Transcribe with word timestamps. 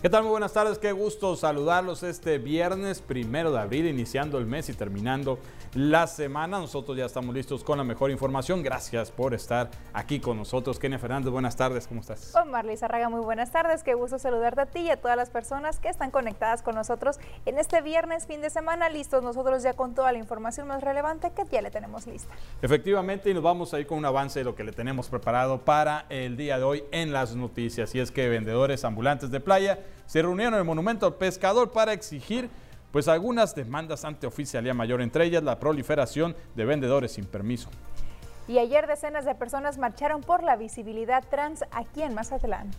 ¿Qué 0.00 0.08
tal? 0.08 0.22
Muy 0.22 0.30
buenas 0.30 0.52
tardes, 0.52 0.78
qué 0.78 0.92
gusto 0.92 1.34
saludarlos 1.34 2.04
este 2.04 2.38
viernes 2.38 3.02
primero 3.02 3.50
de 3.50 3.58
abril, 3.58 3.84
iniciando 3.84 4.38
el 4.38 4.46
mes 4.46 4.68
y 4.68 4.72
terminando 4.72 5.40
la 5.74 6.06
semana. 6.06 6.60
Nosotros 6.60 6.96
ya 6.96 7.04
estamos 7.04 7.34
listos 7.34 7.64
con 7.64 7.78
la 7.78 7.82
mejor 7.82 8.12
información. 8.12 8.62
Gracias 8.62 9.10
por 9.10 9.34
estar 9.34 9.70
aquí 9.92 10.20
con 10.20 10.36
nosotros. 10.36 10.78
Kenia 10.78 11.00
Fernández, 11.00 11.32
buenas 11.32 11.56
tardes, 11.56 11.88
¿cómo 11.88 12.02
estás? 12.02 12.30
Con 12.32 12.48
Marley 12.48 12.76
Zarraga, 12.76 13.08
muy 13.08 13.18
buenas 13.22 13.50
tardes. 13.50 13.82
Qué 13.82 13.94
gusto 13.94 14.20
saludarte 14.20 14.60
a 14.60 14.66
ti 14.66 14.78
y 14.82 14.90
a 14.90 15.00
todas 15.00 15.16
las 15.16 15.30
personas 15.30 15.80
que 15.80 15.88
están 15.88 16.12
conectadas 16.12 16.62
con 16.62 16.76
nosotros 16.76 17.18
en 17.44 17.58
este 17.58 17.80
viernes, 17.80 18.28
fin 18.28 18.40
de 18.40 18.50
semana. 18.50 18.88
Listos 18.90 19.24
nosotros 19.24 19.64
ya 19.64 19.72
con 19.72 19.96
toda 19.96 20.12
la 20.12 20.18
información 20.18 20.68
más 20.68 20.80
relevante 20.80 21.32
que 21.32 21.42
ya 21.50 21.60
le 21.60 21.72
tenemos 21.72 22.06
lista. 22.06 22.32
Efectivamente, 22.62 23.30
y 23.30 23.34
nos 23.34 23.42
vamos 23.42 23.74
a 23.74 23.80
ir 23.80 23.88
con 23.88 23.98
un 23.98 24.04
avance 24.04 24.38
de 24.38 24.44
lo 24.44 24.54
que 24.54 24.62
le 24.62 24.70
tenemos 24.70 25.08
preparado 25.08 25.64
para 25.64 26.06
el 26.08 26.36
día 26.36 26.56
de 26.56 26.62
hoy 26.62 26.84
en 26.92 27.12
las 27.12 27.34
noticias. 27.34 27.96
Y 27.96 27.98
es 27.98 28.12
que 28.12 28.28
vendedores 28.28 28.84
ambulantes 28.84 29.32
de 29.32 29.40
playa 29.40 29.80
se 30.06 30.22
reunieron 30.22 30.54
en 30.54 30.60
el 30.60 30.64
Monumento 30.64 31.06
al 31.06 31.14
Pescador 31.14 31.70
para 31.70 31.92
exigir 31.92 32.48
pues 32.90 33.08
algunas 33.08 33.54
demandas 33.54 34.04
ante 34.04 34.26
Oficialía 34.26 34.74
Mayor, 34.74 35.02
entre 35.02 35.24
ellas 35.24 35.42
la 35.42 35.58
proliferación 35.58 36.34
de 36.54 36.64
vendedores 36.64 37.12
sin 37.12 37.26
permiso. 37.26 37.68
Y 38.46 38.58
ayer 38.58 38.86
decenas 38.86 39.26
de 39.26 39.34
personas 39.34 39.76
marcharon 39.76 40.22
por 40.22 40.42
la 40.42 40.56
visibilidad 40.56 41.22
trans 41.28 41.64
aquí 41.70 42.02
en 42.02 42.14
Mazatlán. 42.14 42.70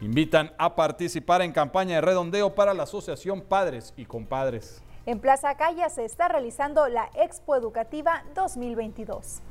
Invitan 0.00 0.52
a 0.58 0.74
participar 0.76 1.42
en 1.42 1.52
campaña 1.52 1.96
de 1.96 2.00
redondeo 2.00 2.54
para 2.54 2.72
la 2.72 2.84
Asociación 2.84 3.42
Padres 3.42 3.92
y 3.96 4.06
Compadres. 4.06 4.82
En 5.04 5.20
Plaza 5.20 5.56
Calla 5.56 5.88
se 5.90 6.04
está 6.04 6.28
realizando 6.28 6.88
la 6.88 7.10
Expo 7.14 7.56
Educativa 7.56 8.24
2022. 8.34 9.42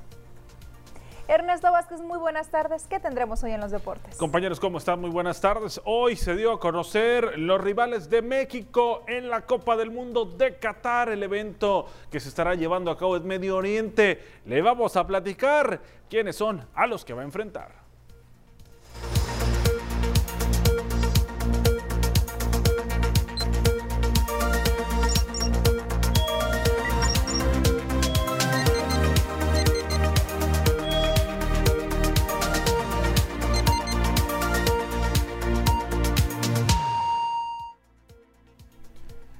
Ernesto 1.30 1.70
Vázquez, 1.70 1.99
muy 1.99 2.17
buenas 2.17 2.48
tardes. 2.48 2.88
¿Qué 2.88 3.02
tendremos 3.02 3.44
hoy 3.44 3.52
en 3.52 3.59
los 3.59 3.70
deportes? 3.70 4.16
Compañeros, 4.16 4.62
¿cómo 4.62 4.77
están? 4.77 5.02
Muy 5.02 5.09
buenas 5.09 5.41
tardes. 5.41 5.81
Hoy 5.84 6.16
se 6.16 6.38
dio 6.38 6.54
a 6.54 6.59
conocer 6.59 7.38
los 7.38 7.59
rivales 7.59 8.09
de 8.09 8.22
México 8.22 9.04
en 9.08 9.30
la 9.30 9.45
Copa 9.45 9.76
del 9.76 9.91
Mundo 9.91 10.23
de 10.23 10.58
Qatar, 10.58 11.10
el 11.10 11.21
evento 11.21 11.85
que 12.10 12.21
se 12.21 12.29
estará 12.29 12.55
llevando 12.55 12.91
a 12.91 12.98
cabo 12.98 13.18
en 13.18 13.27
Medio 13.27 13.57
Oriente. 13.57 14.24
Le 14.46 14.62
vamos 14.62 14.96
a 14.96 15.05
platicar 15.05 15.82
quiénes 16.10 16.37
son 16.37 16.65
a 16.74 16.87
los 16.87 17.04
que 17.04 17.13
va 17.13 17.24
a 17.24 17.26
enfrentar. 17.26 17.87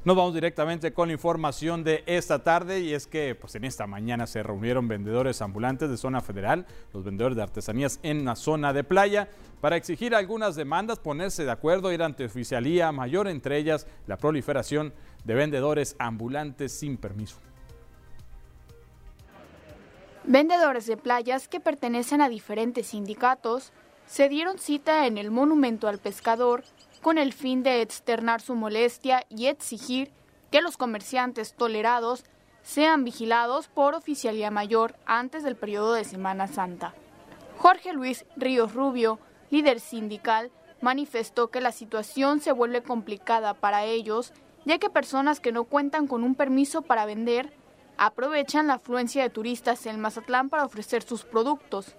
Nos 0.08 0.16
vamos 0.16 0.33
directamente 0.33 0.94
con 0.94 1.09
la 1.09 1.16
información 1.16 1.83
de 1.83 2.05
esta 2.05 2.41
tarde 2.41 2.80
y 2.80 2.94
es 2.94 3.08
que 3.08 3.36
pues 3.36 3.55
en 3.55 3.66
esta 3.66 3.88
mañana 3.88 4.25
se 4.25 4.41
reunieron 4.41 4.88
vendedores 4.88 5.41
ambulantes 5.41 5.89
de 5.89 5.97
zona 5.97 6.22
federal, 6.22 6.66
los 6.94 7.03
vendedores 7.03 7.36
de 7.36 7.44
artesanías 7.44 8.00
en 8.03 8.23
la 8.23 8.38
zona 8.38 8.72
de 8.72 8.85
playa, 8.85 9.28
para 9.59 9.75
exigir 9.75 10.16
algunas 10.16 10.55
demandas, 10.55 11.00
ponerse 11.00 11.44
de 11.44 11.52
acuerdo, 11.52 11.91
ir 11.91 12.02
ante 12.03 12.23
oficialía 12.23 12.89
mayor, 12.94 13.28
entre 13.28 13.58
ellas 13.58 13.85
la 14.05 14.16
proliferación 14.16 14.94
de 15.25 15.33
vendedores 15.33 15.97
ambulantes 16.00 16.72
sin 16.72 16.95
permiso. 16.95 17.35
Vendedores 20.23 20.85
de 20.85 20.95
playas 20.95 21.50
que 21.50 21.59
pertenecen 21.59 22.22
a 22.22 22.30
diferentes 22.30 22.88
sindicatos 22.88 23.73
se 24.05 24.30
dieron 24.30 24.58
cita 24.58 25.05
en 25.05 25.17
el 25.17 25.31
Monumento 25.31 25.89
al 25.89 25.97
Pescador 25.97 26.63
con 27.08 27.17
el 27.17 27.31
fin 27.31 27.63
de 27.63 27.81
externar 27.81 28.41
su 28.41 28.53
molestia 28.53 29.23
y 29.30 29.45
exigir 29.45 30.11
que 30.52 30.61
los 30.61 30.75
comerciantes 30.75 31.53
tolerados 31.53 32.25
sean 32.63 33.05
vigilados 33.05 33.69
por 33.69 33.95
oficialía 33.95 34.52
mayor 34.52 34.97
antes 35.05 35.45
del 35.45 35.56
periodo 35.56 35.94
de 35.94 36.03
Semana 36.03 36.47
Santa. 36.47 36.94
Jorge 37.59 37.94
Luis 37.94 38.25
Ríos 38.35 38.73
Rubio, 38.73 39.19
líder 39.51 39.79
sindical, 39.79 40.51
manifestó 40.81 41.47
que 41.47 41.62
la 41.62 41.72
situación 41.72 42.41
se 42.41 42.51
vuelve 42.51 42.84
complicada 42.84 43.53
para 43.53 43.85
ellos, 43.85 44.34
ya 44.66 44.78
que 44.78 44.90
personas 44.90 45.40
que 45.40 45.53
no 45.53 45.63
cuentan 45.63 46.07
con 46.07 46.25
un 46.25 46.35
permiso 46.35 46.81
para 46.81 47.06
vender 47.06 47.53
aprovechan 47.96 48.67
la 48.67 48.73
afluencia 48.73 49.23
de 49.23 49.29
turistas 49.29 49.85
en 49.85 50.01
Mazatlán 50.01 50.50
para 50.50 50.66
ofrecer 50.66 51.03
sus 51.03 51.23
productos, 51.23 51.96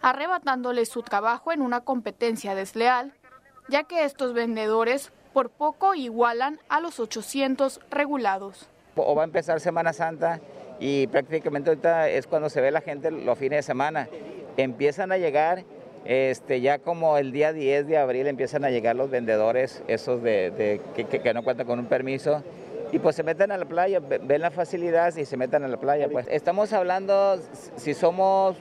arrebatándoles 0.00 0.88
su 0.88 1.02
trabajo 1.02 1.50
en 1.50 1.60
una 1.60 1.80
competencia 1.80 2.54
desleal 2.54 3.14
ya 3.68 3.84
que 3.84 4.04
estos 4.04 4.34
vendedores 4.34 5.12
por 5.32 5.50
poco 5.50 5.94
igualan 5.94 6.60
a 6.68 6.80
los 6.80 7.00
800 7.00 7.80
regulados. 7.90 8.68
O 8.96 9.14
va 9.14 9.22
a 9.22 9.24
empezar 9.24 9.60
Semana 9.60 9.92
Santa 9.92 10.40
y 10.78 11.06
prácticamente 11.08 11.70
ahorita 11.70 12.08
es 12.08 12.26
cuando 12.26 12.48
se 12.48 12.60
ve 12.60 12.70
la 12.70 12.80
gente 12.80 13.10
los 13.10 13.38
fines 13.38 13.58
de 13.58 13.62
semana. 13.62 14.08
Empiezan 14.56 15.10
a 15.10 15.18
llegar, 15.18 15.64
este, 16.04 16.60
ya 16.60 16.78
como 16.78 17.18
el 17.18 17.32
día 17.32 17.52
10 17.52 17.88
de 17.88 17.98
abril 17.98 18.28
empiezan 18.28 18.64
a 18.64 18.70
llegar 18.70 18.94
los 18.94 19.10
vendedores, 19.10 19.82
esos 19.88 20.22
de, 20.22 20.80
que, 20.94 21.34
no 21.34 21.42
cuentan 21.42 21.66
con 21.66 21.80
un 21.80 21.86
permiso, 21.86 22.42
y 22.92 23.00
pues 23.00 23.16
se 23.16 23.24
meten 23.24 23.50
a 23.50 23.58
la 23.58 23.64
playa, 23.64 24.00
ven 24.00 24.40
la 24.40 24.52
facilidad 24.52 25.16
y 25.16 25.24
se 25.24 25.36
meten 25.36 25.64
a 25.64 25.68
la 25.68 25.78
playa. 25.78 26.08
Pues 26.08 26.28
estamos 26.30 26.72
hablando, 26.72 27.40
si 27.76 27.92
somos 27.92 28.56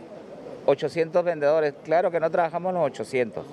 800 0.65 1.23
vendedores, 1.23 1.75
claro 1.83 2.09
que 2.09 2.19
no 2.19 2.31
trabajamos 2.31 2.73
los 2.73 2.83
800 2.83 3.45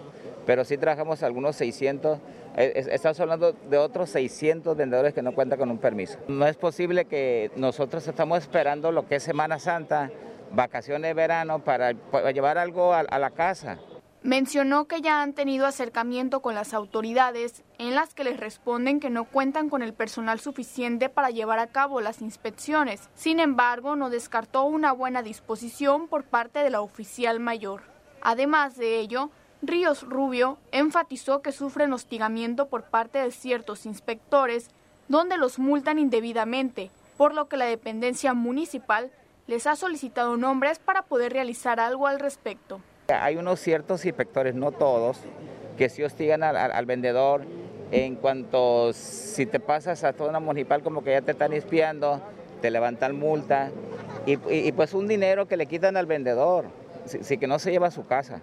pero 0.51 0.65
sí 0.65 0.77
trabajamos 0.77 1.23
algunos 1.23 1.55
600, 1.55 2.19
eh, 2.57 2.73
estamos 2.91 3.21
hablando 3.21 3.53
de 3.53 3.79
otros 3.79 4.11
600 4.11 4.77
vendedores 4.77 5.15
que 5.15 5.23
no 5.23 5.33
cuentan 5.33 5.61
con 5.61 5.71
un 5.71 5.79
permiso. 5.79 6.19
No 6.27 6.45
es 6.45 6.57
posible 6.57 7.05
que 7.05 7.53
nosotros 7.55 8.05
estamos 8.09 8.41
esperando 8.41 8.91
lo 8.91 9.07
que 9.07 9.15
es 9.15 9.23
Semana 9.23 9.61
Santa, 9.61 10.11
vacaciones 10.51 11.03
de 11.09 11.15
verano, 11.15 11.63
para, 11.63 11.93
llevar 12.33 12.59
algo 12.59 12.93
a, 12.93 12.99
a 12.99 13.19
la 13.21 13.31
casa. 13.31 13.79
Mencionó 14.25 14.89
que 14.89 15.01
ya 15.01 15.23
han 15.23 15.35
tenido 15.35 15.67
acercamiento 15.67 16.43
con 16.43 16.57
las 16.57 16.75
autoridades 16.75 17.63
en 17.79 17.95
las 17.95 18.13
que 18.13 18.25
les 18.25 18.41
responden 18.41 18.99
que 18.99 19.09
no 19.09 19.27
cuentan 19.27 19.69
con 19.69 19.83
el 19.83 19.95
personal 19.95 20.41
suficiente 20.41 21.09
para 21.09 21.31
llevar 21.31 21.61
a 21.61 21.69
cabo 21.69 22.01
las 22.01 22.23
inspecciones. 22.23 23.09
Sin 23.15 23.39
embargo, 23.39 23.95
no 23.95 24.11
descartó 24.11 24.65
una 24.65 24.91
buena 24.91 25.23
disposición 25.23 26.09
por 26.09 26.25
parte 26.25 26.59
de 26.59 26.71
la 26.71 26.81
oficial 26.81 27.39
mayor. 27.39 27.83
Además 28.21 28.77
de 28.77 28.99
ello, 28.99 29.31
Ríos 29.63 30.03
Rubio 30.03 30.57
enfatizó 30.73 31.43
que 31.43 31.53
sufren 31.53 31.93
hostigamiento 31.93 32.69
por 32.69 32.85
parte 32.85 33.19
de 33.19 33.31
ciertos 33.31 33.85
inspectores, 33.85 34.71
donde 35.09 35.37
los 35.37 35.59
multan 35.59 35.99
indebidamente, 35.99 36.91
por 37.19 37.35
lo 37.35 37.47
que 37.49 37.59
la 37.59 37.67
dependencia 37.67 38.33
municipal 38.33 39.11
les 39.47 39.67
ha 39.67 39.77
solicitado 39.77 40.39
nombres 40.39 40.79
para 40.79 41.03
poder 41.03 41.35
realizar 41.35 41.79
algo 41.79 42.07
al 42.07 42.21
respecto. 42.21 42.81
Hay 43.09 43.37
unos 43.37 43.61
ciertos 43.61 44.05
inspectores, 44.07 44.55
no 44.55 44.73
todos, 44.73 45.19
que 45.77 45.91
sí 45.91 46.03
hostigan 46.03 46.43
al, 46.43 46.87
vendedor 46.87 47.43
en 47.91 48.15
cuanto 48.15 48.93
si 48.95 49.45
te 49.45 49.61
pasas 49.61 50.05
a 50.05 50.15
una 50.21 50.41
municipal 50.41 50.83
como 50.83 51.05
que 51.05 51.11
ya 51.11 51.21
te 51.21 51.33
están 51.33 51.53
espiando, 51.53 52.23
te 52.63 52.71
levantan 52.71 53.19
multa 53.19 53.71
y, 54.25 54.37
pues 54.73 54.95
un 54.95 55.07
dinero 55.07 55.47
que 55.49 55.59
le 55.59 55.67
quitan 55.67 55.99
al 55.99 56.07
vendedor, 56.07 56.67
si 57.05 57.37
que 57.37 57.47
no 57.47 57.59
se 57.59 57.73
lleva 57.73 57.89
a 57.89 57.91
su 57.91 58.07
casa. 58.07 58.41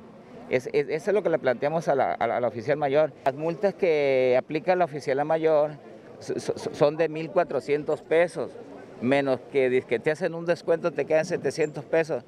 Es, 0.49 0.69
eso 0.71 1.11
es 1.11 1.13
lo 1.13 1.23
que 1.23 1.29
le 1.29 1.39
planteamos 1.39 1.87
a 1.87 1.95
la, 1.95 2.47
oficial 2.47 2.77
mayor. 2.77 3.11
Las 3.25 3.35
multas 3.35 3.73
que 3.73 4.35
aplica 4.37 4.75
la 4.75 4.85
oficial 4.85 5.23
mayor 5.25 5.71
son 6.19 6.97
de 6.97 7.09
1.400 7.09 8.01
pesos, 8.03 8.51
menos 9.01 9.39
que, 9.51 9.81
te 9.81 10.11
hacen 10.11 10.33
un 10.33 10.45
descuento 10.45 10.91
te 10.91 11.05
quedan 11.05 11.25
700 11.25 11.83
pesos. 11.85 12.23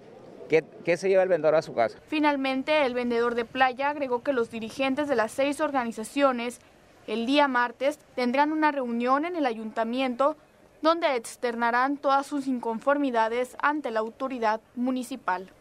¿Qué, 0.47 0.63
¿Qué, 0.83 0.97
se 0.97 1.09
lleva 1.09 1.23
el 1.23 1.29
vendedor 1.29 1.55
a 1.55 1.61
su 1.61 1.73
casa? 1.73 1.99
Finalmente, 2.07 2.85
el 2.85 2.95
vendedor 2.95 3.35
de 3.35 3.45
playa 3.45 3.91
agregó 3.91 4.23
que 4.23 4.33
los 4.33 4.49
dirigentes 4.49 5.07
de 5.07 5.15
las 5.15 5.31
seis 5.31 5.61
organizaciones 5.61 6.59
el 7.07 7.25
día 7.25 7.47
martes 7.47 7.99
tendrán 8.15 8.51
una 8.51 8.71
reunión 8.71 9.25
en 9.25 9.35
el 9.35 9.45
ayuntamiento 9.45 10.35
donde 10.81 11.15
externarán 11.15 11.97
todas 11.97 12.25
sus 12.25 12.47
inconformidades 12.47 13.55
ante 13.61 13.91
la 13.91 13.99
autoridad 13.99 14.61
municipal. 14.75 15.51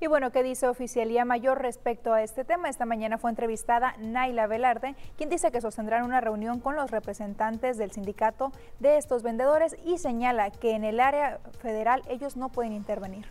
Y 0.00 0.06
bueno, 0.06 0.30
¿qué 0.30 0.44
dice 0.44 0.68
Oficialía 0.68 1.24
Mayor 1.24 1.60
respecto 1.60 2.12
a 2.12 2.22
este 2.22 2.44
tema? 2.44 2.68
Esta 2.68 2.86
mañana 2.86 3.18
fue 3.18 3.30
entrevistada 3.30 3.94
Naila 3.98 4.46
Velarde, 4.46 4.94
quien 5.16 5.28
dice 5.28 5.50
que 5.50 5.60
sostendrán 5.60 6.04
una 6.04 6.20
reunión 6.20 6.60
con 6.60 6.76
los 6.76 6.92
representantes 6.92 7.78
del 7.78 7.90
sindicato 7.90 8.52
de 8.78 8.96
estos 8.96 9.24
vendedores 9.24 9.76
y 9.84 9.98
señala 9.98 10.50
que 10.50 10.72
en 10.72 10.84
el 10.84 11.00
área 11.00 11.40
federal 11.60 12.02
ellos 12.08 12.36
no 12.36 12.48
pueden 12.48 12.74
intervenir. 12.74 13.26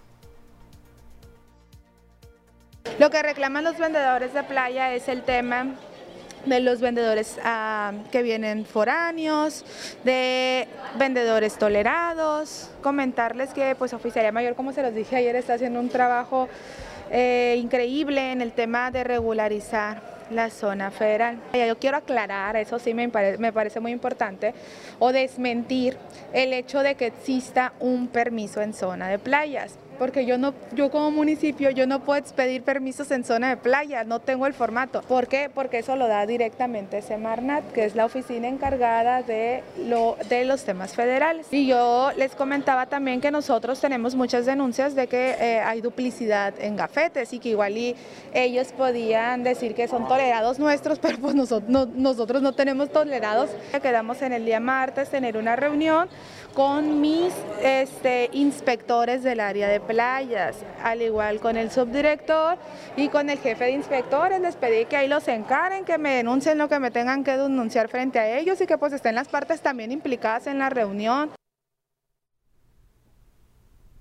Lo 3.00 3.10
que 3.12 3.24
reclaman 3.24 3.64
los 3.64 3.78
vendedores 3.78 4.34
de 4.34 4.44
playa 4.44 4.94
es 4.94 5.08
el 5.08 5.24
tema 5.24 5.76
de 6.46 6.60
los 6.60 6.82
vendedores 6.82 7.38
ah, 7.44 7.94
que 8.12 8.24
vienen 8.24 8.66
foráneos, 8.66 9.66
de 10.04 10.68
vendedores 10.98 11.58
tolerados. 11.58 12.70
Comentarles 12.82 13.50
que 13.50 13.76
pues 13.76 13.94
Oficialía 13.94 14.32
Mayor, 14.32 14.56
como 14.56 14.72
se 14.74 14.82
los 14.82 14.94
dije 14.94 15.16
ayer, 15.16 15.36
está 15.36 15.56
haciendo 15.56 15.80
un 15.80 15.90
trabajo 15.90 16.48
eh, 17.12 17.58
increíble 17.60 18.32
en 18.32 18.42
el 18.42 18.52
tema 18.52 18.92
de 18.92 19.04
regularizar 19.04 20.18
la 20.30 20.50
zona 20.50 20.92
federal. 20.92 21.38
Yo 21.54 21.78
quiero 21.80 21.98
aclarar, 21.98 22.58
eso 22.58 22.80
sí 22.80 22.94
me, 22.94 23.08
me 23.08 23.54
parece 23.54 23.80
muy 23.80 23.92
importante, 23.92 24.54
o 25.00 25.14
desmentir 25.14 25.98
el 26.34 26.52
hecho 26.54 26.82
de 26.82 26.96
que 26.96 27.08
exista 27.08 27.74
un 27.80 28.08
permiso 28.08 28.62
en 28.62 28.74
zona 28.74 29.08
de 29.08 29.20
playas 29.20 29.78
porque 29.98 30.26
yo 30.26 30.38
no, 30.38 30.54
yo 30.74 30.92
como 30.92 31.12
municipio, 31.12 31.70
yo 31.72 31.88
no 31.88 32.02
puedo 32.02 32.20
expedir 32.20 32.64
permisos 32.64 33.12
en 33.12 33.24
zona 33.24 33.50
de 33.50 33.58
playa, 33.58 34.04
no 34.04 34.20
tengo 34.20 34.48
el 34.48 34.54
formato. 34.54 35.02
¿Por 35.02 35.28
qué? 35.28 35.50
Porque 35.54 35.80
eso 35.80 35.96
lo 35.96 36.08
da 36.08 36.26
directamente 36.26 37.02
Semarnat, 37.02 37.72
que 37.72 37.86
es 37.86 37.96
la 37.96 38.06
oficina 38.06 38.48
encargada 38.48 39.24
de, 39.24 39.64
lo, 39.88 40.18
de 40.30 40.46
los 40.46 40.64
temas 40.64 40.94
federales. 40.94 41.48
Y 41.52 41.68
yo 41.68 42.12
les 42.18 42.36
comentaba 42.36 42.86
también 42.88 43.22
que 43.22 43.32
nosotros 43.32 43.80
tenemos 43.80 44.16
muchas 44.16 44.46
denuncias 44.46 44.96
de 44.96 45.08
que 45.08 45.36
eh, 45.40 45.60
hay 45.60 45.82
duplicidad 45.82 46.54
en 46.60 46.76
gafetes 46.76 47.34
y 47.34 47.40
que 47.40 47.50
igual 47.50 47.78
y 47.78 47.96
ellos 48.34 48.72
podían 48.72 49.44
decir 49.44 49.76
que 49.76 49.88
son 49.88 50.08
tolerados 50.08 50.60
nuestros, 50.60 51.00
pero 51.02 51.18
pues 51.18 51.36
nosotros 51.36 51.70
no, 51.70 51.86
nosotros 51.86 52.42
no 52.42 52.54
tenemos 52.54 52.90
tolerados. 52.92 53.50
Quedamos 53.82 54.22
en 54.22 54.34
el 54.34 54.46
día 54.46 54.60
martes 54.60 55.10
tener 55.10 55.38
una 55.38 55.56
reunión 55.56 56.10
con 56.54 57.02
mis 57.02 57.32
este, 57.62 58.30
inspectores 58.34 59.22
del 59.22 59.40
área 59.40 59.68
de 59.68 59.80
playas, 59.88 60.58
al 60.84 61.02
igual 61.02 61.40
con 61.40 61.58
el 61.58 61.72
subdirector 61.72 62.58
y 62.96 63.10
con 63.10 63.30
el 63.30 63.40
jefe 63.40 63.66
de 63.66 63.72
inspectores. 63.72 64.40
Les 64.42 64.56
pedí 64.56 64.86
que 64.86 64.98
ahí 64.98 65.08
los 65.08 65.28
encaren, 65.28 65.86
que 65.86 65.98
me 65.98 66.16
denuncien 66.16 66.58
lo 66.58 66.70
que 66.70 66.80
me 66.80 66.92
tengan 66.92 67.24
que 67.24 67.38
denunciar 67.38 67.88
frente 67.88 68.20
a 68.20 68.38
ellos 68.38 68.60
y 68.62 68.68
que 68.68 68.78
pues 68.78 68.94
estén 68.94 69.16
las 69.16 69.30
partes 69.30 69.62
también 69.62 69.92
implicadas 69.92 70.48
en 70.48 70.60
la 70.60 70.70
reunión. 70.70 71.37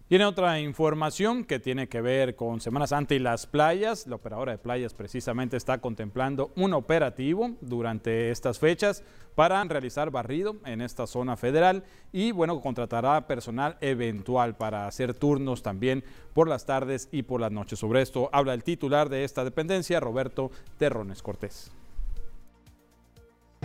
Tiene 0.09 0.25
otra 0.25 0.61
información 0.61 1.45
que 1.45 1.59
tiene 1.59 1.89
que 1.89 2.01
ver 2.01 2.37
con 2.37 2.61
Semana 2.61 2.87
Santa 2.87 3.17
y 3.17 3.19
las 3.19 3.49
playas. 3.49 4.07
La 4.07 4.15
operadora 4.15 4.53
de 4.53 4.59
playas 4.59 4.95
precisamente 4.95 5.57
está 5.57 5.79
contemplando 5.79 6.53
un 6.55 6.75
operativo 6.75 7.57
durante 7.61 8.31
estas 8.31 8.61
fechas 8.61 9.03
para 9.35 9.65
realizar 9.65 10.13
barrido 10.13 10.59
en 10.65 10.81
esta 10.81 11.09
zona 11.09 11.37
federal 11.37 11.83
y 12.13 12.31
bueno, 12.31 12.61
contratará 12.61 13.27
personal 13.27 13.79
eventual 13.81 14.57
para 14.57 14.87
hacer 14.87 15.13
turnos 15.13 15.65
también 15.65 16.05
por 16.35 16.49
las 16.49 16.67
tardes 16.67 17.09
y 17.11 17.25
por 17.25 17.41
las 17.41 17.51
noches. 17.51 17.81
Sobre 17.81 18.01
esto 18.01 18.31
habla 18.33 18.55
el 18.55 18.63
titular 18.63 19.09
de 19.09 19.25
esta 19.25 19.43
dependencia, 19.43 19.99
Roberto 19.99 20.53
Terrones 20.79 21.21
Cortés. 21.21 21.73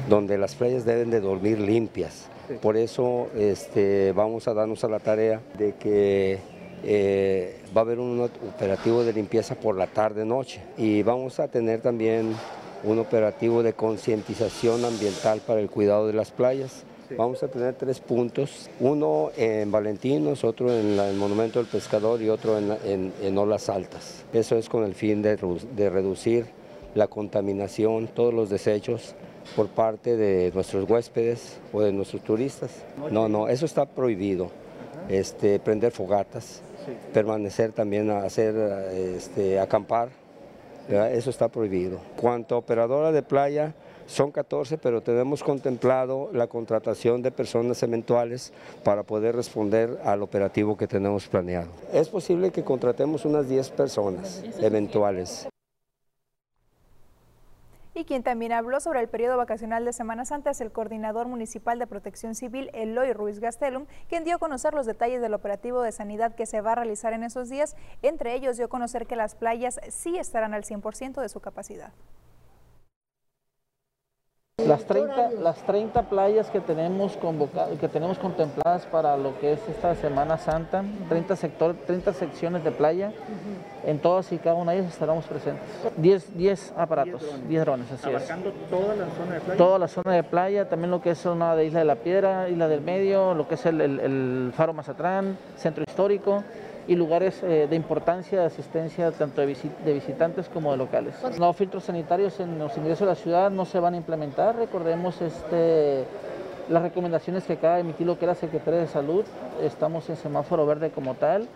Donde 0.09 0.38
las 0.38 0.56
playas 0.56 0.86
deben 0.86 1.09
de 1.09 1.19
dormir 1.19 1.59
limpias. 1.59 2.27
Por 2.62 2.75
eso 2.75 3.27
este, 3.36 4.12
vamos 4.12 4.48
a 4.48 4.53
darnos 4.53 4.83
a 4.83 4.89
la 4.89 5.00
tarea 5.00 5.42
de 5.57 5.74
que 5.75 6.39
eh, 6.83 7.59
va 7.75 7.81
a 7.81 7.83
haber 7.83 8.00
un 8.00 8.19
operativo 8.19 9.03
de 9.03 9.13
limpieza 9.13 9.56
por 9.56 9.77
la 9.77 9.88
tarde-noche. 9.88 10.62
Y 10.77 11.03
vamos 11.03 11.39
a 11.39 11.48
tener 11.48 11.81
también 11.81 12.36
un 12.83 13.00
operativo 13.00 13.63
de 13.63 13.74
concientización 13.74 14.83
ambiental 14.83 15.42
para 15.45 15.59
el 15.59 15.69
cuidado 15.69 16.07
de 16.07 16.13
las 16.13 16.31
playas. 16.31 16.83
Vamos 17.18 17.44
a 17.44 17.50
tener 17.50 17.74
tres 17.74 18.00
puntos, 18.00 18.69
uno 18.80 19.31
en 19.36 19.69
Valentinos, 19.69 20.45
otro 20.45 20.71
en 20.71 20.97
el 20.97 21.15
Monumento 21.18 21.59
del 21.59 21.68
Pescador 21.68 22.21
y 22.21 22.30
otro 22.30 22.57
en, 22.57 23.38
Olas 23.38 23.68
Altas. 23.68 24.24
Eso 24.31 24.56
es 24.56 24.69
con 24.69 24.86
el 24.86 24.95
fin 24.95 25.21
de 25.21 25.36
reducir 25.89 26.45
la 26.95 27.07
contaminación, 27.07 28.07
todos 28.07 28.33
los 28.33 28.50
desechos 28.50 29.13
por 29.55 29.67
parte 29.67 30.17
de 30.17 30.51
nuestros 30.53 30.89
huéspedes 30.89 31.59
o 31.73 31.81
de 31.81 31.91
nuestros 31.91 32.23
turistas. 32.23 32.71
No, 33.11 33.27
no, 33.27 33.47
eso 33.47 33.65
está 33.65 33.85
prohibido. 33.85 34.49
Este, 35.09 35.59
prender 35.59 35.91
fogatas, 35.91 36.61
permanecer 37.13 37.71
también 37.71 38.09
a 38.11 38.19
hacer, 38.19 38.55
este, 38.93 39.59
acampar, 39.59 40.09
eso 40.89 41.29
está 41.29 41.47
prohibido. 41.47 41.99
Cuanto 42.15 42.55
a 42.55 42.57
operadora 42.59 43.11
de 43.11 43.23
playa, 43.23 43.73
son 44.07 44.31
14, 44.31 44.77
pero 44.77 45.01
tenemos 45.01 45.44
contemplado 45.44 46.29
la 46.33 46.47
contratación 46.47 47.21
de 47.21 47.31
personas 47.31 47.81
eventuales 47.83 48.51
para 48.83 49.03
poder 49.03 49.35
responder 49.35 49.99
al 50.03 50.21
operativo 50.21 50.75
que 50.75 50.87
tenemos 50.87 51.27
planeado. 51.27 51.69
Es 51.94 52.09
posible 52.09 52.51
que 52.51 52.63
contratemos 52.63 53.25
unas 53.25 53.47
10 53.47 53.69
personas 53.71 54.44
eventuales. 54.59 55.47
Y 58.01 58.03
quien 58.03 58.24
también 58.24 58.51
habló 58.51 58.80
sobre 58.80 59.00
el 59.00 59.09
periodo 59.09 59.38
vacacional 59.38 59.86
de 59.86 59.94
Semana 59.94 60.25
Santa 60.25 60.50
el 60.59 60.71
coordinador 60.71 61.27
municipal 61.27 61.77
de 61.77 61.86
protección 61.86 62.33
civil, 62.33 62.71
Eloy 62.74 63.13
Ruiz 63.13 63.39
Gastelum, 63.39 63.86
quien 64.09 64.24
dio 64.24 64.38
a 64.38 64.39
conocer 64.39 64.74
los 64.74 64.88
detalles 64.88 65.21
del 65.21 65.36
operativo 65.36 65.83
de 65.83 65.92
sanidad 65.92 66.33
que 66.33 66.48
se 66.48 66.62
va 66.62 66.71
a 66.71 66.75
realizar 66.75 67.13
en 67.13 67.21
esos 67.21 67.48
días. 67.48 67.75
Entre 68.01 68.33
ellos 68.33 68.57
dio 68.57 68.65
a 68.65 68.69
conocer 68.69 69.06
que 69.06 69.15
las 69.15 69.36
playas 69.36 69.80
sí 69.89 70.18
estarán 70.18 70.56
al 70.56 70.63
100% 70.63 71.21
de 71.21 71.30
su 71.30 71.42
capacidad. 71.42 71.94
Las 74.67 74.85
30, 74.85 75.31
las 75.41 75.57
30 75.63 76.03
playas 76.03 76.49
que 76.49 76.59
tenemos, 76.59 77.17
que 77.79 77.87
tenemos 77.87 78.17
contempladas 78.17 78.85
para 78.85 79.17
lo 79.17 79.39
que 79.39 79.53
es 79.53 79.59
esta 79.69 79.95
Semana 79.95 80.37
Santa, 80.37 80.83
30, 81.09 81.35
sector, 81.35 81.75
30 81.85 82.13
secciones 82.13 82.63
de 82.63 82.71
playa, 82.71 83.11
en 83.85 83.99
todas 83.99 84.31
y 84.31 84.37
cada 84.37 84.55
una 84.55 84.71
de 84.71 84.79
ellas 84.79 84.93
estaremos 84.93 85.25
presentes. 85.25 85.63
10, 85.97 86.37
10 86.37 86.73
aparatos, 86.77 87.23
10 87.47 87.61
drones, 87.61 87.91
así 87.91 88.09
¿Abarcando 88.09 88.51
toda 88.69 88.95
la 88.95 89.05
zona 89.09 89.33
de 89.33 89.39
playa? 89.41 89.57
Toda 89.57 89.79
la 89.79 89.87
zona 89.87 90.11
de 90.13 90.23
playa, 90.23 90.69
también 90.69 90.91
lo 90.91 91.01
que 91.01 91.11
es 91.11 91.17
zona 91.17 91.55
de 91.55 91.65
Isla 91.65 91.79
de 91.79 91.85
la 91.85 91.95
Piedra, 91.95 92.49
Isla 92.49 92.67
del 92.67 92.81
Medio, 92.81 93.33
lo 93.33 93.47
que 93.47 93.55
es 93.55 93.65
el, 93.65 93.81
el 93.81 94.53
Faro 94.55 94.73
Mazatrán, 94.73 95.37
Centro 95.57 95.83
Histórico 95.87 96.43
y 96.88 96.95
lugares 96.95 97.42
eh, 97.44 97.68
de 97.69 97.75
importancia 97.75 98.39
de 98.39 98.45
asistencia 98.45 99.12
tanto 99.12 99.42
de, 99.42 99.48
visitantes 99.94 100.50
como 100.50 100.72
de 100.72 100.78
locales. 100.78 101.16
Los 101.38 101.56
filtros 101.56 101.83
sanitarios 101.83 102.39
en 102.39 102.57
los 102.57 102.75
ingresos 102.78 103.04
a 103.04 103.06
la 103.06 103.16
ciudad 103.16 103.51
no 103.51 103.66
se 103.66 103.80
van 103.80 103.94
a 103.94 103.98
implementar, 103.98 104.56
recordemos 104.56 105.22
este, 105.22 106.06
las 106.69 106.81
recomendaciones 106.81 107.44
que 107.44 107.54
acaba 107.54 107.75
de 107.75 107.81
emitir 107.81 108.07
lo 108.07 108.18
que 108.18 108.25
era 108.25 108.36
Secretaría 108.36 108.80
de 108.80 108.88
Salud, 108.88 109.25
estamos 109.62 110.10
en 110.10 110.16
semáforo 110.16 110.66
verde 110.66 110.92
como 110.92 111.13
tal. 111.16 111.48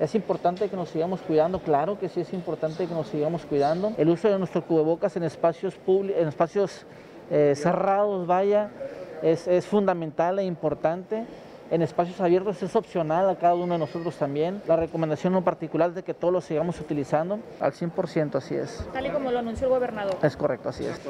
Es 0.00 0.16
importante 0.16 0.68
que 0.68 0.74
nos 0.74 0.88
sigamos 0.88 1.20
cuidando, 1.20 1.60
claro 1.60 2.00
que 2.00 2.08
sí 2.08 2.20
es 2.20 2.32
importante 2.32 2.88
que 2.88 2.94
nos 2.94 3.06
sigamos 3.06 3.44
cuidando. 3.44 3.92
El 3.96 4.08
uso 4.08 4.28
de 4.28 4.36
nuestro 4.40 4.64
cubrebocas 4.64 5.16
en 5.16 5.22
espacios, 5.22 5.74
en 5.86 6.26
espacios 6.26 6.84
eh, 7.30 7.54
cerrados, 7.54 8.26
vaya, 8.26 8.70
es 9.22 9.64
fundamental 9.64 10.40
e 10.40 10.44
importante 10.44 11.24
en 11.70 11.82
espacios 11.82 12.20
abiertos 12.20 12.62
es 12.62 12.76
opcional 12.76 13.28
a 13.28 13.36
cada 13.36 13.54
uno 13.54 13.74
de 13.74 13.78
nosotros 13.78 14.16
también. 14.16 14.62
La 14.66 14.76
recomendación 14.76 15.34
en 15.34 15.42
particular 15.42 15.90
es 15.90 15.94
de 15.96 16.02
que 16.02 16.14
todos 16.14 16.32
lo 16.32 16.40
sigamos 16.40 16.80
utilizando 16.80 17.40
al 17.60 17.72
100%, 17.72 18.36
así 18.36 18.54
es. 18.54 18.86
Tal 18.92 19.06
y 19.06 19.10
como 19.10 19.30
lo 19.30 19.38
anunció 19.38 19.66
el 19.66 19.74
gobernador. 19.74 20.16
Es 20.22 20.36
correcto, 20.36 20.68
así 20.68 20.84
es. 20.84 21.00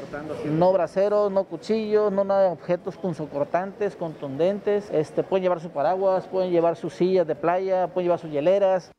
No 0.45 0.71
braceros, 0.73 1.31
no 1.31 1.43
cuchillos, 1.43 2.11
no 2.11 2.23
nada 2.23 2.43
de 2.43 2.49
objetos 2.49 2.97
punzocortantes, 2.97 3.95
contundentes. 3.95 4.89
Este, 4.91 5.23
pueden 5.23 5.43
llevar 5.43 5.59
su 5.59 5.69
paraguas, 5.69 6.25
pueden 6.27 6.51
llevar 6.51 6.75
sus 6.75 6.93
sillas 6.93 7.27
de 7.27 7.35
playa, 7.35 7.87
pueden 7.87 8.05
llevar 8.05 8.19
sus 8.19 8.31
hieleras. 8.31 8.91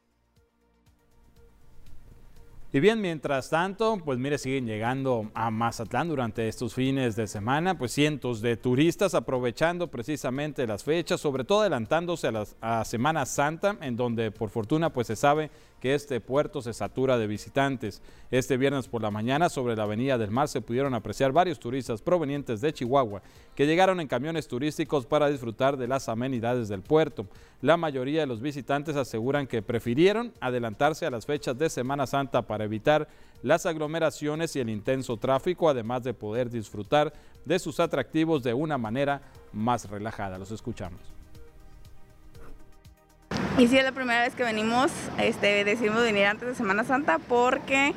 Y 2.76 2.80
bien, 2.80 3.00
mientras 3.00 3.48
tanto, 3.48 3.96
pues 4.04 4.18
mire, 4.18 4.36
siguen 4.36 4.66
llegando 4.66 5.30
a 5.32 5.50
Mazatlán 5.50 6.08
durante 6.08 6.46
estos 6.46 6.74
fines 6.74 7.16
de 7.16 7.26
semana, 7.26 7.78
pues 7.78 7.92
cientos 7.92 8.42
de 8.42 8.58
turistas 8.58 9.14
aprovechando 9.14 9.90
precisamente 9.90 10.66
las 10.66 10.84
fechas, 10.84 11.18
sobre 11.18 11.44
todo 11.44 11.62
adelantándose 11.62 12.26
a 12.26 12.32
la 12.32 12.84
Semana 12.84 13.24
Santa, 13.24 13.78
en 13.80 13.96
donde 13.96 14.30
por 14.30 14.50
fortuna 14.50 14.92
pues 14.92 15.06
se 15.06 15.16
sabe 15.16 15.50
este 15.94 16.20
puerto 16.20 16.62
se 16.62 16.72
satura 16.72 17.18
de 17.18 17.26
visitantes. 17.26 18.02
Este 18.30 18.56
viernes 18.56 18.88
por 18.88 19.02
la 19.02 19.10
mañana 19.10 19.48
sobre 19.48 19.76
la 19.76 19.84
Avenida 19.84 20.18
del 20.18 20.30
Mar 20.30 20.48
se 20.48 20.60
pudieron 20.60 20.94
apreciar 20.94 21.32
varios 21.32 21.58
turistas 21.58 22.02
provenientes 22.02 22.60
de 22.60 22.72
Chihuahua 22.72 23.22
que 23.54 23.66
llegaron 23.66 24.00
en 24.00 24.08
camiones 24.08 24.48
turísticos 24.48 25.06
para 25.06 25.28
disfrutar 25.28 25.76
de 25.76 25.88
las 25.88 26.08
amenidades 26.08 26.68
del 26.68 26.82
puerto. 26.82 27.26
La 27.62 27.76
mayoría 27.76 28.20
de 28.20 28.26
los 28.26 28.40
visitantes 28.40 28.96
aseguran 28.96 29.46
que 29.46 29.62
prefirieron 29.62 30.32
adelantarse 30.40 31.06
a 31.06 31.10
las 31.10 31.26
fechas 31.26 31.58
de 31.58 31.70
Semana 31.70 32.06
Santa 32.06 32.42
para 32.42 32.64
evitar 32.64 33.08
las 33.42 33.66
aglomeraciones 33.66 34.56
y 34.56 34.60
el 34.60 34.70
intenso 34.70 35.16
tráfico, 35.16 35.68
además 35.68 36.02
de 36.02 36.14
poder 36.14 36.50
disfrutar 36.50 37.12
de 37.44 37.58
sus 37.58 37.80
atractivos 37.80 38.42
de 38.42 38.54
una 38.54 38.76
manera 38.76 39.22
más 39.52 39.88
relajada. 39.88 40.38
Los 40.38 40.50
escuchamos. 40.50 41.15
Y 43.58 43.68
sí, 43.68 43.78
es 43.78 43.84
la 43.84 43.92
primera 43.92 44.20
vez 44.20 44.34
que 44.34 44.44
venimos, 44.44 44.92
este, 45.16 45.64
decidimos 45.64 46.02
venir 46.02 46.26
antes 46.26 46.46
de 46.46 46.54
Semana 46.54 46.84
Santa 46.84 47.18
porque 47.18 47.94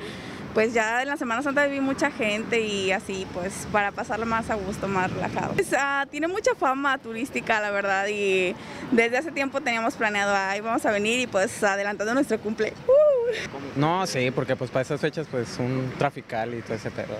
pues 0.54 0.74
ya 0.74 1.02
en 1.02 1.10
la 1.10 1.18
Semana 1.18 1.44
Santa 1.44 1.68
vi 1.68 1.82
mucha 1.82 2.12
gente 2.12 2.62
y 2.62 2.94
así 2.94 3.28
pues 3.34 3.68
para 3.70 3.92
pasarlo 3.92 4.26
más 4.26 4.50
a 4.50 4.56
gusto, 4.56 4.88
más 4.88 5.12
relajado. 5.12 5.54
Pues, 5.56 5.76
ah, 5.78 6.08
tiene 6.10 6.30
mucha 6.30 6.56
fama 6.56 6.98
turística 6.98 7.60
la 7.60 7.72
verdad 7.72 8.08
y 8.08 8.56
desde 8.92 9.18
hace 9.18 9.34
tiempo 9.34 9.60
teníamos 9.60 9.96
planeado, 9.96 10.34
ahí 10.34 10.62
vamos 10.62 10.86
a 10.86 10.92
venir 10.92 11.20
y 11.20 11.28
pues 11.28 11.62
adelantando 11.62 12.14
nuestro 12.14 12.40
cumple. 12.40 12.72
Uh. 12.88 13.80
No, 13.80 14.08
sí, 14.08 14.32
porque 14.32 14.56
pues 14.56 14.72
para 14.72 14.84
esas 14.84 15.02
fechas 15.02 15.28
pues 15.30 15.58
un 15.60 15.92
trafical 15.98 16.54
y 16.54 16.62
todo 16.62 16.76
ese 16.76 16.90
pedo 16.90 17.18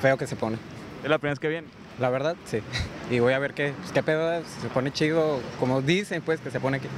feo 0.00 0.16
que 0.16 0.26
se 0.26 0.34
pone. 0.34 0.58
¿Es 1.04 1.08
la 1.08 1.18
primera 1.18 1.34
vez 1.34 1.38
que 1.38 1.48
viene? 1.48 1.68
La 2.00 2.10
verdad, 2.10 2.34
sí. 2.44 2.58
Y 3.08 3.20
voy 3.20 3.34
a 3.34 3.38
ver 3.38 3.54
qué, 3.54 3.72
pues, 3.78 3.92
qué 3.92 4.02
pedo 4.02 4.42
se 4.60 4.68
pone 4.68 4.90
chido, 4.92 5.40
como 5.60 5.80
dicen 5.80 6.22
pues 6.22 6.40
que 6.40 6.50
se 6.50 6.58
pone 6.58 6.78
aquí. 6.78 6.88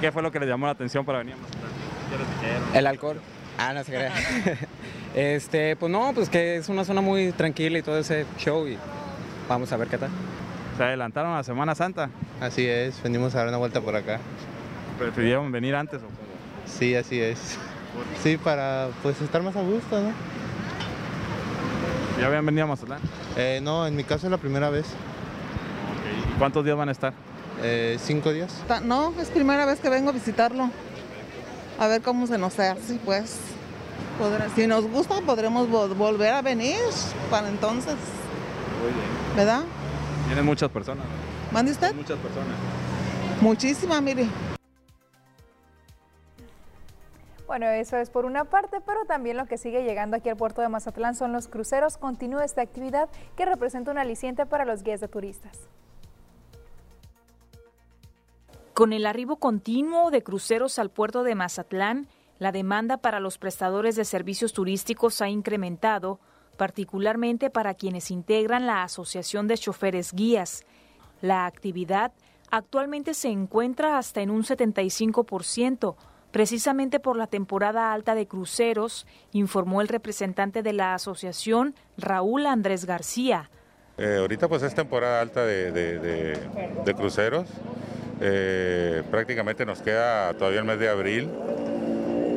¿Qué, 0.00 0.12
fue 0.12 0.22
lo 0.22 0.30
que 0.30 0.40
le 0.40 0.46
llamó 0.46 0.66
la 0.66 0.72
atención 0.72 1.04
para 1.04 1.18
venir 1.18 1.34
El 2.74 2.86
alcohol. 2.86 3.20
Ah, 3.58 3.72
no 3.74 3.84
se 3.84 3.92
crea. 3.92 4.12
Este, 5.12 5.74
pues 5.74 5.90
no, 5.90 6.12
pues 6.14 6.28
que 6.28 6.54
es 6.54 6.68
una 6.68 6.84
zona 6.84 7.00
muy 7.00 7.32
tranquila 7.32 7.78
y 7.78 7.82
todo 7.82 7.98
ese 7.98 8.26
show 8.38 8.68
y 8.68 8.78
vamos 9.48 9.72
a 9.72 9.76
ver 9.76 9.88
qué 9.88 9.98
tal. 9.98 10.10
Se 10.76 10.84
adelantaron 10.84 11.32
a 11.32 11.38
la 11.38 11.42
Semana 11.42 11.74
Santa. 11.74 12.10
Así 12.40 12.64
es, 12.64 13.02
venimos 13.02 13.34
a 13.34 13.38
dar 13.38 13.48
una 13.48 13.56
vuelta 13.56 13.80
por 13.80 13.96
acá. 13.96 14.20
¿Prefirieron 15.00 15.50
venir 15.50 15.74
antes 15.74 15.98
o 15.98 16.04
cómo? 16.04 16.16
Sí, 16.64 16.94
así 16.94 17.20
es. 17.20 17.58
Sí, 18.22 18.36
para 18.36 18.88
pues 19.02 19.20
estar 19.20 19.42
más 19.42 19.56
a 19.56 19.62
gusto, 19.62 20.00
¿no? 20.00 20.12
¿Ya 22.20 22.26
habían 22.26 22.46
venido 22.46 22.64
a 22.64 22.68
Mazatlán? 22.68 23.00
Eh, 23.36 23.60
no, 23.62 23.86
en 23.86 23.96
mi 23.96 24.04
caso 24.04 24.26
es 24.26 24.30
la 24.30 24.38
primera 24.38 24.70
vez. 24.70 24.86
¿Y 26.34 26.38
¿Cuántos 26.38 26.64
días 26.64 26.76
van 26.76 26.88
a 26.88 26.92
estar? 26.92 27.14
Eh, 27.62 27.98
cinco 28.00 28.32
días. 28.32 28.52
No, 28.84 29.12
es 29.20 29.28
primera 29.30 29.66
vez 29.66 29.80
que 29.80 29.88
vengo 29.90 30.10
a 30.10 30.12
visitarlo. 30.12 30.70
A 31.78 31.86
ver 31.86 32.02
cómo 32.02 32.26
se 32.26 32.38
nos 32.38 32.58
hace, 32.58 32.98
pues. 33.04 33.38
Podrá- 34.18 34.48
si 34.54 34.66
nos 34.66 34.86
gusta, 34.86 35.20
podremos 35.22 35.68
vo- 35.68 35.94
volver 35.96 36.34
a 36.34 36.42
venir 36.42 36.76
para 37.30 37.48
entonces, 37.48 37.94
Muy 38.82 38.92
bien. 38.92 39.36
¿verdad? 39.36 39.62
Vienen 40.26 40.44
muchas 40.44 40.70
personas. 40.70 41.04
¿Mande 41.50 41.72
usted? 41.72 41.94
Muchas 41.94 42.18
personas. 42.18 42.54
Muchísima, 43.40 44.00
mire. 44.00 44.26
Bueno, 47.46 47.66
eso 47.66 47.96
es 47.96 48.10
por 48.10 48.26
una 48.26 48.44
parte, 48.44 48.80
pero 48.84 49.04
también 49.06 49.36
lo 49.36 49.46
que 49.46 49.58
sigue 49.58 49.82
llegando 49.82 50.16
aquí 50.16 50.28
al 50.28 50.36
puerto 50.36 50.60
de 50.62 50.68
Mazatlán 50.68 51.14
son 51.16 51.32
los 51.32 51.48
cruceros. 51.48 51.96
Continúa 51.96 52.44
esta 52.44 52.62
actividad 52.62 53.08
que 53.36 53.44
representa 53.44 53.90
un 53.90 53.98
aliciente 53.98 54.46
para 54.46 54.64
los 54.64 54.82
guías 54.84 55.00
de 55.00 55.08
turistas. 55.08 55.58
Con 58.74 58.92
el 58.92 59.06
arribo 59.06 59.36
continuo 59.36 60.10
de 60.10 60.22
cruceros 60.22 60.78
al 60.78 60.90
puerto 60.90 61.22
de 61.22 61.34
Mazatlán, 61.34 62.08
la 62.38 62.52
demanda 62.52 62.96
para 62.96 63.20
los 63.20 63.36
prestadores 63.36 63.96
de 63.96 64.04
servicios 64.04 64.52
turísticos 64.52 65.20
ha 65.20 65.28
incrementado, 65.28 66.20
particularmente 66.56 67.50
para 67.50 67.74
quienes 67.74 68.10
integran 68.10 68.66
la 68.66 68.82
Asociación 68.82 69.46
de 69.48 69.58
Choferes 69.58 70.12
Guías. 70.12 70.64
La 71.20 71.46
actividad 71.46 72.12
actualmente 72.50 73.12
se 73.14 73.28
encuentra 73.28 73.98
hasta 73.98 74.22
en 74.22 74.30
un 74.30 74.42
75%, 74.44 75.96
precisamente 76.30 77.00
por 77.00 77.16
la 77.16 77.26
temporada 77.26 77.92
alta 77.92 78.14
de 78.14 78.26
cruceros, 78.26 79.06
informó 79.32 79.80
el 79.82 79.88
representante 79.88 80.62
de 80.62 80.72
la 80.72 80.94
asociación, 80.94 81.74
Raúl 81.98 82.46
Andrés 82.46 82.86
García. 82.86 83.50
Eh, 83.98 84.16
ahorita 84.18 84.48
pues 84.48 84.62
es 84.62 84.74
temporada 84.74 85.20
alta 85.20 85.44
de, 85.44 86.94
cruceros. 86.96 87.46
Eh, 88.20 89.02
prácticamente 89.10 89.64
nos 89.64 89.80
queda 89.80 90.34
todavía 90.34 90.60
el 90.60 90.66
mes 90.66 90.78
de 90.78 90.88
abril. 90.88 91.30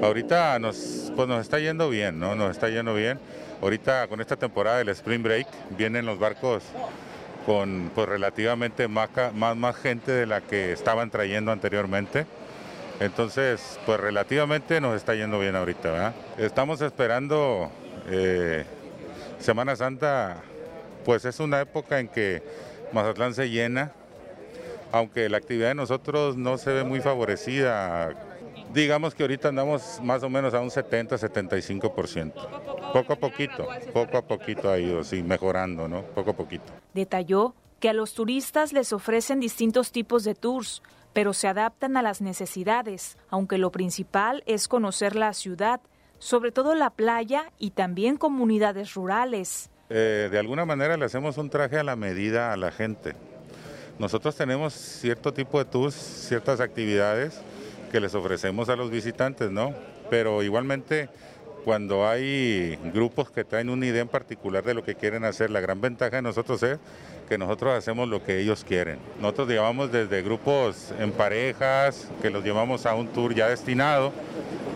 Ahorita 0.02 0.58
nos, 0.60 1.12
pues 1.16 1.28
nos 1.28 1.42
está 1.42 1.60
yendo 1.60 1.90
bien, 1.90 2.20
¿no? 2.20 2.36
Nos 2.36 2.52
está 2.52 2.70
yendo 2.70 2.94
bien. 2.94 3.20
Ahorita 3.62 4.08
con 4.08 4.20
esta 4.22 4.36
temporada 4.36 4.78
del 4.80 4.90
Spring 4.90 5.24
Break 5.24 5.48
vienen 5.78 6.06
los 6.06 6.20
barcos 6.20 6.64
con 7.46 7.92
pues 7.94 8.08
relativamente 8.08 8.88
más, 8.88 9.10
más, 9.34 9.56
más 9.56 9.76
gente 9.76 10.12
de 10.12 10.26
la 10.26 10.42
que 10.42 10.72
estaban 10.72 11.10
trayendo 11.10 11.52
anteriormente. 11.52 12.26
Entonces, 13.00 13.80
pues 13.86 14.00
relativamente 14.00 14.80
nos 14.80 14.96
está 14.96 15.16
yendo 15.16 15.40
bien 15.40 15.56
ahorita, 15.56 15.92
¿verdad? 15.92 16.14
Estamos 16.38 16.82
esperando 16.82 17.72
eh, 18.10 18.66
Semana 19.40 19.76
Santa, 19.76 20.38
pues 21.04 21.26
es 21.26 21.40
una 21.40 21.60
época 21.60 22.00
en 22.00 22.08
que 22.08 22.42
Mazatlán 22.94 23.34
se 23.34 23.50
llena, 23.50 23.92
aunque 24.94 25.28
la 25.28 25.38
actividad 25.38 25.70
de 25.70 25.76
nosotros 25.76 26.38
no 26.38 26.60
se 26.60 26.72
ve 26.72 26.84
muy 26.84 27.02
favorecida. 27.02 28.14
Digamos 28.76 29.16
que 29.16 29.24
ahorita 29.24 29.48
andamos 29.48 30.00
más 30.04 30.22
o 30.22 30.30
menos 30.30 30.54
a 30.54 30.60
un 30.62 30.70
70-75%. 30.70 32.32
Poco 32.94 33.14
a 33.14 33.16
poquito, 33.16 33.68
poco 33.92 34.18
a 34.18 34.22
poquito 34.22 34.70
ha 34.70 34.78
ido, 34.78 35.04
sí, 35.04 35.24
mejorando, 35.24 35.88
¿no? 35.88 36.04
Poco 36.04 36.30
a 36.32 36.34
poquito. 36.36 36.72
Detalló 36.94 37.56
que 37.80 37.90
a 37.90 37.94
los 37.94 38.14
turistas 38.14 38.72
les 38.72 38.94
ofrecen 38.94 39.40
distintos 39.40 39.92
tipos 39.92 40.24
de 40.24 40.36
tours, 40.36 40.84
pero 41.12 41.34
se 41.34 41.48
adaptan 41.48 41.98
a 41.98 42.04
las 42.04 42.22
necesidades, 42.22 43.18
aunque 43.30 43.58
lo 43.58 43.72
principal 43.72 44.44
es 44.46 44.68
conocer 44.68 45.16
la 45.16 45.34
ciudad, 45.34 45.82
sobre 46.20 46.52
todo 46.52 46.76
la 46.76 46.92
playa 46.92 47.52
y 47.58 47.72
también 47.72 48.18
comunidades 48.18 48.94
rurales. 48.94 49.72
Eh, 49.90 50.30
de 50.32 50.38
alguna 50.38 50.66
manera 50.66 50.98
le 50.98 51.06
hacemos 51.06 51.40
un 51.40 51.50
traje 51.50 51.80
a 51.80 51.84
la 51.84 51.96
medida 51.96 52.54
a 52.54 52.58
la 52.58 52.72
gente. 52.72 53.16
Nosotros 54.00 54.36
tenemos 54.36 54.74
cierto 54.74 55.34
tipo 55.34 55.60
de 55.60 55.66
tours, 55.66 55.94
ciertas 55.94 56.60
actividades 56.60 57.40
que 57.92 58.00
les 58.00 58.16
ofrecemos 58.16 58.70
a 58.70 58.76
los 58.76 58.90
visitantes, 58.90 59.52
¿no? 59.52 59.74
Pero 60.10 60.42
igualmente 60.42 61.10
cuando 61.64 62.08
hay 62.08 62.78
grupos 62.94 63.30
que 63.30 63.44
traen 63.44 63.70
una 63.70 63.86
idea 63.86 64.02
en 64.02 64.08
particular 64.08 64.64
de 64.64 64.74
lo 64.74 64.84
que 64.84 64.96
quieren 64.96 65.24
hacer, 65.24 65.50
la 65.50 65.62
gran 65.62 65.80
ventaja 65.80 66.18
de 66.18 66.22
nosotros 66.22 66.62
es 66.64 66.80
que 67.30 67.38
nosotros 67.38 67.78
hacemos 67.78 68.10
lo 68.10 68.24
que 68.24 68.40
ellos 68.40 68.64
quieren. 68.64 69.00
Nosotros 69.22 69.48
llevamos 69.48 69.92
desde 69.92 70.22
grupos 70.22 70.94
en 71.00 71.12
parejas, 71.12 72.10
que 72.22 72.30
los 72.30 72.44
llevamos 72.44 72.86
a 72.86 72.96
un 72.96 73.08
tour 73.08 73.34
ya 73.34 73.48
destinado, 73.48 74.12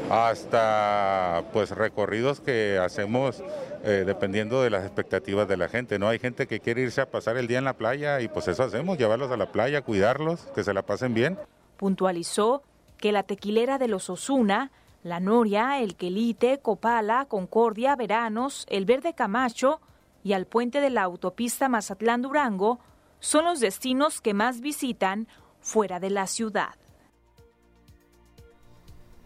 hasta 0.10 1.44
pues 1.52 1.72
recorridos 1.72 2.40
que 2.40 2.80
hacemos 2.82 3.44
eh, 3.84 4.04
dependiendo 4.06 4.62
de 4.62 4.70
las 4.70 4.84
expectativas 4.84 5.48
de 5.48 5.58
la 5.58 5.70
gente. 5.70 6.00
No 6.00 6.08
hay 6.08 6.20
gente 6.20 6.48
que 6.48 6.60
quiere 6.60 6.82
irse 6.82 7.02
a 7.02 7.10
pasar 7.10 7.38
el 7.38 7.48
día 7.48 7.58
en 7.58 7.66
la 7.66 7.74
playa 7.74 8.22
y 8.22 8.28
pues 8.28 8.48
eso 8.48 8.64
hacemos, 8.64 8.98
llevarlos 8.98 9.32
a 9.32 9.38
la 9.38 9.52
playa, 9.52 9.82
cuidarlos, 9.82 10.42
que 10.56 10.64
se 10.64 10.74
la 10.74 10.82
pasen 10.82 11.14
bien. 11.14 11.38
Puntualizó 11.78 12.64
que 12.98 13.12
la 13.12 13.24
tequilera 13.24 13.78
de 13.78 13.88
los 13.88 14.10
Osuna, 14.10 14.72
la 15.04 15.20
Noria, 15.20 15.80
el 15.80 15.96
Quelite, 15.96 16.60
Copala, 16.60 17.26
Concordia, 17.26 17.96
Veranos, 17.96 18.66
el 18.70 18.86
Verde 18.86 19.14
Camacho 19.14 19.80
y 20.24 20.34
al 20.34 20.46
puente 20.46 20.82
de 20.82 20.90
la 20.90 21.04
autopista 21.04 21.70
Mazatlán-Durango 21.70 22.80
son 23.20 23.46
los 23.46 23.60
destinos 23.60 24.22
que 24.22 24.34
más 24.34 24.62
visitan 24.62 25.28
fuera 25.62 26.00
de 26.00 26.10
la 26.10 26.28
ciudad. 26.28 26.76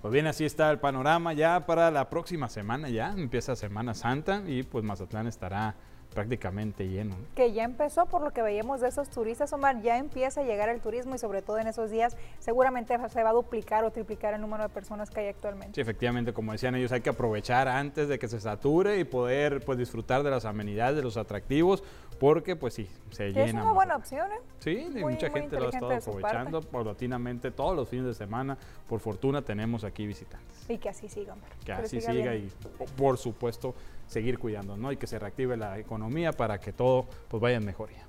Pues 0.02 0.12
bien, 0.12 0.26
así 0.26 0.46
está 0.46 0.72
el 0.72 0.80
panorama 0.80 1.32
ya 1.34 1.68
para 1.68 1.92
la 1.92 2.10
próxima 2.10 2.50
semana, 2.50 2.90
ya 2.90 3.12
empieza 3.12 3.56
Semana 3.56 3.94
Santa 3.94 4.42
y 4.48 4.64
pues 4.64 4.84
Mazatlán 4.84 5.28
estará 5.28 5.76
prácticamente 6.14 6.88
lleno. 6.88 7.16
¿no? 7.16 7.26
Que 7.36 7.54
ya 7.54 7.64
empezó 7.64 8.06
por 8.06 8.22
lo 8.22 8.32
que 8.32 8.42
veíamos 8.42 8.82
de 8.82 8.90
esos 8.90 9.10
turistas, 9.10 9.52
Omar, 9.54 9.82
ya 9.82 9.98
empieza 9.98 10.42
a 10.42 10.44
llegar 10.44 10.70
el 10.70 10.82
turismo 10.82 11.16
y 11.16 11.18
sobre 11.18 11.42
todo 11.42 11.58
en 11.60 11.68
esos 11.68 11.90
días 11.90 12.16
seguramente 12.40 12.98
se 13.10 13.24
va 13.24 13.30
a 13.30 13.34
duplicar 13.34 13.84
o 13.86 13.92
triplicar 13.92 14.34
el 14.34 14.42
número 14.42 14.64
de 14.64 14.70
personas 14.70 15.10
que 15.10 15.22
hay 15.22 15.28
actualmente. 15.28 15.76
Sí, 15.76 15.82
efectivamente, 15.82 16.34
como 16.34 16.52
decían 16.52 16.76
ellos, 16.76 16.92
hay 16.92 17.02
que 17.02 17.10
aprovechar 17.10 17.68
antes 17.68 18.08
de 18.08 18.20
que 18.20 18.28
se 18.28 18.40
sature 18.40 19.00
y 19.00 19.04
poder 19.04 19.64
pues 19.66 19.78
disfrutar 19.78 20.24
de 20.24 20.30
las 20.30 20.46
amenidades, 20.46 20.96
de 20.98 21.04
los 21.04 21.18
atractivos, 21.18 21.84
porque 22.20 22.56
pues 22.56 22.74
sí, 22.74 22.88
se 23.10 23.30
llena. 23.32 23.46
es 23.46 23.54
una 23.54 23.72
buena 23.74 23.96
opción, 23.96 24.32
¿eh? 24.32 24.40
Sí, 24.60 24.88
Muy- 24.92 25.14
mucha 25.14 25.30
muy 25.30 25.40
gente 25.42 25.58
lo 25.60 25.66
ha 25.66 25.70
estado 25.70 25.92
aprovechando 25.94 26.62
paulatinamente 26.62 27.52
todos 27.52 27.76
los 27.76 27.90
fines 27.90 28.06
de 28.06 28.14
semana. 28.14 28.58
Por 28.88 29.00
fortuna 29.00 29.42
tenemos 29.42 29.84
aquí 29.84 30.06
visitantes. 30.06 30.70
Y 30.70 30.78
que 30.78 30.90
así 30.90 31.10
siga, 31.10 31.34
Omar. 31.34 31.50
Que 31.66 31.72
así 31.74 32.00
siga 32.02 32.36
y 32.36 32.52
por 32.98 33.18
supuesto 33.18 33.74
seguir 34.12 34.38
cuidando, 34.40 34.76
¿no? 34.76 34.92
Y 34.92 34.98
que 34.98 35.08
se 35.08 35.18
reactive 35.18 35.56
la 35.56 35.80
economía 35.80 36.34
para 36.34 36.60
que 36.60 36.74
todo 36.74 37.06
pues 37.30 37.42
vaya 37.42 37.58
en 37.58 37.66
mejoría. 37.66 38.06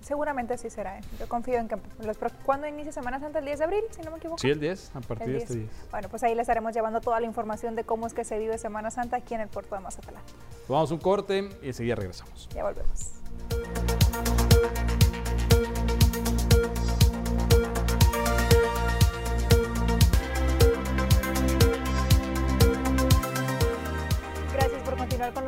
Seguramente 0.00 0.54
así 0.54 0.68
será. 0.68 0.98
¿eh? 0.98 1.02
Yo 1.20 1.28
confío 1.28 1.58
en 1.58 1.68
que 1.68 1.76
los 2.04 2.16
¿Cuándo 2.44 2.66
inicia 2.66 2.90
Semana 2.90 3.20
Santa? 3.20 3.38
¿El 3.38 3.44
10 3.44 3.58
de 3.58 3.64
abril, 3.64 3.84
si 3.90 4.02
no 4.02 4.10
me 4.10 4.16
equivoco? 4.16 4.38
Sí, 4.38 4.50
el 4.50 4.58
10, 4.58 4.96
a 4.96 5.00
partir 5.00 5.28
El 5.28 5.32
de 5.34 5.38
este 5.38 5.54
10. 5.54 5.68
10. 5.68 5.90
Bueno, 5.90 6.08
pues 6.08 6.22
ahí 6.24 6.34
les 6.34 6.42
estaremos 6.42 6.74
llevando 6.74 7.00
toda 7.00 7.20
la 7.20 7.26
información 7.26 7.76
de 7.76 7.84
cómo 7.84 8.06
es 8.06 8.14
que 8.14 8.24
se 8.24 8.38
vive 8.38 8.58
Semana 8.58 8.90
Santa 8.90 9.18
aquí 9.18 9.34
en 9.34 9.42
el 9.42 9.48
puerto 9.48 9.74
de 9.74 9.82
Mazatlán. 9.82 10.22
A 10.68 10.84
un 10.84 10.98
corte 10.98 11.50
y 11.62 11.68
enseguida 11.68 11.94
regresamos. 11.94 12.48
Ya 12.54 12.64
volvemos. 12.64 13.12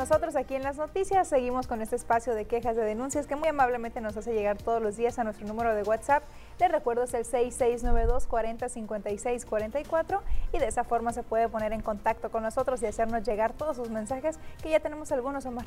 Nosotros 0.05 0.37
aquí 0.37 0.55
en 0.55 0.63
las 0.63 0.77
noticias. 0.77 1.27
Seguimos 1.27 1.67
con 1.67 1.81
este 1.81 1.97
espacio 1.97 2.35
de 2.35 2.45
quejas 2.45 2.77
de 2.77 2.85
denuncias 2.85 3.27
que 3.27 3.37
muy 3.37 3.49
amablemente 3.49 4.03
nos 4.03 4.15
hace 4.19 4.35
llegar 4.35 4.59
todos 4.59 4.83
los 4.83 4.99
días 4.99 5.19
a 5.19 5.25
nuestro 5.25 5.47
número 5.47 5.75
de 5.75 5.83
WhatsApp. 5.83 6.23
Les 6.61 6.71
recuerdo 6.71 7.05
es 7.05 7.15
el 7.15 7.25
6692 7.25 8.27
40 8.27 8.69
56 8.69 9.47
44 9.47 10.23
y 10.53 10.59
de 10.59 10.67
esa 10.67 10.85
forma 10.85 11.15
se 11.15 11.23
puede 11.23 11.49
poner 11.49 11.73
en 11.73 11.81
contacto 11.81 12.31
con 12.31 12.43
nosotros 12.43 12.83
y 12.83 12.87
hacernos 12.87 13.23
llegar 13.27 13.55
todos 13.55 13.79
sus 13.79 13.89
mensajes 13.89 14.39
que 14.63 14.69
ya 14.69 14.79
tenemos 14.79 15.11
algunos, 15.11 15.47
Omar. 15.47 15.65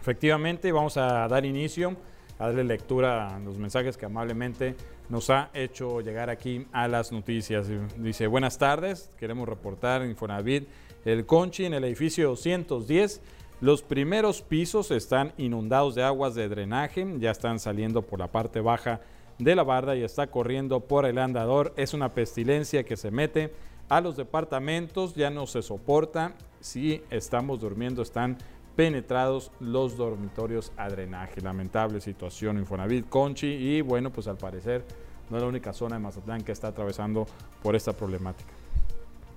Efectivamente, 0.00 0.70
vamos 0.70 0.96
a 0.96 1.26
dar 1.26 1.44
inicio, 1.44 1.96
a 2.38 2.46
darle 2.46 2.62
lectura 2.62 3.34
a 3.34 3.40
los 3.40 3.58
mensajes 3.58 3.96
que 3.96 4.06
amablemente 4.06 4.76
nos 5.08 5.30
ha 5.30 5.50
hecho 5.52 6.00
llegar 6.00 6.30
aquí 6.30 6.68
a 6.70 6.86
las 6.86 7.10
noticias. 7.10 7.66
Dice, 7.96 8.28
buenas 8.28 8.56
tardes, 8.56 9.10
queremos 9.18 9.48
reportar 9.48 10.02
en 10.02 10.10
Infonavit 10.10 10.68
el 11.04 11.26
Conchi 11.26 11.64
en 11.64 11.74
el 11.74 11.84
edificio 11.84 12.28
210. 12.28 13.20
Los 13.64 13.80
primeros 13.80 14.42
pisos 14.42 14.90
están 14.90 15.32
inundados 15.38 15.94
de 15.94 16.02
aguas 16.02 16.34
de 16.34 16.50
drenaje, 16.50 17.06
ya 17.16 17.30
están 17.30 17.58
saliendo 17.58 18.02
por 18.02 18.18
la 18.18 18.30
parte 18.30 18.60
baja 18.60 19.00
de 19.38 19.56
la 19.56 19.62
barda 19.62 19.96
y 19.96 20.02
está 20.02 20.26
corriendo 20.26 20.80
por 20.80 21.06
el 21.06 21.16
andador. 21.16 21.72
Es 21.78 21.94
una 21.94 22.12
pestilencia 22.12 22.84
que 22.84 22.98
se 22.98 23.10
mete 23.10 23.54
a 23.88 24.02
los 24.02 24.18
departamentos, 24.18 25.14
ya 25.14 25.30
no 25.30 25.46
se 25.46 25.62
soporta, 25.62 26.34
si 26.60 27.00
estamos 27.08 27.58
durmiendo 27.58 28.02
están 28.02 28.36
penetrados 28.76 29.50
los 29.60 29.96
dormitorios 29.96 30.70
a 30.76 30.90
drenaje. 30.90 31.40
Lamentable 31.40 32.02
situación 32.02 32.58
Infonavit, 32.58 33.08
Conchi 33.08 33.46
y 33.46 33.80
bueno, 33.80 34.10
pues 34.10 34.28
al 34.28 34.36
parecer 34.36 34.84
no 35.30 35.38
es 35.38 35.42
la 35.42 35.48
única 35.48 35.72
zona 35.72 35.96
de 35.96 36.02
Mazatlán 36.02 36.42
que 36.42 36.52
está 36.52 36.68
atravesando 36.68 37.26
por 37.62 37.74
esta 37.74 37.94
problemática 37.94 38.52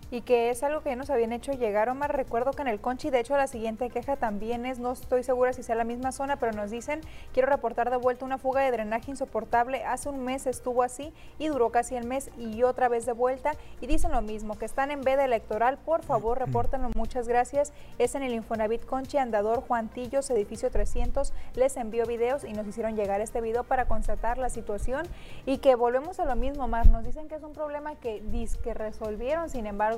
y 0.09 0.21
que 0.21 0.49
es 0.49 0.63
algo 0.63 0.81
que 0.81 0.89
ya 0.89 0.95
nos 0.95 1.09
habían 1.09 1.31
hecho 1.31 1.51
llegar. 1.51 1.89
Omar, 1.89 2.15
recuerdo 2.15 2.51
que 2.51 2.61
en 2.61 2.67
el 2.67 2.79
Conchi, 2.79 3.09
de 3.09 3.19
hecho, 3.19 3.35
la 3.35 3.47
siguiente 3.47 3.89
queja 3.89 4.15
también 4.15 4.65
es, 4.65 4.79
no 4.79 4.91
estoy 4.91 5.23
segura 5.23 5.53
si 5.53 5.63
sea 5.63 5.75
la 5.75 5.83
misma 5.83 6.11
zona, 6.11 6.37
pero 6.37 6.53
nos 6.53 6.71
dicen, 6.71 7.01
quiero 7.33 7.49
reportar 7.49 7.89
de 7.89 7.97
vuelta 7.97 8.25
una 8.25 8.37
fuga 8.37 8.61
de 8.61 8.71
drenaje 8.71 9.11
insoportable. 9.11 9.83
Hace 9.83 10.09
un 10.09 10.23
mes 10.23 10.47
estuvo 10.47 10.83
así 10.83 11.13
y 11.39 11.47
duró 11.47 11.69
casi 11.69 11.95
el 11.95 12.05
mes 12.05 12.29
y 12.37 12.63
otra 12.63 12.87
vez 12.87 13.05
de 13.05 13.11
vuelta. 13.11 13.53
Y 13.81 13.87
dicen 13.87 14.11
lo 14.11 14.21
mismo, 14.21 14.57
que 14.57 14.65
están 14.65 14.91
en 14.91 15.01
veda 15.01 15.25
electoral. 15.25 15.77
Por 15.77 16.03
favor, 16.03 16.39
repórtenlo. 16.39 16.89
Muchas 16.95 17.27
gracias. 17.27 17.73
Es 17.97 18.15
en 18.15 18.23
el 18.23 18.33
Infonavit 18.33 18.85
Conchi, 18.85 19.17
Andador 19.17 19.61
Juantillos, 19.61 20.29
edificio 20.29 20.71
300. 20.71 21.33
Les 21.55 21.75
envió 21.75 22.05
videos 22.05 22.43
y 22.43 22.53
nos 22.53 22.65
hicieron 22.67 22.95
llegar 22.95 23.19
este 23.19 23.41
video 23.41 23.63
para 23.63 23.85
constatar 23.85 24.37
la 24.37 24.49
situación 24.49 25.05
y 25.45 25.57
que 25.57 25.75
volvemos 25.75 26.19
a 26.19 26.25
lo 26.25 26.35
mismo, 26.35 26.65
Omar. 26.65 26.87
Nos 26.87 27.03
dicen 27.03 27.27
que 27.27 27.35
es 27.35 27.43
un 27.43 27.53
problema 27.53 27.95
que, 27.95 28.21
que 28.63 28.73
resolvieron, 28.73 29.49
sin 29.49 29.65
embargo, 29.65 29.96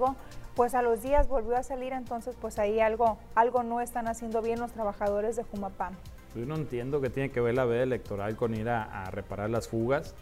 pues 0.56 0.76
a 0.76 0.82
los 0.82 1.02
días 1.02 1.28
volvió 1.28 1.56
a 1.56 1.64
salir, 1.64 1.94
entonces 1.94 2.36
pues 2.40 2.60
ahí 2.60 2.80
algo, 2.80 3.18
algo 3.36 3.64
no 3.64 3.82
están 3.82 4.08
haciendo 4.08 4.42
bien 4.42 4.60
los 4.60 4.72
trabajadores 4.72 5.36
de 5.36 5.44
Jumapam. 5.44 5.94
Yo 6.36 6.46
no 6.46 6.56
entiendo 6.56 7.02
que 7.02 7.10
tiene 7.10 7.32
que 7.32 7.42
ver 7.42 7.56
la 7.56 7.66
veda 7.66 7.84
electoral 7.84 8.36
con 8.36 8.54
ir 8.54 8.70
a, 8.70 9.06
reparar 9.12 9.50
las 9.50 9.68
fugas. 9.68 10.16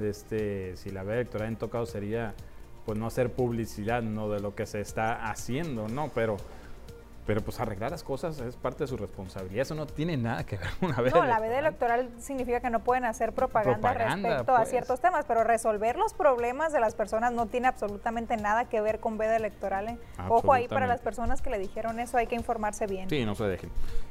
Este, 0.00 0.76
si 0.76 0.90
la 0.90 1.02
veda 1.02 1.16
electoral 1.16 1.48
en 1.48 1.56
tocado 1.56 1.86
sería 1.86 2.34
pues 2.84 2.98
no 2.98 3.06
hacer 3.06 3.32
publicidad 3.32 4.02
no 4.02 4.28
de 4.28 4.40
lo 4.40 4.54
que 4.54 4.66
se 4.66 4.80
está 4.80 5.30
haciendo, 5.30 5.88
¿no? 5.88 6.10
Pero 6.14 6.36
pero 7.26 7.40
pues 7.40 7.60
arreglar 7.60 7.92
las 7.92 8.02
cosas 8.02 8.40
es 8.40 8.56
parte 8.56 8.84
de 8.84 8.88
su 8.88 8.96
responsabilidad. 8.96 9.62
Eso 9.62 9.74
no 9.74 9.86
tiene 9.86 10.16
nada 10.16 10.44
que 10.44 10.56
ver 10.56 10.68
con 10.80 10.90
una 10.90 11.00
veda 11.00 11.20
No, 11.20 11.26
la 11.26 11.38
veda 11.38 11.58
electoral 11.58 12.10
significa 12.18 12.60
que 12.60 12.70
no 12.70 12.80
pueden 12.80 13.04
hacer 13.04 13.32
propaganda, 13.32 13.92
respecto 13.92 14.52
a 14.52 14.58
pues. 14.58 14.70
ciertos 14.70 15.00
temas, 15.00 15.24
pero 15.26 15.44
resolver 15.44 15.96
los 15.96 16.14
problemas 16.14 16.72
de 16.72 16.80
las 16.80 16.94
personas 16.94 17.32
no 17.32 17.46
tiene 17.46 17.68
absolutamente 17.68 18.36
nada 18.36 18.64
que 18.64 18.80
ver 18.80 18.98
con 18.98 19.18
veda 19.18 19.36
electoral. 19.36 19.88
¿eh? 19.88 19.98
Ojo 20.28 20.52
ahí 20.52 20.66
para 20.66 20.86
las 20.86 21.00
personas 21.00 21.42
que 21.42 21.50
le 21.50 21.58
dijeron 21.58 22.00
eso, 22.00 22.16
hay 22.16 22.26
que 22.26 22.34
informarse 22.34 22.86
bien. 22.86 23.08
Sí, 23.08 23.24
no 23.24 23.34
se 23.34 23.44
dejen. 23.44 23.70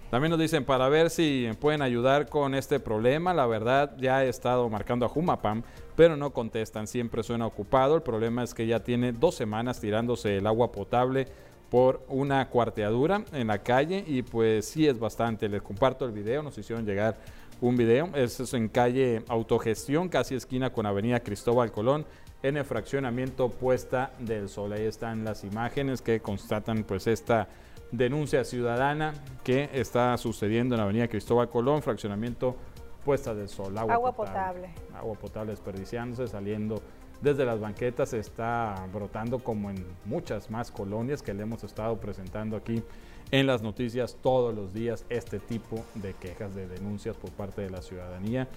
También 0.10 0.32
nos 0.32 0.40
dicen 0.40 0.66
para 0.66 0.90
ver 0.90 1.10
si 1.10 1.50
pueden 1.60 1.82
ayudar 1.82 2.28
con 2.28 2.54
este 2.54 2.80
problema. 2.80 3.34
La 3.34 3.46
verdad, 3.46 3.96
ya 3.98 4.26
he 4.26 4.30
estado 4.30 4.68
marcando 4.70 5.06
a 5.06 5.10
Jumapam, 5.10 5.64
pero 5.96 6.18
no 6.18 6.32
contestan. 6.32 6.88
Siempre 6.88 7.24
suena 7.24 7.46
ocupado. 7.46 7.96
El 7.96 8.02
problema 8.02 8.44
es 8.44 8.54
que 8.54 8.68
ya 8.68 8.82
tiene 8.82 9.14
dos 9.14 9.36
semanas 9.36 9.80
tirándose 9.80 10.38
el 10.38 10.48
agua 10.48 10.74
potable 10.74 11.28
por 11.72 12.04
una 12.10 12.50
cuarteadura 12.50 13.24
en 13.32 13.48
la 13.48 13.60
calle 13.60 14.04
y 14.06 14.24
pues 14.24 14.66
sí 14.66 14.86
es 14.88 15.00
bastante. 15.00 15.48
Les 15.48 15.62
comparto 15.62 16.04
el 16.04 16.12
video, 16.12 16.44
nos 16.44 16.58
hicieron 16.58 16.86
llegar 16.86 17.16
un 17.62 17.78
video. 17.78 18.10
Es 18.14 18.54
en 18.54 18.68
calle 18.68 19.24
Autogestión, 19.30 20.10
casi 20.10 20.36
esquina 20.36 20.74
con 20.74 20.86
Avenida 20.86 21.22
Cristóbal 21.22 21.72
Colón, 21.72 22.06
en 22.44 22.58
el 22.58 22.66
fraccionamiento 22.66 23.50
Puesta 23.50 24.12
del 24.20 24.50
Sol. 24.50 24.74
Ahí 24.74 24.84
están 24.84 25.24
las 25.24 25.46
imágenes 25.46 26.02
que 26.02 26.20
constatan 26.20 26.84
pues 26.84 27.08
esta 27.08 27.48
denuncia 27.90 28.44
ciudadana 28.44 29.14
que 29.42 29.70
está 29.72 30.18
sucediendo 30.18 30.76
en 30.76 30.82
Avenida 30.82 31.08
Cristóbal 31.08 31.50
Colón, 31.50 31.82
fraccionamiento 31.82 32.58
Puesta 33.06 33.34
del 33.34 33.48
Sol. 33.48 33.78
Agua, 33.78 34.12
potable. 34.12 34.72
Agua 34.94 35.16
potable 35.16 35.52
desperdiciándose, 35.52 36.28
saliendo 36.28 36.82
desde 37.22 37.46
las 37.46 37.60
banquetas 37.60 38.14
está 38.14 38.88
brotando 38.94 39.40
como 39.40 39.70
en 39.70 39.86
muchas 40.06 40.50
más 40.50 40.72
colonias 40.72 41.22
que 41.22 41.34
le 41.34 41.44
hemos 41.44 41.64
estado 41.64 41.98
presentando 41.98 42.58
aquí 42.58 42.84
en 43.32 43.48
las 43.48 43.62
noticias 43.62 44.18
todos 44.22 44.54
los 44.54 44.74
días 44.74 45.06
este 45.10 45.40
tipo 45.40 45.86
de 45.96 46.14
quejas, 46.14 46.54
de 46.56 46.68
denuncias 46.68 47.16
por 47.16 47.32
parte 47.32 47.62
de 47.62 47.70
la 47.70 47.82
ciudadanía. 47.82 48.48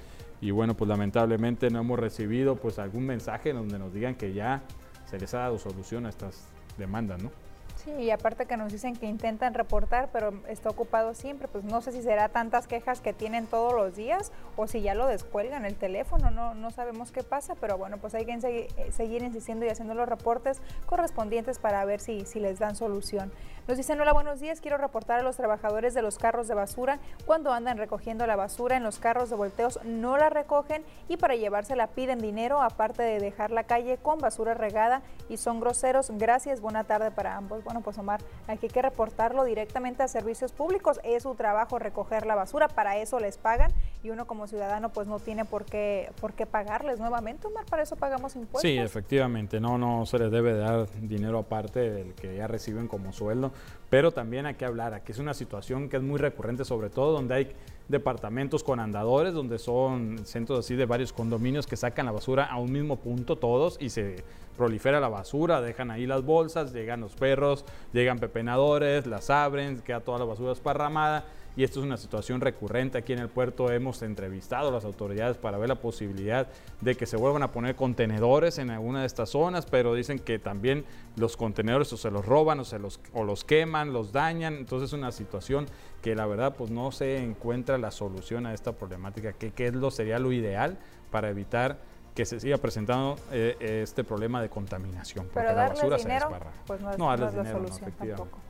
Y 0.41 0.51
bueno, 0.51 0.75
pues 0.75 0.89
lamentablemente 0.89 1.71
no 1.71 1.81
hemos 1.81 1.99
recibido 1.99 2.57
pues 2.57 2.79
algún 2.79 3.07
mensaje 3.07 3.53
donde 3.53 3.79
nos 3.79 3.93
digan 3.93 4.15
que 4.15 4.33
ya 4.33 4.63
se 5.09 5.19
les 5.19 5.33
ha 5.35 5.39
dado 5.39 5.59
solución 5.59 6.07
a 6.07 6.09
estas 6.09 6.49
demandas, 6.77 7.23
¿no? 7.23 7.31
Sí, 7.77 7.91
y 7.91 8.11
aparte 8.11 8.47
que 8.47 8.57
nos 8.57 8.73
dicen 8.73 8.97
que 8.97 9.07
intentan 9.07 9.53
reportar, 9.53 10.09
pero 10.13 10.33
está 10.49 10.71
ocupado 10.71 11.13
siempre, 11.15 11.49
pues 11.49 11.65
no 11.65 11.83
sé 11.83 11.93
si 11.93 12.03
será 12.03 12.29
tantas 12.29 12.67
quejas 12.67 13.01
que 13.01 13.13
tienen 13.13 13.47
todos 13.47 13.75
los 13.75 13.97
días 13.97 14.33
o 14.57 14.67
si 14.67 14.81
ya 14.81 14.95
lo 14.95 15.07
descuelgan 15.07 15.65
el 15.65 15.75
teléfono, 15.75 16.31
no, 16.31 16.55
no 16.55 16.71
sabemos 16.71 17.11
qué 17.11 17.23
pasa, 17.23 17.55
pero 17.57 17.77
bueno, 17.77 17.99
pues 17.99 18.15
hay 18.15 18.25
que 18.25 18.41
seguir, 18.41 18.69
eh, 18.77 18.93
seguir 18.93 19.23
insistiendo 19.23 19.67
y 19.67 19.69
haciendo 19.69 19.95
los 19.95 20.09
reportes 20.09 20.61
correspondientes 20.87 21.59
para 21.59 21.85
ver 21.85 22.01
si, 22.01 22.25
si 22.25 22.41
les 22.41 22.59
dan 22.59 22.77
solución. 22.77 23.33
Nos 23.67 23.79
dicen, 23.79 23.99
hola, 23.99 24.13
buenos 24.13 24.41
días, 24.41 24.61
quiero 24.61 24.77
reportar 24.77 25.21
a 25.21 25.23
los 25.23 25.37
trabajadores 25.37 25.95
de 25.95 26.03
los 26.03 26.19
carros 26.19 26.49
de 26.49 26.55
basura 26.55 26.99
cuando 27.25 27.51
andan 27.51 27.79
recogiendo 27.79 28.27
la 28.27 28.37
basura 28.37 28.77
en 28.77 28.83
los 28.83 28.99
carros 28.99 29.31
de 29.31 29.37
volteos, 29.37 29.81
no 29.85 30.19
la 30.19 30.29
recogen 30.29 30.85
y 31.09 31.17
para 31.17 31.35
llevársela 31.35 31.87
piden 31.87 32.19
dinero, 32.19 32.61
aparte 32.61 33.03
de 33.03 33.21
dejar 33.21 33.51
la 33.51 33.65
calle 33.65 33.97
con 33.97 34.19
basura 34.19 34.53
regada 34.53 35.01
y 35.31 35.39
son 35.39 35.61
groseros. 35.61 36.11
Gracias, 36.11 36.61
buena 36.61 36.85
tarde 36.85 37.11
para 37.11 37.37
ambos. 37.37 37.64
Bueno, 37.65 37.81
pues 37.81 37.97
Omar, 37.99 38.21
aquí 38.47 38.67
hay 38.67 38.73
que 38.73 38.83
reportarlo 38.83 39.45
directamente 39.45 40.03
a 40.03 40.09
servicios 40.09 40.53
públicos, 40.53 41.01
es 41.03 41.23
su 41.23 41.35
trabajo 41.35 41.79
recoger 41.79 42.27
la 42.27 42.35
basura, 42.35 42.69
para 42.69 42.99
eso 42.99 43.19
les 43.19 43.39
pagan 43.39 43.73
y 44.05 44.11
uno 44.11 44.27
como 44.27 44.47
ciudadano 44.47 44.91
pues 44.91 45.09
no 45.09 45.19
tiene 45.19 45.47
por 45.47 45.65
qué, 45.65 46.11
por 46.21 46.35
qué 46.35 46.45
pagarles 46.45 47.01
nuevamente, 47.01 47.47
Omar, 47.47 47.65
para 47.65 47.83
eso 47.83 47.97
pagamos 47.97 48.37
impuestos. 48.37 48.61
Sí, 48.61 48.77
efectivamente, 48.77 49.59
no, 49.61 49.79
no 49.79 50.05
se 50.05 50.19
les 50.19 50.31
debe 50.31 50.55
dar 50.55 50.87
dinero 51.01 51.39
aparte 51.39 51.91
del 51.91 52.15
que 52.15 52.37
ya 52.37 52.47
reciben 52.47 52.87
como 52.87 53.13
sueldo 53.13 53.51
pero 53.95 54.11
también 54.11 54.45
hay 54.45 54.55
que 54.55 54.65
hablar, 54.65 54.93
aquí 54.93 55.13
es 55.13 55.21
una 55.21 55.35
situación 55.35 55.89
que 55.89 55.99
es 55.99 56.03
muy 56.03 56.19
recurrente, 56.19 56.65
sobre 56.65 56.91
todo 56.91 57.13
donde 57.13 57.33
hay 57.33 57.53
departamentos 57.87 58.65
con 58.65 58.81
andadores, 58.81 59.35
donde 59.35 59.57
son 59.57 60.19
centros 60.25 60.59
así 60.59 60.75
de 60.75 60.85
varios 60.85 61.13
condominios 61.13 61.65
que 61.69 61.77
sacan 61.77 62.07
la 62.07 62.11
basura 62.11 62.45
a 62.47 62.59
un 62.59 62.73
mismo 62.73 62.97
punto 62.97 63.37
todos 63.37 63.77
y 63.81 63.91
se 63.91 64.25
prolifera 64.57 64.99
la 64.99 65.07
basura, 65.07 65.61
dejan 65.61 65.93
ahí 65.93 66.07
las 66.07 66.25
bolsas, 66.25 66.73
llegan 66.73 67.03
los 67.03 67.15
perros, 67.15 67.65
llegan 67.93 68.19
pepenadores, 68.19 69.07
las 69.07 69.31
abren, 69.31 69.81
queda 69.81 70.01
toda 70.01 70.19
la 70.19 70.25
basura 70.25 70.51
esparramada 70.51 71.25
y 71.57 71.63
esto 71.63 71.81
es 71.81 71.87
una 71.87 71.97
situación 71.97 72.41
recurrente 72.41 72.99
aquí 72.99 73.13
en 73.13 73.21
el 73.21 73.29
puerto. 73.29 73.71
Hemos 73.71 74.03
entrevistado 74.03 74.69
a 74.69 74.73
las 74.73 74.85
autoridades 74.85 75.37
para 75.37 75.57
ver 75.57 75.69
la 75.69 75.77
posibilidad 75.77 76.49
de 76.81 76.97
que 76.97 77.07
se 77.07 77.17
vuelvan 77.17 77.43
a 77.45 77.53
poner 77.53 77.77
contenedores 77.77 78.59
en 78.59 78.71
alguna 78.71 79.01
de 79.01 79.07
estas 79.07 79.31
zonas, 79.31 79.67
pero 79.67 79.95
dicen 79.95 80.19
que 80.19 80.39
también 80.39 80.85
los 81.17 81.37
contenedores 81.37 81.93
o 81.93 81.97
se 81.97 82.11
los 82.11 82.25
roban 82.25 82.59
o, 82.61 82.65
se 82.65 82.79
los, 82.79 83.01
o 83.13 83.23
los 83.23 83.45
queman, 83.45 83.93
los 83.93 84.13
dañan. 84.13 84.55
Entonces 84.55 84.91
es 84.91 84.93
una 84.95 85.13
situación 85.13 85.67
que 86.03 86.17
la 86.17 86.27
verdad 86.27 86.57
pues 86.57 86.71
no 86.71 86.91
se 86.91 87.19
encuentra 87.19 87.79
la 87.79 87.93
solución 87.93 88.47
a 88.47 88.55
esta 88.55 88.73
problemática, 88.73 89.33
que, 89.33 89.53
es 89.57 89.75
lo 89.75 89.91
sería 89.91 90.19
lo 90.19 90.33
ideal 90.33 90.77
para 91.11 91.31
evitar 91.31 91.79
que 92.17 92.25
se 92.25 92.41
siga 92.41 92.59
presentando 92.59 93.17
eh, 93.33 93.57
este 93.83 94.05
problema 94.05 94.43
de 94.43 94.49
contaminación. 94.49 95.29
Porque 95.33 95.49
la 95.49 95.69
basura 95.69 95.97
dinero, 95.97 96.29
se 96.31 96.47
Pues 96.67 96.81
no 96.81 96.91
es, 96.91 96.99
no, 96.99 97.17
la 97.17 97.31
solución 97.51 97.93
tampoco. 97.93 98.44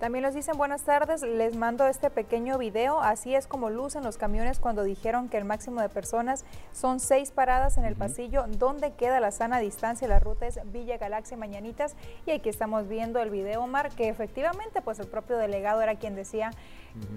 También 0.00 0.22
nos 0.22 0.32
dicen 0.32 0.56
buenas 0.56 0.84
tardes, 0.84 1.20
les 1.20 1.54
mando 1.54 1.86
este 1.86 2.08
pequeño 2.08 2.56
video, 2.56 3.02
así 3.02 3.34
es 3.34 3.46
como 3.46 3.68
lucen 3.68 4.02
los 4.02 4.16
camiones 4.16 4.58
cuando 4.58 4.82
dijeron 4.82 5.28
que 5.28 5.36
el 5.36 5.44
máximo 5.44 5.82
de 5.82 5.90
personas 5.90 6.46
son 6.72 7.00
seis 7.00 7.30
paradas 7.30 7.76
en 7.76 7.84
el 7.84 7.96
pasillo, 7.96 8.46
donde 8.48 8.94
queda 8.94 9.20
la 9.20 9.30
sana 9.30 9.58
distancia, 9.58 10.08
la 10.08 10.18
ruta 10.18 10.46
es 10.46 10.58
Villa 10.72 10.96
Galaxia 10.96 11.36
Mañanitas. 11.36 11.96
Y 12.24 12.30
aquí 12.30 12.48
estamos 12.48 12.88
viendo 12.88 13.20
el 13.20 13.28
video, 13.28 13.62
Omar, 13.62 13.90
que 13.90 14.08
efectivamente 14.08 14.80
pues 14.80 14.98
el 15.00 15.06
propio 15.06 15.36
delegado 15.36 15.82
era 15.82 15.96
quien 15.96 16.14
decía 16.14 16.50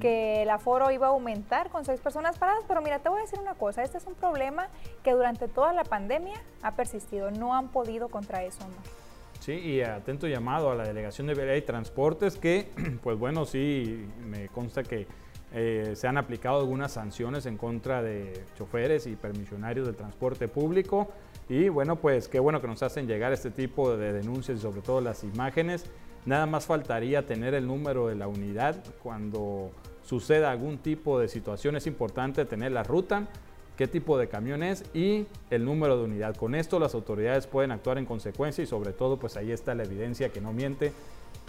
que 0.01 0.43
el 0.43 0.49
aforo 0.49 0.91
iba 0.91 1.07
a 1.07 1.11
aumentar 1.11 1.69
con 1.69 1.85
seis 1.85 2.01
personas 2.01 2.37
paradas, 2.37 2.65
pero 2.67 2.81
mira, 2.81 2.99
te 2.99 3.07
voy 3.07 3.19
a 3.19 3.21
decir 3.21 3.39
una 3.39 3.53
cosa, 3.55 3.81
este 3.83 3.97
es 3.97 4.05
un 4.07 4.15
problema 4.15 4.67
que 5.03 5.13
durante 5.13 5.47
toda 5.47 5.71
la 5.71 5.85
pandemia 5.85 6.35
ha 6.61 6.71
persistido, 6.71 7.31
no 7.31 7.55
han 7.55 7.69
podido 7.69 8.09
contra 8.09 8.43
eso, 8.43 8.59
Omar. 8.65 9.02
Sí, 9.43 9.51
y 9.51 9.81
atento 9.81 10.25
llamado 10.25 10.71
a 10.71 10.75
la 10.75 10.85
delegación 10.85 11.27
de 11.27 11.33
Vereda 11.33 11.57
y 11.57 11.63
Transportes 11.63 12.37
que, 12.37 12.69
pues 13.03 13.19
bueno, 13.19 13.43
sí, 13.43 14.07
me 14.25 14.47
consta 14.47 14.83
que 14.83 15.05
eh, 15.53 15.91
se 15.97 16.07
han 16.07 16.17
aplicado 16.17 16.61
algunas 16.61 16.93
sanciones 16.93 17.45
en 17.45 17.57
contra 17.57 18.01
de 18.01 18.45
choferes 18.57 19.05
y 19.05 19.17
permisionarios 19.17 19.85
del 19.85 19.97
transporte 19.97 20.47
público. 20.47 21.11
Y 21.49 21.67
bueno, 21.67 21.97
pues 21.97 22.29
qué 22.29 22.39
bueno 22.39 22.61
que 22.61 22.67
nos 22.67 22.83
hacen 22.83 23.05
llegar 23.05 23.33
este 23.33 23.51
tipo 23.51 23.97
de 23.97 24.13
denuncias 24.13 24.59
y 24.59 24.61
sobre 24.61 24.79
todo 24.79 25.01
las 25.01 25.25
imágenes. 25.25 25.87
Nada 26.25 26.45
más 26.45 26.65
faltaría 26.65 27.25
tener 27.25 27.53
el 27.53 27.67
número 27.67 28.07
de 28.07 28.15
la 28.15 28.29
unidad 28.29 28.81
cuando 29.03 29.71
suceda 30.03 30.51
algún 30.51 30.77
tipo 30.77 31.19
de 31.19 31.27
situación. 31.27 31.75
Es 31.75 31.85
importante 31.85 32.45
tener 32.45 32.71
la 32.71 32.83
ruta 32.83 33.27
qué 33.83 33.87
tipo 33.89 34.17
de 34.17 34.29
camión 34.29 34.63
es 34.63 34.85
y 34.93 35.25
el 35.49 35.65
número 35.65 35.97
de 35.97 36.05
unidad. 36.05 36.37
Con 36.37 36.55
esto 36.55 36.79
las 36.79 36.95
autoridades 36.95 37.47
pueden 37.47 37.69
actuar 37.73 37.97
en 37.97 38.05
consecuencia 38.05 38.63
y 38.63 38.65
sobre 38.65 38.93
todo 38.93 39.19
pues 39.19 39.35
ahí 39.35 39.51
está 39.51 39.75
la 39.75 39.83
evidencia 39.83 40.29
que 40.29 40.39
no 40.39 40.53
miente 40.53 40.93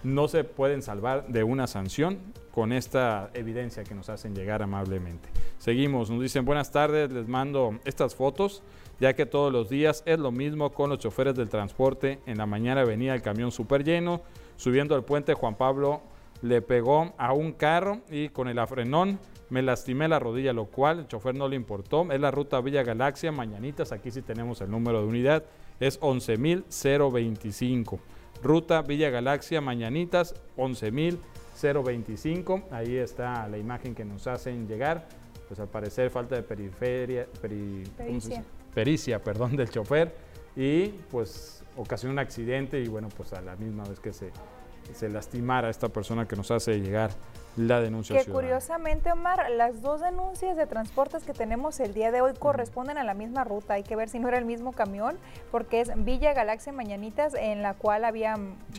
no 0.03 0.27
se 0.27 0.43
pueden 0.43 0.83
salvar 0.83 1.29
de 1.29 1.45
una 1.45 1.69
sanción 1.69 2.19
con 2.51 2.73
esta 2.73 3.31
evidencia 3.35 3.85
que 3.85 3.95
nos 3.95 4.09
hacen 4.09 4.35
llegar 4.35 4.65
amablemente. 4.65 5.29
Seguimos, 5.59 6.11
nos 6.11 6.21
dicen 6.21 6.45
buenas 6.45 6.73
tardes, 6.73 7.13
les 7.13 7.29
mando 7.29 7.79
estas 7.85 8.17
fotos, 8.17 8.65
ya 8.99 9.15
que 9.15 9.27
todos 9.27 9.53
los 9.53 9.69
días 9.69 10.03
es 10.05 10.19
lo 10.19 10.33
mismo 10.33 10.73
con 10.73 10.91
los 10.91 10.99
choferes 10.99 11.37
del 11.37 11.49
transporte. 11.49 12.19
En 12.27 12.39
la 12.39 12.47
mañana 12.47 12.83
venía 12.83 13.15
el 13.15 13.23
camión 13.23 13.53
súper 13.53 13.85
lleno, 13.85 14.23
subiendo 14.57 14.97
el 14.97 15.05
puente 15.05 15.35
Juan 15.35 15.55
Pablo 15.55 16.03
le 16.43 16.63
pegó 16.63 17.15
a 17.17 17.33
un 17.33 17.53
carro 17.53 18.01
y 18.11 18.29
con 18.29 18.49
el 18.49 18.59
afrenón 18.59 19.21
me 19.51 19.63
lastimé 19.63 20.09
la 20.09 20.19
rodilla, 20.19 20.53
lo 20.53 20.67
cual 20.67 20.99
el 21.01 21.07
chofer 21.07 21.35
no 21.35 21.49
le 21.49 21.57
importó. 21.57 22.11
Es 22.11 22.21
la 22.21 22.31
ruta 22.31 22.61
Villa 22.61 22.83
Galaxia, 22.83 23.33
Mañanitas, 23.33 23.93
aquí 23.93 24.11
sí 24.11 24.21
tenemos 24.23 24.61
el 24.61 24.71
número 24.71 25.01
de 25.01 25.07
unidad, 25.07 25.45
es 25.81 25.99
11.025. 26.01 27.99
Ruta 28.43 28.83
Villa 28.83 29.11
Galaxia, 29.11 29.61
Mañanitas, 29.61 30.35
11.025. 30.57 32.65
Ahí 32.71 32.97
está 32.97 33.47
la 33.49 33.59
imagen 33.59 33.95
que 33.95 34.05
nos 34.05 34.27
hacen 34.27 34.67
llegar. 34.67 35.07
Pues 35.49 35.61
al 35.61 35.69
parecer 35.69 36.11
falta 36.11 36.35
de 36.37 36.43
periferia, 36.43 37.27
pericia. 37.41 38.43
pericia 38.75 39.23
perdón, 39.23 39.57
del 39.57 39.69
chofer 39.69 40.15
y 40.57 40.89
pues 41.11 41.63
ocasionó 41.77 42.13
un 42.13 42.19
accidente 42.19 42.81
y 42.81 42.89
bueno, 42.89 43.09
pues 43.15 43.35
a 43.35 43.41
la 43.41 43.57
misma 43.57 43.85
vez 43.85 44.01
que 44.01 44.13
se, 44.13 44.31
se 44.93 45.09
lastimara 45.09 45.69
a 45.69 45.71
esta 45.71 45.89
persona 45.89 46.27
que 46.27 46.37
nos 46.37 46.51
hace 46.51 46.81
llegar 46.81 47.11
la 47.57 47.81
denuncia. 47.81 48.19
Que 48.23 48.31
curiosamente, 48.31 49.13
Omar, 49.13 49.51
las 49.51 49.81
dos 49.81 50.01
denuncias 50.01 50.57
de 50.57 50.67
transportes 50.67 51.23
que 51.23 51.33
tenemos 51.33 51.79
el 51.81 51.95
día 51.95 52.11
de 52.11 52.21
hoy 52.21 52.33
corresponden 52.39 52.99
a 52.99 53.05
la 53.05 53.15
misma 53.15 53.45
ruta. 53.45 53.75
Hay 53.75 53.85
que 53.85 53.97
ver 53.97 54.09
si 54.09 54.19
no 54.19 54.29
era 54.29 54.39
el 54.39 54.45
mismo 54.45 54.73
camión, 54.73 55.17
porque 55.51 55.81
es 55.81 55.93
Villa 56.05 56.33
Galaxia 56.33 56.73
Mañanitas, 56.73 57.35
en 57.35 57.63
la 57.63 57.75
cual 57.75 58.05
había 58.05 58.37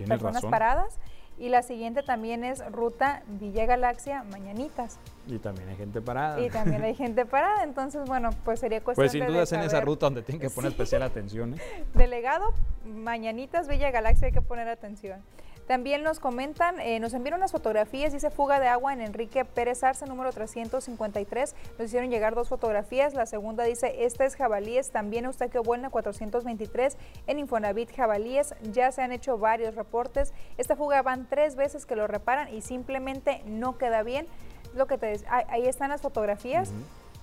personas 0.08 0.44
paradas. 0.44 1.00
Y 1.38 1.50
la 1.50 1.64
siguiente 1.64 2.02
también 2.02 2.46
es 2.46 2.66
ruta 2.72 3.24
Villa 3.28 3.66
Galaxia 3.66 4.24
Mañanitas. 4.24 5.00
Y 5.28 5.38
también 5.38 5.68
hay 5.68 5.76
gente 5.76 6.02
parada. 6.02 6.40
Y 6.40 6.50
también 6.50 6.82
hay 6.84 6.96
gente 6.96 7.26
parada, 7.26 7.64
entonces 7.64 8.06
bueno, 8.06 8.30
pues 8.46 8.62
sería 8.62 8.82
cuestión 8.82 9.04
Pues 9.04 9.12
sin 9.12 9.28
duda 9.28 9.44
es 9.44 9.52
en 9.52 9.62
esa 9.62 9.82
ruta 9.82 10.06
donde 10.06 10.22
tienen 10.22 10.40
que 10.40 10.50
poner 10.50 10.72
especial 10.72 11.04
atención. 11.04 11.56
¿eh? 11.56 11.86
Delegado, 11.94 12.54
Mañanitas, 12.86 13.68
Villa 13.68 13.92
Galaxia 13.92 14.28
hay 14.28 14.34
que 14.34 14.42
poner 14.42 14.70
atención. 14.70 15.22
También 15.68 16.04
nos 16.04 16.20
comentan, 16.20 16.80
eh, 16.80 17.00
nos 17.00 17.16
enviaron 17.16 17.40
unas 17.40 17.52
fotografías, 17.52 18.14
dice 18.14 18.30
fuga 18.30 18.60
de 18.60 18.68
agua 18.68 18.94
en 18.94 19.02
Enrique 19.02 19.46
Pérez 19.46 19.84
Arce, 19.84 20.06
número 20.06 20.32
353. 20.32 21.56
Nos 21.80 21.88
hicieron 21.88 22.12
llegar 22.12 22.36
dos 22.36 22.50
fotografías. 22.50 23.16
La 23.16 23.26
segunda 23.26 23.64
dice, 23.64 24.06
esta 24.06 24.26
es 24.26 24.36
Jabalíes, 24.36 24.92
también 24.92 25.26
Eustaquio 25.26 25.64
Buena, 25.64 25.90
423, 25.90 26.98
en 27.26 27.40
Infonavit 27.40 27.96
Jabalíes. 27.96 28.54
Ya 28.74 28.92
se 28.92 29.02
han 29.02 29.12
hecho 29.12 29.40
varios 29.40 29.74
reportes. 29.74 30.34
Esta 30.60 30.76
fuga 30.76 31.02
van 31.02 31.28
tres 31.28 31.56
veces 31.56 31.88
que 31.88 31.96
lo 31.96 32.06
reparan 32.06 32.54
y 32.54 32.62
simplemente 32.62 33.42
no 33.48 33.80
queda 33.80 34.04
bien. 34.04 34.28
Lo 34.76 34.86
que 34.86 35.00
te 35.00 35.20
ahí 35.30 35.66
están 35.66 35.90
las 35.90 36.02
fotografías. 36.02 36.72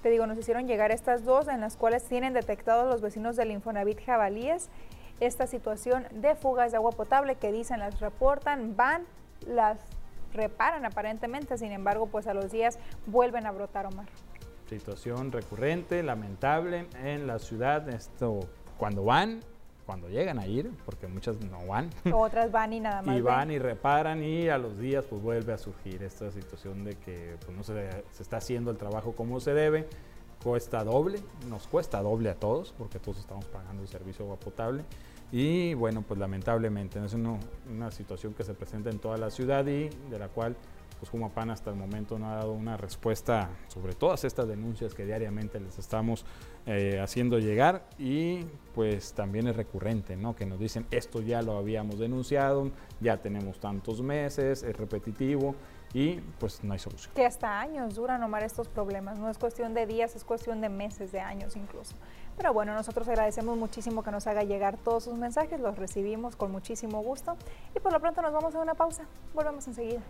Te 0.03 0.11
digo, 0.11 0.27
nos 0.27 0.37
hicieron 0.37 0.67
llegar 0.67 0.91
estas 0.91 1.25
dos 1.25 1.47
en 1.47 1.61
las 1.61 1.77
cuales 1.77 2.03
tienen 2.03 2.33
detectados 2.33 2.91
los 2.91 3.01
vecinos 3.01 3.37
del 3.37 3.53
Infonavit 3.53 4.05
Jabalíes 4.05 4.69
esta 5.21 5.47
situación 5.47 6.07
de 6.13 6.35
fugas 6.35 6.73
de 6.73 6.79
agua 6.79 6.93
potable 6.93 7.37
que 7.37 7.53
dicen 7.53 7.81
las 7.81 8.01
reportan, 8.01 8.77
van, 8.77 9.05
las 9.47 9.79
reparan 10.33 10.85
aparentemente, 10.85 11.59
sin 11.59 11.73
embargo, 11.73 12.07
pues 12.07 12.27
a 12.27 12.35
los 12.35 12.51
días 12.51 12.79
vuelven 13.07 13.47
a 13.47 13.53
brotar, 13.53 13.87
Omar. 13.87 14.07
Situación 14.69 15.33
recurrente, 15.33 16.03
lamentable 16.03 16.87
en 17.05 17.27
la 17.27 17.39
ciudad, 17.39 17.89
esto 17.91 18.41
cuando 18.79 19.05
van, 19.05 19.41
cuando 19.85 20.09
llegan 20.09 20.39
a 20.39 20.47
ir, 20.47 20.71
porque 20.85 21.07
muchas 21.07 21.39
no 21.41 21.67
van. 21.67 21.91
Otras 22.13 22.51
van 22.51 22.73
y 22.73 22.81
nada 22.81 23.03
más. 23.05 23.17
Y 23.17 23.21
van 23.21 23.51
y 23.51 23.59
reparan 23.59 24.23
y 24.23 24.49
a 24.49 24.57
los 24.57 24.79
días 24.79 25.05
pues 25.05 25.21
vuelve 25.21 25.53
a 25.53 25.59
surgir 25.59 26.03
esta 26.03 26.31
situación 26.31 26.85
de 26.85 26.95
que 26.95 27.37
pues, 27.45 27.57
no 27.57 27.63
se, 27.63 27.91
se 28.13 28.23
está 28.23 28.39
haciendo 28.39 28.71
el 28.71 28.79
trabajo 28.79 29.13
como 29.13 29.41
se 29.41 29.53
debe 29.53 29.89
cuesta 30.43 30.85
doble, 30.85 31.21
nos 31.49 31.67
cuesta 31.67 32.03
doble 32.03 32.31
a 32.31 32.35
todos, 32.35 32.75
porque 32.77 32.99
todos 32.99 33.19
estamos 33.19 33.45
pagando 33.47 33.83
el 33.83 33.89
servicio 33.89 34.25
agua 34.25 34.37
potable. 34.37 34.85
Y 35.31 35.73
bueno, 35.75 36.03
pues 36.07 36.21
lamentablemente 36.21 37.03
es 37.03 37.15
una, 37.15 37.91
situación 37.91 38.35
que 38.35 38.45
se 38.45 38.53
presenta 38.53 38.91
en 38.91 38.99
toda 38.99 39.17
la 39.17 39.31
ciudad 39.31 39.67
y 39.67 39.89
de 40.11 40.19
la 40.19 40.29
cual 40.29 40.57
pues 40.99 41.11
Jumapan 41.11 41.51
hasta 41.51 41.71
el 41.71 41.77
momento 41.77 42.17
no 42.19 42.31
ha 42.31 42.37
dado 42.37 42.53
una 42.53 42.77
respuesta 42.77 43.49
sobre 43.67 43.95
todas 43.95 44.25
estas 44.25 44.47
denuncias 44.47 44.95
que 44.95 45.05
diariamente 45.05 45.59
les 45.59 45.79
estamos 45.79 46.25
eh, 46.67 47.01
haciendo 47.03 47.41
llegar 47.41 47.89
y 47.99 48.45
pues 48.75 49.13
también 49.15 49.49
es 49.49 49.57
recurrente, 49.57 50.17
¿no? 50.17 50.37
Que 50.37 50.47
nos 50.47 50.61
dicen 50.61 50.87
esto 50.93 51.21
ya 51.23 51.43
lo 51.43 51.57
habíamos 51.57 51.99
denunciado, 51.99 52.71
ya 53.01 53.17
tenemos 53.17 53.59
tantos 53.59 54.01
meses, 54.01 54.63
es 54.63 54.77
repetitivo 54.77 55.57
y 55.95 56.21
pues 56.39 56.63
no 56.65 56.73
hay 56.73 56.79
solución. 56.79 57.13
Que 57.15 57.27
hasta 57.27 57.61
años 57.61 57.95
duran, 57.95 58.23
Omar, 58.23 58.43
estos 58.43 58.69
problemas. 58.69 59.19
No 59.19 59.29
es 59.29 59.39
cuestión 59.39 59.75
de 59.75 59.87
días, 59.87 60.17
es 60.17 60.25
cuestión 60.25 60.61
de 60.61 60.69
meses, 60.69 61.13
de 61.13 61.21
años 61.21 61.57
incluso. 61.57 61.95
Pero 62.37 62.53
bueno, 62.53 62.75
nosotros 62.75 63.07
agradecemos 63.09 63.59
muchísimo 63.59 64.03
que 64.03 64.11
nos 64.11 64.27
haga 64.27 64.43
llegar 64.43 64.79
todos 64.79 65.05
sus 65.05 65.15
mensajes, 65.15 65.61
los 65.61 65.77
recibimos 65.77 66.35
con 66.37 66.51
muchísimo 66.51 67.03
gusto 67.03 67.37
y 67.77 67.81
por 67.81 67.93
lo 67.93 68.01
pronto 68.01 68.23
nos 68.23 68.33
vamos 68.33 68.55
a 68.55 68.61
una 68.61 68.75
pausa. 68.75 69.05
Volvemos 69.35 69.67
enseguida. 69.69 70.01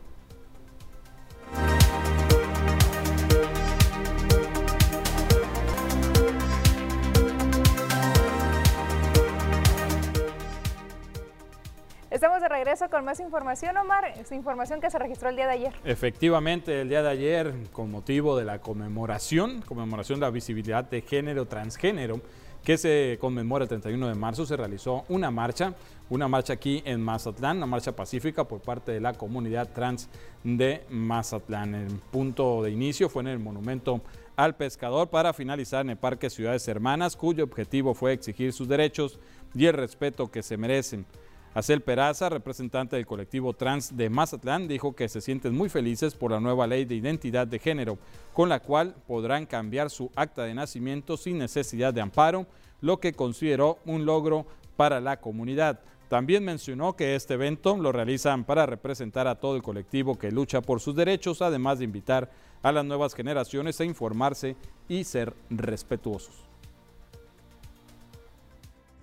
Estamos 12.13 12.43
de 12.43 12.49
regreso 12.51 12.91
con 12.91 13.07
más 13.07 13.21
información, 13.21 13.75
Omar. 13.79 14.05
Es 14.19 14.31
información 14.33 14.83
que 14.83 14.91
se 14.91 14.99
registró 14.99 15.31
el 15.31 15.37
día 15.37 15.47
de 15.47 15.53
ayer. 15.53 15.73
Efectivamente, 15.83 16.83
el 16.83 16.91
día 16.91 17.03
de 17.03 17.09
ayer, 17.09 17.55
con 17.73 17.91
motivo 17.91 18.37
de 18.37 18.45
la 18.45 18.61
conmemoración, 18.61 19.63
conmemoración 19.63 20.21
de 20.21 20.27
la 20.27 20.31
visibilidad 20.31 20.85
de 20.85 21.01
género 21.01 21.47
transgénero, 21.47 22.21
que 22.63 22.77
se 22.77 23.17
conmemora 23.19 23.63
el 23.63 23.71
31 23.71 24.09
de 24.09 24.15
marzo, 24.15 24.45
se 24.45 24.59
realizó 24.59 25.07
una 25.09 25.31
marcha, 25.31 25.73
una 26.11 26.29
marcha 26.29 26.53
aquí 26.53 26.83
en 26.85 27.01
Mazatlán, 27.01 27.57
una 27.57 27.65
marcha 27.65 27.97
pacífica 27.97 28.45
por 28.45 28.61
parte 28.61 28.93
de 28.93 29.01
la 29.01 29.15
comunidad 29.15 29.71
trans 29.73 30.11
de 30.45 30.85
Mazatlán. 30.91 31.75
El 31.75 31.99
punto 32.11 32.63
de 32.63 32.73
inicio 32.73 33.09
fue 33.09 33.23
en 33.23 33.29
el 33.29 33.39
monumento 33.39 34.03
al 34.37 34.55
pescador 34.55 35.09
para 35.09 35.33
finalizar 35.33 35.81
en 35.81 35.91
el 35.91 35.97
Parque 35.97 36.29
Ciudades 36.29 36.69
Hermanas, 36.69 37.17
cuyo 37.17 37.43
objetivo 37.43 37.95
fue 37.95 38.13
exigir 38.13 38.53
sus 38.53 38.69
derechos 38.69 39.19
y 39.55 39.65
el 39.65 39.73
respeto 39.73 40.31
que 40.31 40.43
se 40.43 40.59
merecen. 40.59 41.07
Acel 41.55 41.83
Peraza, 41.83 42.31
representante 42.31 42.97
del 42.97 43.05
colectivo 43.05 43.53
trans 43.53 43.95
de 43.95 44.09
Mazatlán, 44.09 44.69
dijo 44.69 44.95
que 44.95 45.11
se 45.11 45.21
sienten 45.21 45.55
muy 45.55 45.69
felices 45.69 46.15
por 46.15 46.31
la 46.31 46.41
nueva 46.41 46.67
ley 46.67 46.87
de 46.87 46.95
identidad 46.95 47.47
de 47.47 47.59
género, 47.59 47.99
con 48.33 48.49
la 48.49 48.61
cual 48.61 48.95
podrán 49.07 49.45
cambiar 49.45 49.91
su 49.91 50.11
acta 50.17 50.45
de 50.45 50.55
nacimiento 50.55 51.19
sin 51.19 51.37
necesidad 51.37 51.93
de 51.93 52.01
amparo, 52.01 52.47
lo 52.81 53.01
que 53.01 53.13
consideró 53.13 53.79
un 53.85 54.07
logro 54.07 54.47
para 54.77 54.99
la 54.99 55.21
comunidad. 55.21 55.81
También 56.09 56.43
mencionó 56.43 56.97
que 56.97 57.17
este 57.17 57.35
evento 57.35 57.77
lo 57.77 57.93
realizan 57.93 58.45
para 58.45 58.65
representar 58.65 59.29
a 59.29 59.39
todo 59.39 59.55
el 59.55 59.63
colectivo 59.63 60.19
que 60.19 60.33
lucha 60.33 60.63
por 60.63 60.81
sus 60.81 60.97
derechos, 60.97 61.43
además 61.43 61.79
de 61.79 61.85
invitar 61.85 62.31
a 62.63 62.73
las 62.73 62.85
nuevas 62.87 63.15
generaciones 63.15 63.79
a 63.79 63.85
informarse 63.85 64.57
y 64.89 65.05
ser 65.05 65.35
respetuosos 65.51 66.52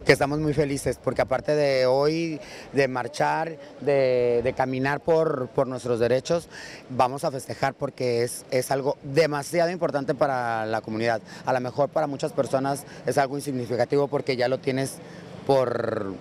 que 0.06 0.14
estamos 0.14 0.40
muy 0.40 0.54
felices 0.54 1.00
porque 1.04 1.22
aparte 1.22 1.56
de 1.56 1.86
hoy, 1.86 2.40
de 2.74 2.88
marchar, 2.88 3.58
de, 3.82 4.54
caminar 4.56 5.02
por, 5.02 5.50
nuestros 5.68 6.00
derechos, 6.00 6.48
vamos 6.90 7.24
a 7.24 7.32
festejar 7.32 7.74
porque 7.74 8.24
es, 8.24 8.46
es 8.50 8.72
algo 8.72 8.98
demasiado 9.04 9.70
importante 9.72 10.16
para 10.16 10.66
la 10.66 10.82
comunidad. 10.82 11.22
A 11.46 11.54
lo 11.54 11.60
mejor 11.60 11.90
para 11.90 12.08
muchas 12.08 12.32
personas 12.32 12.86
es 13.06 13.18
algo 13.18 13.36
insignificativo 13.36 14.08
porque 14.08 14.36
ya 14.36 14.48
lo 14.48 14.60
tienes 14.60 14.96
por, 15.46 16.14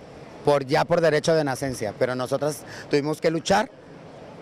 por 0.43 0.65
ya 0.65 0.85
por 0.85 1.01
derecho 1.01 1.33
de 1.33 1.43
nacencia, 1.43 1.93
pero 1.97 2.15
nosotras 2.15 2.63
tuvimos 2.89 3.21
que 3.21 3.31
luchar 3.31 3.69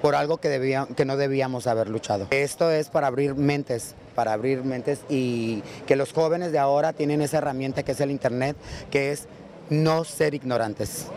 por 0.01 0.15
algo 0.15 0.37
que, 0.37 0.85
que 0.95 1.05
no 1.05 1.17
debíamos 1.17 1.67
haber 1.67 1.89
luchado. 1.89 2.27
Esto 2.31 2.71
es 2.71 2.89
para 2.89 3.07
abrir 3.07 3.35
mentes, 3.35 3.95
para 4.15 4.33
abrir 4.33 4.63
mentes 4.63 5.01
y 5.09 5.63
que 5.85 5.95
los 5.95 6.13
jóvenes 6.13 6.51
de 6.51 6.59
ahora 6.59 6.93
tienen 6.93 7.21
esa 7.21 7.37
herramienta 7.39 7.83
que 7.83 7.91
es 7.91 8.01
el 8.01 8.11
Internet, 8.11 8.57
que 8.91 9.11
es 9.11 9.27
no 9.69 10.03
ser 10.03 10.33
ignorantes. 10.33 11.07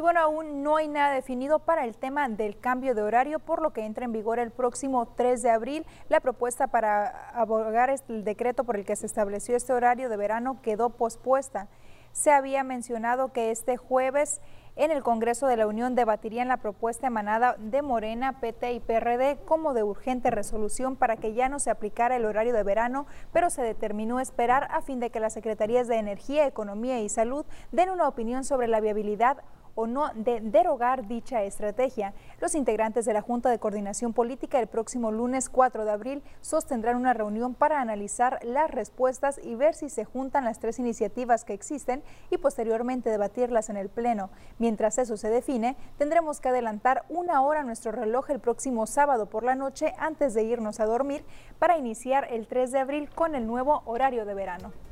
Y 0.00 0.02
bueno, 0.02 0.20
aún 0.20 0.62
no 0.62 0.76
hay 0.76 0.88
nada 0.88 1.14
definido 1.14 1.58
para 1.58 1.84
el 1.84 1.94
tema 1.94 2.26
del 2.26 2.58
cambio 2.58 2.94
de 2.94 3.02
horario, 3.02 3.38
por 3.38 3.60
lo 3.60 3.74
que 3.74 3.84
entra 3.84 4.06
en 4.06 4.12
vigor 4.12 4.38
el 4.38 4.50
próximo 4.50 5.06
3 5.14 5.42
de 5.42 5.50
abril. 5.50 5.86
La 6.08 6.20
propuesta 6.20 6.68
para 6.68 7.28
abogar 7.38 7.94
el 8.08 8.24
decreto 8.24 8.64
por 8.64 8.76
el 8.76 8.86
que 8.86 8.96
se 8.96 9.04
estableció 9.04 9.56
este 9.56 9.74
horario 9.74 10.08
de 10.08 10.16
verano 10.16 10.62
quedó 10.62 10.88
pospuesta. 10.88 11.68
Se 12.12 12.30
había 12.30 12.64
mencionado 12.64 13.34
que 13.34 13.50
este 13.50 13.76
jueves 13.76 14.40
en 14.76 14.90
el 14.90 15.02
Congreso 15.02 15.46
de 15.46 15.56
la 15.56 15.66
Unión 15.66 15.94
debatirían 15.94 16.48
la 16.48 16.58
propuesta 16.58 17.06
emanada 17.06 17.56
de 17.58 17.82
Morena, 17.82 18.40
PT 18.40 18.72
y 18.72 18.80
PRD 18.80 19.38
como 19.44 19.74
de 19.74 19.82
urgente 19.82 20.30
resolución 20.30 20.96
para 20.96 21.16
que 21.16 21.34
ya 21.34 21.48
no 21.48 21.58
se 21.58 21.70
aplicara 21.70 22.16
el 22.16 22.24
horario 22.24 22.54
de 22.54 22.62
verano, 22.62 23.06
pero 23.32 23.50
se 23.50 23.62
determinó 23.62 24.20
esperar 24.20 24.68
a 24.70 24.82
fin 24.82 25.00
de 25.00 25.10
que 25.10 25.20
las 25.20 25.32
Secretarías 25.32 25.88
de 25.88 25.96
Energía, 25.96 26.46
Economía 26.46 27.00
y 27.00 27.08
Salud 27.08 27.44
den 27.72 27.90
una 27.90 28.08
opinión 28.08 28.44
sobre 28.44 28.68
la 28.68 28.80
viabilidad 28.80 29.38
o 29.80 29.86
no 29.86 30.10
de 30.14 30.40
derogar 30.42 31.08
dicha 31.08 31.42
estrategia. 31.42 32.12
Los 32.38 32.54
integrantes 32.54 33.06
de 33.06 33.14
la 33.14 33.22
Junta 33.22 33.48
de 33.48 33.58
Coordinación 33.58 34.12
Política 34.12 34.60
el 34.60 34.66
próximo 34.66 35.10
lunes 35.10 35.48
4 35.48 35.86
de 35.86 35.90
abril 35.90 36.22
sostendrán 36.42 36.96
una 36.96 37.14
reunión 37.14 37.54
para 37.54 37.80
analizar 37.80 38.40
las 38.42 38.70
respuestas 38.70 39.40
y 39.42 39.54
ver 39.54 39.74
si 39.74 39.88
se 39.88 40.04
juntan 40.04 40.44
las 40.44 40.58
tres 40.58 40.78
iniciativas 40.78 41.44
que 41.44 41.54
existen 41.54 42.02
y 42.28 42.36
posteriormente 42.36 43.08
debatirlas 43.08 43.70
en 43.70 43.78
el 43.78 43.88
Pleno. 43.88 44.28
Mientras 44.58 44.98
eso 44.98 45.16
se 45.16 45.30
define, 45.30 45.76
tendremos 45.96 46.40
que 46.40 46.50
adelantar 46.50 47.06
una 47.08 47.40
hora 47.40 47.62
nuestro 47.62 47.90
reloj 47.90 48.28
el 48.30 48.38
próximo 48.38 48.86
sábado 48.86 49.26
por 49.30 49.44
la 49.44 49.54
noche 49.54 49.94
antes 49.98 50.34
de 50.34 50.42
irnos 50.42 50.78
a 50.80 50.84
dormir 50.84 51.24
para 51.58 51.78
iniciar 51.78 52.28
el 52.30 52.46
3 52.46 52.70
de 52.72 52.78
abril 52.80 53.08
con 53.08 53.34
el 53.34 53.46
nuevo 53.46 53.82
horario 53.86 54.26
de 54.26 54.34
verano. 54.34 54.89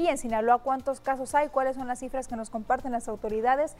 Y 0.00 0.08
en 0.08 0.16
Sinaloa, 0.16 0.56
¿cuántos 0.60 0.98
casos 0.98 1.34
hay? 1.34 1.48
¿Cuáles 1.48 1.76
son 1.76 1.86
las 1.86 1.98
cifras 1.98 2.26
que 2.26 2.34
nos 2.34 2.48
comparten 2.48 2.90
las 2.90 3.06
autoridades? 3.06 3.76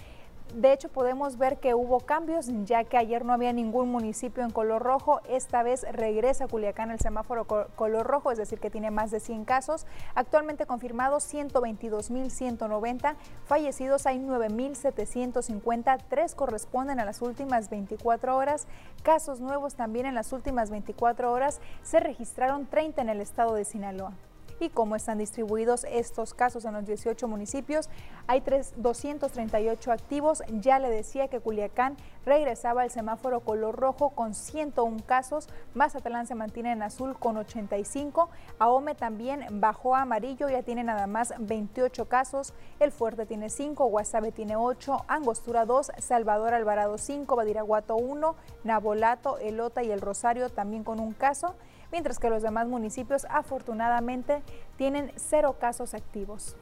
De 0.54 0.70
hecho, 0.74 0.90
podemos 0.90 1.38
ver 1.38 1.56
que 1.61 1.72
hubo 1.72 2.00
cambios, 2.00 2.50
ya 2.66 2.85
que 2.85 2.98
ayer 2.98 3.24
no 3.24 3.33
había 3.33 3.54
ningún 3.54 3.90
municipio 3.90 4.44
en 4.44 4.50
color 4.50 4.83
rojo. 4.83 5.22
Esta 5.30 5.62
vez 5.62 5.87
regresa 5.90 6.46
Culiacán 6.46 6.90
el 6.90 7.00
semáforo 7.00 7.46
color 7.46 8.06
rojo, 8.06 8.30
es 8.33 8.37
decir, 8.37 8.61
que 8.61 8.68
tiene 8.68 8.90
más 8.90 9.11
de 9.11 9.18
100 9.18 9.46
casos. 9.46 9.87
Actualmente 10.14 10.66
confirmados 10.66 11.24
122.190. 11.33 13.14
Fallecidos 13.46 14.04
hay 14.04 14.18
9.750. 14.18 16.02
Tres 16.06 16.35
corresponden 16.35 17.00
a 17.00 17.06
las 17.06 17.22
últimas 17.22 17.70
24 17.70 18.37
horas. 18.37 18.66
Casos 19.02 19.40
nuevos 19.40 19.74
también 19.74 20.04
en 20.04 20.16
las 20.16 20.35
últimas 20.35 20.68
24 20.68 21.33
horas. 21.33 21.62
Se 21.83 21.98
registraron 21.98 22.66
30 22.66 23.00
en 23.00 23.09
el 23.09 23.22
estado 23.22 23.54
de 23.54 23.64
Sinaloa 23.64 24.12
y 24.60 24.70
cómo 24.70 24.96
están 24.96 25.18
distribuidos 25.18 25.84
estos 25.84 26.34
casos 26.34 26.64
en 26.64 26.74
los 26.74 26.86
18 26.86 27.26
municipios. 27.28 27.88
Hay 28.26 28.42
238 28.76 29.92
activos. 29.92 30.42
Ya 30.60 30.78
le 30.78 30.90
decía 30.90 31.28
que 31.28 31.40
Culiacán 31.40 31.96
regresaba 32.24 32.82
al 32.82 32.90
semáforo 32.90 33.40
color 33.40 33.76
rojo 33.76 34.10
con 34.10 34.34
101 34.34 34.98
casos. 35.06 35.48
Mazatlán 35.74 36.26
se 36.26 36.34
mantiene 36.34 36.72
en 36.72 36.82
azul 36.82 37.18
con 37.18 37.36
85. 37.36 38.28
Ahome 38.58 38.94
también 38.94 39.46
bajó 39.60 39.96
a 39.96 40.02
amarillo, 40.02 40.48
ya 40.48 40.62
tiene 40.62 40.84
nada 40.84 41.06
más 41.06 41.32
28 41.38 42.06
casos. 42.06 42.54
El 42.78 42.92
Fuerte 42.92 43.26
tiene 43.26 43.50
5, 43.50 43.84
Guasave 43.86 44.32
tiene 44.32 44.56
8, 44.56 45.04
Angostura 45.08 45.64
2, 45.64 45.92
Salvador 45.98 46.54
Alvarado 46.54 46.98
5, 46.98 47.36
Badiraguato 47.36 47.96
1, 47.96 48.34
Nabolato, 48.64 49.38
Elota 49.38 49.82
y 49.82 49.90
El 49.90 50.00
Rosario 50.00 50.50
también 50.50 50.84
con 50.84 51.00
un 51.00 51.12
caso 51.12 51.54
mientras 51.92 52.18
que 52.18 52.31
los 52.31 52.42
demás 52.42 52.68
municipios 52.68 53.26
afortunadamente 53.31 54.42
tienen 54.76 55.12
cero 55.16 55.57
casos 55.61 55.94
activos. 55.94 56.57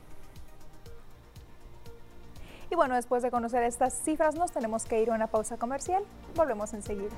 Y 2.71 2.75
bueno, 2.75 2.95
después 2.95 3.23
de 3.23 3.31
conocer 3.31 3.63
estas 3.63 3.95
cifras 3.95 4.35
nos 4.35 4.53
tenemos 4.53 4.85
que 4.85 5.03
ir 5.03 5.11
a 5.11 5.15
una 5.15 5.27
pausa 5.27 5.57
comercial. 5.57 6.03
Volvemos 6.35 6.75
enseguida. 6.75 7.15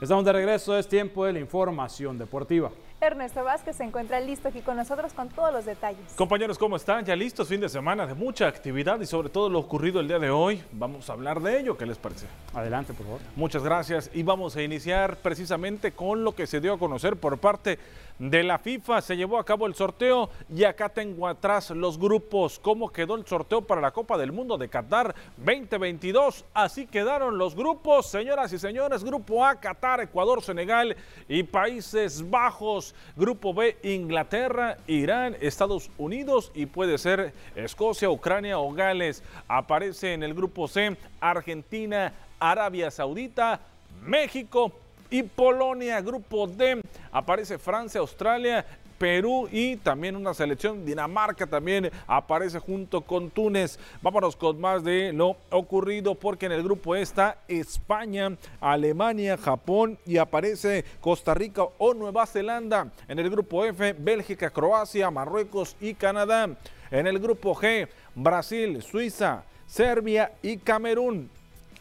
Estamos 0.00 0.24
de 0.24 0.32
regreso, 0.32 0.78
es 0.78 0.88
tiempo 0.88 1.26
de 1.26 1.32
la 1.32 1.40
información 1.40 2.16
deportiva. 2.16 2.70
Ernesto 3.00 3.44
Vázquez 3.44 3.76
se 3.76 3.84
encuentra 3.84 4.18
listo 4.18 4.48
aquí 4.48 4.60
con 4.60 4.76
nosotros 4.76 5.12
con 5.12 5.28
todos 5.28 5.52
los 5.52 5.64
detalles. 5.64 6.00
Compañeros, 6.16 6.58
¿cómo 6.58 6.74
están? 6.74 7.04
Ya 7.04 7.14
listos, 7.14 7.46
fin 7.46 7.60
de 7.60 7.68
semana 7.68 8.06
de 8.06 8.14
mucha 8.14 8.48
actividad 8.48 9.00
y 9.00 9.06
sobre 9.06 9.28
todo 9.28 9.48
lo 9.48 9.60
ocurrido 9.60 10.00
el 10.00 10.08
día 10.08 10.18
de 10.18 10.30
hoy. 10.30 10.62
Vamos 10.72 11.08
a 11.08 11.12
hablar 11.12 11.40
de 11.40 11.60
ello, 11.60 11.76
¿qué 11.76 11.86
les 11.86 11.96
parece? 11.96 12.26
Adelante, 12.54 12.94
por 12.94 13.06
favor. 13.06 13.20
Muchas 13.36 13.62
gracias 13.62 14.10
y 14.12 14.24
vamos 14.24 14.56
a 14.56 14.62
iniciar 14.62 15.16
precisamente 15.18 15.92
con 15.92 16.24
lo 16.24 16.34
que 16.34 16.48
se 16.48 16.60
dio 16.60 16.74
a 16.74 16.78
conocer 16.78 17.14
por 17.16 17.38
parte 17.38 17.78
de 18.18 18.42
la 18.42 18.58
FIFA. 18.58 19.00
Se 19.00 19.16
llevó 19.16 19.38
a 19.38 19.44
cabo 19.44 19.66
el 19.66 19.74
sorteo 19.74 20.30
y 20.52 20.64
acá 20.64 20.88
tengo 20.88 21.28
atrás 21.28 21.70
los 21.70 21.98
grupos. 21.98 22.58
¿Cómo 22.58 22.90
quedó 22.90 23.14
el 23.14 23.26
sorteo 23.26 23.62
para 23.62 23.80
la 23.80 23.92
Copa 23.92 24.18
del 24.18 24.32
Mundo 24.32 24.58
de 24.58 24.68
Qatar 24.68 25.14
2022? 25.36 26.44
Así 26.52 26.86
quedaron 26.86 27.38
los 27.38 27.54
grupos, 27.54 28.06
señoras 28.06 28.52
y 28.52 28.58
señores. 28.58 29.04
Grupo 29.04 29.44
A, 29.44 29.54
Qatar, 29.54 30.00
Ecuador, 30.00 30.42
Senegal 30.42 30.96
y 31.28 31.44
Países 31.44 32.28
Bajos. 32.28 32.87
Grupo 33.16 33.54
B, 33.54 33.76
Inglaterra, 33.82 34.76
Irán, 34.86 35.36
Estados 35.40 35.90
Unidos 35.98 36.50
y 36.54 36.66
puede 36.66 36.98
ser 36.98 37.32
Escocia, 37.54 38.10
Ucrania 38.10 38.58
o 38.58 38.72
Gales. 38.72 39.22
Aparece 39.48 40.14
en 40.14 40.22
el 40.22 40.34
grupo 40.34 40.68
C, 40.68 40.96
Argentina, 41.20 42.12
Arabia 42.38 42.90
Saudita, 42.90 43.60
México, 44.02 44.72
y 45.10 45.22
Polonia. 45.22 46.00
Grupo 46.00 46.46
D 46.46 46.82
aparece 47.10 47.58
Francia, 47.58 48.00
Australia, 48.00 48.64
Perú 48.98 49.48
y 49.50 49.76
también 49.76 50.16
una 50.16 50.34
selección 50.34 50.84
Dinamarca 50.84 51.46
también 51.46 51.90
aparece 52.06 52.58
junto 52.58 53.00
con 53.00 53.30
Túnez. 53.30 53.78
Vámonos 54.02 54.36
con 54.36 54.60
más 54.60 54.82
de 54.84 55.12
lo 55.12 55.36
ocurrido 55.50 56.14
porque 56.14 56.46
en 56.46 56.52
el 56.52 56.62
grupo 56.62 56.96
E 56.96 57.02
está 57.02 57.38
España, 57.48 58.36
Alemania, 58.60 59.36
Japón 59.36 59.98
y 60.04 60.18
aparece 60.18 60.84
Costa 61.00 61.34
Rica 61.34 61.62
o 61.78 61.94
Nueva 61.94 62.26
Zelanda. 62.26 62.90
En 63.06 63.18
el 63.18 63.30
grupo 63.30 63.64
F, 63.64 63.94
Bélgica, 63.98 64.50
Croacia, 64.50 65.10
Marruecos 65.10 65.76
y 65.80 65.94
Canadá. 65.94 66.56
En 66.90 67.06
el 67.06 67.18
grupo 67.18 67.54
G, 67.54 67.88
Brasil, 68.14 68.82
Suiza, 68.82 69.44
Serbia 69.66 70.32
y 70.42 70.56
Camerún. 70.56 71.30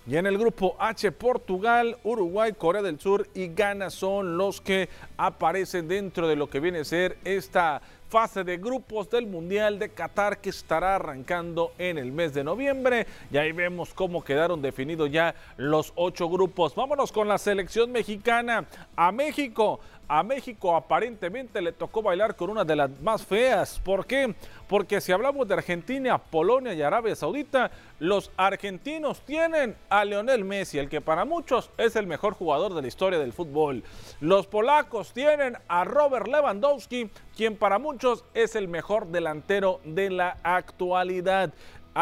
Y 0.08 0.16
en 0.16 0.26
el 0.26 0.38
grupo 0.38 0.78
H, 0.80 1.12
Portugal, 1.12 1.98
Uruguay, 2.04 2.54
Corea 2.54 2.82
del 2.82 2.98
Sur 2.98 3.28
y 3.34 3.50
Ghana 3.50 3.90
son 3.90 4.38
los 4.38 4.62
que 4.62 4.88
aparecen 5.18 5.90
dentro 5.90 6.30
de 6.30 6.38
lo 6.38 6.50
que 6.50 6.62
viene 6.62 6.80
a 6.80 6.86
ser 6.86 7.18
esta 7.26 7.82
fase 8.08 8.46
de 8.46 8.58
grupos 8.58 9.10
del 9.10 9.28
Mundial 9.28 9.80
de 9.80 9.90
Qatar 9.90 10.40
que 10.40 10.50
estará 10.50 10.96
arrancando 10.96 11.74
en 11.78 11.98
el 11.98 12.14
mes 12.14 12.34
de 12.34 12.46
noviembre. 12.46 13.06
Y 13.32 13.38
ahí 13.38 13.52
vemos 13.52 13.94
cómo 13.94 14.24
quedaron 14.24 14.62
definidos 14.62 15.12
ya 15.12 15.36
los 15.58 15.92
ocho 15.96 16.30
grupos. 16.30 16.74
Vámonos 16.74 17.12
con 17.12 17.28
la 17.28 17.38
selección 17.38 17.92
mexicana 17.92 18.66
a 18.96 19.12
México. 19.12 19.82
A 20.10 20.24
México 20.24 20.74
aparentemente 20.74 21.62
le 21.62 21.74
tocó 21.74 22.02
bailar 22.02 22.38
con 22.38 22.50
una 22.50 22.64
de 22.64 22.78
las 22.78 22.90
más 23.02 23.26
feas. 23.26 23.80
¿Por 23.84 24.06
qué? 24.06 24.34
Porque 24.70 25.02
si 25.02 25.12
hablamos 25.12 25.48
de 25.48 25.56
Argentina, 25.56 26.18
Polonia 26.18 26.74
y 26.74 26.82
Arabia 26.82 27.14
Saudita, 27.14 27.72
los 28.00 28.32
argentinos 28.38 29.22
tienen 29.22 29.76
a 29.90 30.06
Leonel 30.06 30.46
Messi, 30.46 30.78
el 30.78 30.88
que 30.88 31.02
para 31.02 31.26
muchos 31.26 31.72
es 31.78 31.98
el 31.98 32.08
mejor 32.08 32.34
jugador 32.34 32.74
de 32.74 32.82
la 32.82 32.88
historia 32.88 33.20
del 33.20 33.34
fútbol. 33.34 33.84
Los 34.22 34.48
polacos 34.48 35.12
tienen 35.12 35.58
a 35.68 35.84
Robert 35.84 36.28
Lewandowski, 36.28 37.10
quien 37.36 37.58
para 37.58 37.78
muchos 37.78 38.24
es 38.34 38.56
el 38.56 38.68
mejor 38.70 39.08
delantero 39.08 39.82
de 39.84 40.10
la 40.10 40.38
actualidad. 40.44 41.54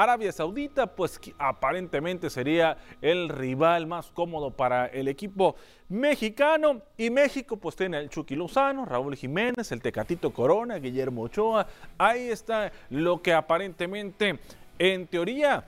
Arabia 0.01 0.31
Saudita, 0.34 0.88
pues 0.88 1.19
aparentemente 1.39 2.29
sería 2.29 2.77
el 3.01 3.29
rival 3.29 3.88
más 3.88 4.12
cómodo 4.12 4.51
para 4.51 4.88
el 4.88 5.08
equipo 5.08 5.55
mexicano. 5.88 6.81
Y 6.97 7.10
México, 7.10 7.55
pues 7.55 7.77
tiene 7.77 7.99
el 7.99 8.10
Chucky 8.10 8.36
Lozano, 8.36 8.86
Raúl 8.86 9.15
Jiménez, 9.15 9.71
el 9.71 9.81
Tecatito 9.81 10.34
Corona, 10.34 10.79
Guillermo 10.79 11.21
Ochoa. 11.21 11.67
Ahí 11.97 12.27
está 12.27 12.73
lo 12.89 13.21
que 13.21 13.34
aparentemente, 13.34 14.38
en 14.79 15.08
teoría, 15.08 15.63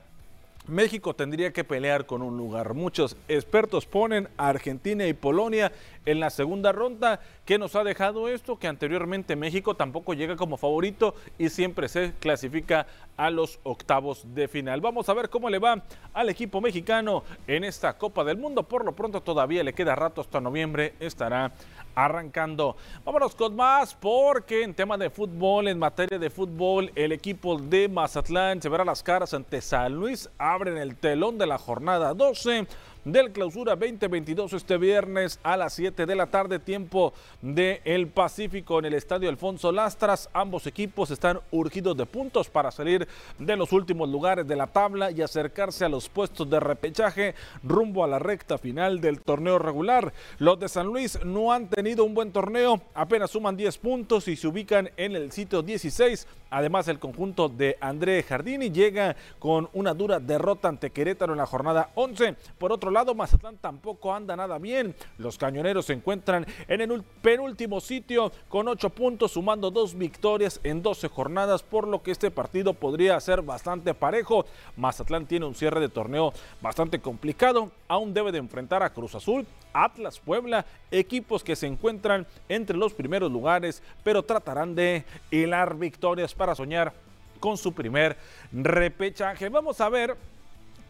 México 0.67 1.13
tendría 1.13 1.53
que 1.53 1.63
pelear 1.63 2.05
con 2.05 2.21
un 2.21 2.35
lugar. 2.35 2.73
Muchos 2.73 3.15
expertos 3.29 3.85
ponen 3.85 4.27
a 4.35 4.49
Argentina 4.49 5.07
y 5.07 5.13
Polonia 5.13 5.71
en 6.07 6.21
la 6.21 6.29
segunda 6.29 6.71
ronda. 6.71 7.19
¿Qué 7.45 7.59
nos 7.59 7.75
ha 7.75 7.83
dejado 7.83 8.29
esto? 8.29 8.57
Que 8.57 8.67
anteriormente 8.67 9.35
México 9.35 9.75
tampoco 9.75 10.13
llega 10.13 10.35
como 10.37 10.57
favorito 10.57 11.13
y 11.37 11.49
siempre 11.49 11.89
se 11.89 12.13
clasifica 12.19 12.87
a 13.17 13.29
los 13.29 13.59
octavos 13.63 14.23
de 14.33 14.47
final. 14.47 14.79
Vamos 14.79 15.09
a 15.09 15.13
ver 15.13 15.29
cómo 15.29 15.49
le 15.49 15.59
va 15.59 15.83
al 16.13 16.29
equipo 16.29 16.61
mexicano 16.61 17.23
en 17.45 17.65
esta 17.65 17.97
Copa 17.97 18.23
del 18.23 18.37
Mundo. 18.37 18.63
Por 18.63 18.85
lo 18.85 18.95
pronto 18.95 19.21
todavía 19.21 19.63
le 19.63 19.73
queda 19.73 19.95
rato 19.95 20.21
hasta 20.21 20.39
noviembre. 20.39 20.93
Estará 20.99 21.51
arrancando. 21.93 22.77
Vámonos 23.03 23.35
con 23.35 23.55
más 23.55 23.93
porque 23.93 24.63
en 24.63 24.73
tema 24.73 24.97
de 24.97 25.09
fútbol, 25.09 25.67
en 25.67 25.77
materia 25.77 26.17
de 26.17 26.29
fútbol, 26.29 26.91
el 26.95 27.11
equipo 27.11 27.57
de 27.57 27.89
Mazatlán 27.89 28.61
se 28.61 28.69
verá 28.69 28.85
las 28.85 29.03
caras 29.03 29.33
ante 29.33 29.61
San 29.61 29.93
Luis. 29.93 30.29
Abren 30.37 30.77
el 30.77 30.95
telón 30.95 31.37
de 31.37 31.47
la 31.47 31.57
jornada 31.57 32.13
12 32.13 32.67
del 33.11 33.31
Clausura 33.31 33.77
2022 33.77 34.51
este 34.51 34.77
viernes 34.77 35.39
a 35.41 35.55
las 35.55 35.73
7 35.75 36.05
de 36.05 36.15
la 36.15 36.27
tarde, 36.27 36.59
tiempo 36.59 37.13
del 37.41 37.79
el 37.85 38.07
Pacífico 38.07 38.79
en 38.79 38.85
el 38.85 38.93
Estadio 38.93 39.29
Alfonso 39.29 39.71
Lastras. 39.71 40.29
Ambos 40.33 40.67
equipos 40.67 41.09
están 41.09 41.39
urgidos 41.51 41.95
de 41.95 42.05
puntos 42.05 42.49
para 42.49 42.69
salir 42.69 43.07
de 43.39 43.55
los 43.55 43.71
últimos 43.71 44.09
lugares 44.09 44.45
de 44.45 44.57
la 44.57 44.67
tabla 44.67 45.09
y 45.09 45.21
acercarse 45.21 45.85
a 45.85 45.89
los 45.89 46.09
puestos 46.09 46.49
de 46.49 46.59
repechaje 46.59 47.33
rumbo 47.63 48.03
a 48.03 48.07
la 48.07 48.19
recta 48.19 48.57
final 48.57 48.99
del 48.99 49.21
torneo 49.21 49.57
regular. 49.57 50.11
Los 50.37 50.59
de 50.59 50.67
San 50.67 50.87
Luis 50.87 51.17
no 51.23 51.53
han 51.53 51.69
tenido 51.69 52.03
un 52.03 52.13
buen 52.13 52.33
torneo, 52.33 52.81
apenas 52.93 53.31
suman 53.31 53.55
10 53.55 53.77
puntos 53.77 54.27
y 54.27 54.35
se 54.35 54.47
ubican 54.49 54.89
en 54.97 55.15
el 55.15 55.31
sitio 55.31 55.61
16. 55.61 56.27
Además, 56.49 56.87
el 56.87 56.99
conjunto 56.99 57.49
de 57.49 57.77
André 57.81 58.23
Jardini 58.23 58.71
llega 58.71 59.15
con 59.39 59.69
una 59.73 59.93
dura 59.93 60.19
derrota 60.19 60.67
ante 60.67 60.91
Querétaro 60.91 61.33
en 61.33 61.39
la 61.39 61.45
jornada 61.45 61.89
11. 61.95 62.35
Por 62.57 62.71
otro 62.71 62.91
lado, 62.91 63.15
Mazatlán 63.15 63.57
tampoco 63.57 64.13
anda 64.13 64.35
nada 64.35 64.57
bien. 64.57 64.95
Los 65.17 65.37
cañoneros 65.37 65.85
se 65.85 65.93
encuentran 65.93 66.45
en 66.67 66.81
el 66.81 67.03
penúltimo 67.21 67.81
sitio 67.81 68.31
con 68.49 68.67
8 68.67 68.89
puntos, 68.91 69.31
sumando 69.31 69.71
dos 69.71 69.97
victorias 69.97 70.59
en 70.63 70.81
12 70.81 71.07
jornadas, 71.09 71.63
por 71.63 71.87
lo 71.87 72.01
que 72.01 72.11
este 72.11 72.31
partido 72.31 72.73
podría 72.73 73.19
ser 73.19 73.41
bastante 73.41 73.93
parejo. 73.93 74.45
Mazatlán 74.75 75.25
tiene 75.25 75.45
un 75.45 75.55
cierre 75.55 75.79
de 75.79 75.89
torneo 75.89 76.33
bastante 76.61 76.99
complicado. 76.99 77.71
Aún 77.87 78.13
debe 78.13 78.31
de 78.31 78.39
enfrentar 78.39 78.83
a 78.83 78.93
Cruz 78.93 79.15
Azul, 79.15 79.45
Atlas, 79.73 80.19
Puebla, 80.19 80.65
equipos 80.91 81.43
que 81.43 81.55
se 81.55 81.67
encuentran 81.67 82.25
entre 82.49 82.77
los 82.77 82.93
primeros 82.93 83.31
lugares, 83.31 83.83
pero 84.03 84.23
tratarán 84.23 84.75
de 84.75 85.05
hilar 85.31 85.75
victorias 85.75 86.33
para 86.37 86.55
soñar 86.55 86.93
con 87.39 87.57
su 87.57 87.73
primer 87.73 88.17
repechaje. 88.51 89.49
Vamos 89.49 89.81
a 89.81 89.89
ver 89.89 90.15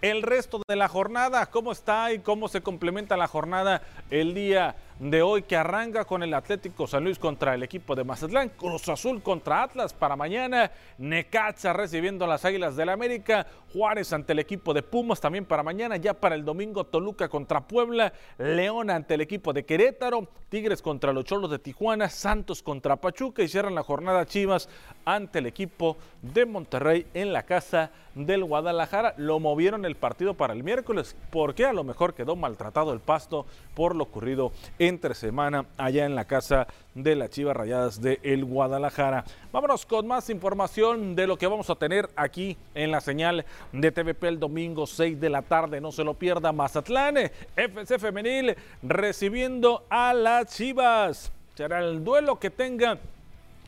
el 0.01 0.21
resto 0.21 0.61
de 0.67 0.75
la 0.75 0.87
jornada, 0.87 1.47
cómo 1.47 1.71
está 1.71 2.13
y 2.13 2.19
cómo 2.19 2.47
se 2.47 2.61
complementa 2.61 3.17
la 3.17 3.27
jornada 3.27 3.81
el 4.11 4.33
día 4.33 4.75
de 4.99 5.21
hoy 5.21 5.43
que 5.43 5.55
arranca 5.55 6.05
con 6.05 6.23
el 6.23 6.33
Atlético 6.33 6.87
San 6.87 7.03
Luis 7.03 7.19
contra 7.19 7.53
el 7.53 7.61
equipo 7.61 7.95
de 7.95 8.03
Mazatlán, 8.03 8.49
Cruz 8.49 8.89
Azul 8.89 9.21
contra 9.21 9.63
Atlas 9.63 9.93
para 9.93 10.15
mañana, 10.15 10.71
Necaxa 10.97 11.73
recibiendo 11.73 12.25
a 12.25 12.27
las 12.27 12.43
Águilas 12.43 12.75
del 12.75 12.87
la 12.87 12.93
América, 12.93 13.45
Juárez 13.73 14.13
ante 14.13 14.33
el 14.33 14.39
equipo 14.39 14.73
de 14.73 14.81
Pumas 14.81 15.19
también 15.19 15.45
para 15.45 15.61
mañana, 15.61 15.97
ya 15.97 16.13
para 16.13 16.35
el 16.35 16.45
domingo 16.45 16.85
Toluca 16.85 17.27
contra 17.27 17.67
Puebla, 17.67 18.13
León 18.37 18.89
ante 18.89 19.15
el 19.15 19.21
equipo 19.21 19.51
de 19.51 19.65
Querétaro, 19.65 20.29
Tigres 20.49 20.81
contra 20.81 21.11
los 21.11 21.25
Cholos 21.25 21.51
de 21.51 21.59
Tijuana, 21.59 22.07
Santos 22.07 22.63
contra 22.63 22.95
Pachuca. 22.95 23.43
Y 23.43 23.49
cierran 23.49 23.75
la 23.75 23.83
jornada 23.83 24.25
Chivas 24.25 24.69
ante 25.03 25.39
el 25.39 25.45
equipo 25.45 25.97
de 26.21 26.45
Monterrey 26.45 27.05
en 27.13 27.33
la 27.33 27.43
casa 27.43 27.91
del 28.15 28.45
Guadalajara. 28.45 29.13
Lo 29.17 29.39
movieron 29.39 29.83
el 29.83 29.95
partido 29.95 30.35
para 30.35 30.53
el 30.53 30.63
miércoles 30.63 31.17
porque 31.29 31.65
a 31.65 31.73
lo 31.73 31.83
mejor 31.83 32.13
quedó 32.13 32.37
maltratado 32.37 32.93
el 32.93 33.01
pasto 33.01 33.45
por 33.75 33.95
lo 33.95 34.05
ocurrido 34.05 34.53
entre 34.87 35.13
semana 35.15 35.65
allá 35.77 36.05
en 36.05 36.15
la 36.15 36.25
casa 36.25 36.67
de 36.95 37.15
las 37.15 37.29
Chivas 37.29 37.55
Rayadas 37.55 38.01
de 38.01 38.19
el 38.23 38.45
Guadalajara. 38.45 39.25
Vámonos 39.51 39.85
con 39.85 40.07
más 40.07 40.29
información 40.29 41.15
de 41.15 41.27
lo 41.27 41.37
que 41.37 41.47
vamos 41.47 41.69
a 41.69 41.75
tener 41.75 42.09
aquí 42.15 42.57
en 42.73 42.91
la 42.91 43.01
señal 43.01 43.45
de 43.71 43.91
TVP 43.91 44.27
el 44.27 44.39
domingo 44.39 44.87
6 44.87 45.19
de 45.19 45.29
la 45.29 45.41
tarde. 45.41 45.81
No 45.81 45.91
se 45.91 46.03
lo 46.03 46.13
pierda 46.13 46.51
Mazatlán, 46.51 47.17
FC 47.55 47.99
Femenil 47.99 48.55
recibiendo 48.81 49.83
a 49.89 50.13
las 50.13 50.55
Chivas. 50.55 51.31
Será 51.55 51.79
el 51.79 52.03
duelo 52.03 52.39
que 52.39 52.49
tenga 52.49 52.97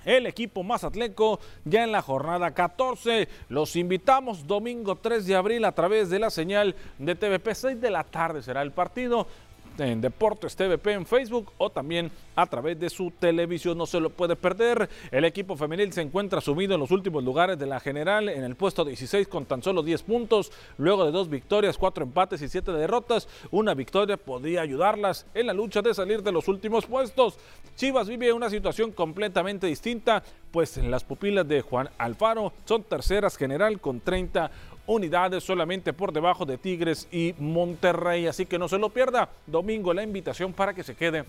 el 0.06 0.26
equipo 0.26 0.64
Mazatleco 0.64 1.40
ya 1.66 1.84
en 1.84 1.92
la 1.92 2.02
jornada 2.02 2.52
14. 2.52 3.28
Los 3.50 3.76
invitamos 3.76 4.48
domingo 4.48 4.96
3 4.96 5.26
de 5.26 5.36
abril 5.36 5.66
a 5.66 5.74
través 5.74 6.10
de 6.10 6.20
la 6.20 6.30
señal 6.30 6.76
de 6.98 7.16
TVP 7.16 7.54
6 7.54 7.82
de 7.82 7.90
la 7.90 8.04
tarde 8.04 8.42
será 8.42 8.62
el 8.62 8.72
partido 8.72 9.28
en 9.80 10.02
Deportes 10.02 10.56
TVP 10.56 10.94
en 10.94 11.06
Facebook 11.06 11.52
o 11.58 11.70
también 11.70 12.12
a 12.36 12.46
través 12.46 12.80
de 12.80 12.90
su 12.90 13.12
televisión. 13.12 13.78
No 13.78 13.86
se 13.86 14.00
lo 14.00 14.10
puede 14.10 14.36
perder. 14.36 14.90
El 15.12 15.26
equipo 15.26 15.56
femenil 15.56 15.92
se 15.94 16.02
encuentra 16.02 16.42
sumido 16.42 16.74
en 16.74 16.80
los 16.80 16.92
últimos 16.92 17.24
lugares 17.24 17.58
de 17.58 17.66
la 17.66 17.80
general 17.80 18.30
en 18.30 18.44
el 18.44 18.56
puesto 18.56 18.86
16 18.86 19.28
con 19.28 19.46
tan 19.46 19.64
solo 19.64 19.84
10 19.84 20.04
puntos. 20.04 20.52
Luego 20.78 21.06
de 21.06 21.12
dos 21.12 21.30
victorias, 21.30 21.78
cuatro 21.78 22.04
empates 22.04 22.42
y 22.42 22.50
siete 22.50 22.72
derrotas, 22.72 23.28
una 23.52 23.74
victoria 23.74 24.18
podría 24.18 24.62
ayudarlas 24.62 25.26
en 25.34 25.48
la 25.48 25.54
lucha 25.54 25.82
de 25.82 25.94
salir 25.94 26.24
de 26.24 26.32
los 26.32 26.48
últimos 26.48 26.86
puestos. 26.86 27.38
Chivas 27.76 28.08
vive 28.08 28.34
una 28.34 28.50
situación 28.50 28.92
completamente 28.92 29.68
distinta, 29.68 30.24
pues 30.52 30.78
las 30.78 31.04
pupilas 31.04 31.48
de 31.48 31.62
Juan 31.62 31.90
Alfaro 31.98 32.54
son 32.66 32.84
terceras 32.84 33.38
general 33.38 33.80
con 33.80 34.02
30 34.02 34.52
unidades 34.90 35.44
solamente 35.44 35.94
por 35.94 36.12
debajo 36.12 36.46
de 36.46 36.58
Tigres 36.58 37.08
y 37.12 37.36
Monterrey. 37.38 38.28
Así 38.28 38.46
que 38.46 38.58
no 38.58 38.68
se 38.68 38.80
lo 38.80 38.90
pierda. 38.90 39.30
Domingo 39.46 39.94
la 39.94 40.04
invitación 40.04 40.52
para 40.52 40.74
que 40.74 40.84
se 40.84 40.96
quede 40.96 41.26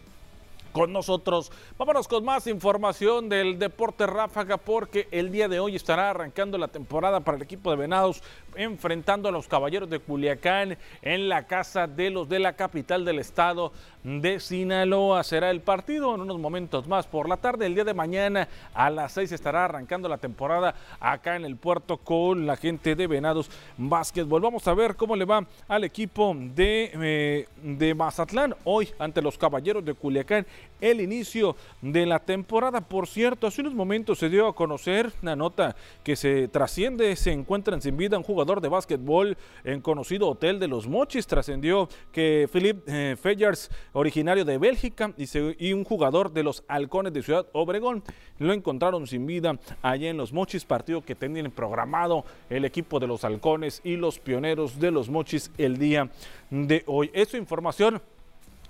con 0.73 0.93
nosotros. 0.93 1.53
Vámonos 1.79 2.09
con 2.09 2.25
más 2.25 2.47
información 2.47 3.29
del 3.29 3.59
deporte 3.59 4.07
ráfaga 4.07 4.57
porque 4.57 5.09
el 5.11 5.31
día 5.31 5.49
de 5.49 5.61
hoy 5.61 5.77
estará 5.77 6.11
arrancando 6.11 6.59
la 6.59 6.69
temporada 6.69 7.21
para 7.21 7.37
el 7.37 7.43
equipo 7.43 7.71
de 7.71 7.77
Venados 7.77 8.23
enfrentando 8.57 9.29
a 9.29 9.33
los 9.33 9.49
Caballeros 9.49 9.89
de 9.89 10.01
Culiacán 10.01 10.77
en 11.03 11.29
la 11.29 11.47
casa 11.47 11.87
de 11.87 12.11
los 12.11 12.29
de 12.29 12.39
la 12.39 12.55
capital 12.55 13.05
del 13.05 13.19
estado 13.19 13.73
de 14.03 14.41
Sinaloa. 14.41 15.23
Será 15.25 15.51
el 15.51 15.61
partido 15.61 16.15
en 16.15 16.23
unos 16.23 16.39
momentos 16.39 16.87
más 16.89 17.07
por 17.07 17.29
la 17.29 17.37
tarde. 17.37 17.67
El 17.67 17.75
día 17.75 17.85
de 17.85 17.95
mañana 17.95 18.49
a 18.75 18.91
las 18.91 19.13
6 19.13 19.33
estará 19.33 19.65
arrancando 19.65 20.09
la 20.09 20.19
temporada 20.19 20.75
acá 20.99 21.37
en 21.37 21.45
el 21.45 21.57
puerto 21.57 21.99
con 21.99 22.47
la 22.47 22.57
gente 22.57 22.95
de 22.95 23.07
Venados 23.07 23.51
Básquetbol. 23.77 24.41
Vamos 24.41 24.67
a 24.67 24.75
ver 24.75 24.97
cómo 24.97 25.17
le 25.17 25.25
va 25.25 25.45
al 25.69 25.85
equipo 25.85 26.35
de, 26.37 26.91
eh, 26.95 27.49
de 27.63 27.95
Mazatlán 27.95 28.55
hoy 28.65 28.89
ante 28.99 29.23
los 29.23 29.39
Caballeros 29.39 29.85
de 29.85 29.95
Culiacán 29.95 30.47
el 30.81 31.01
inicio 31.01 31.57
de 31.83 32.07
la 32.07 32.19
temporada. 32.19 32.81
Por 32.81 33.07
cierto, 33.07 33.47
hace 33.47 33.61
unos 33.61 33.75
momentos 33.75 34.19
se 34.19 34.29
dio 34.29 34.47
a 34.47 34.55
conocer 34.55 35.13
una 35.23 35.37
nota 35.37 35.77
que 36.03 36.17
se 36.17 36.49
trasciende, 36.49 37.15
se 37.17 37.33
encuentran 37.33 37.81
sin 37.83 37.97
vida 37.97 38.17
un 38.17 38.25
jugador 38.25 38.61
de 38.61 38.69
básquetbol 38.69 39.37
en 39.65 39.81
conocido 39.81 40.29
hotel 40.29 40.59
de 40.59 40.69
los 40.69 40.89
Mochis. 40.89 41.27
Trascendió 41.27 41.89
que 42.13 42.49
Philip 42.53 42.83
eh, 42.87 43.17
originario 43.93 44.45
de 44.45 44.59
Bélgica, 44.59 45.13
y, 45.17 45.73
un 45.73 45.85
jugador 45.85 46.33
de 46.33 46.43
los 46.43 46.65
Halcones 46.69 47.13
de 47.13 47.23
Ciudad 47.23 47.47
Obregón, 47.53 48.03
lo 48.39 48.53
encontraron 48.53 49.07
sin 49.07 49.27
vida 49.27 49.59
allá 49.83 50.09
en 50.09 50.17
los 50.17 50.33
Mochis, 50.33 50.65
partido 50.65 51.03
que 51.03 51.15
tenían 51.15 51.51
programado 51.51 52.25
el 52.49 52.65
equipo 52.65 52.99
de 52.99 53.07
los 53.07 53.25
Halcones 53.25 53.81
y 53.85 53.97
los 53.97 54.19
pioneros 54.19 54.79
de 54.79 54.91
los 54.91 55.09
Mochis 55.09 55.51
el 55.59 55.79
día 55.79 56.11
de 56.51 56.83
hoy. 56.87 57.11
Esta 57.13 57.37
información 57.37 58.01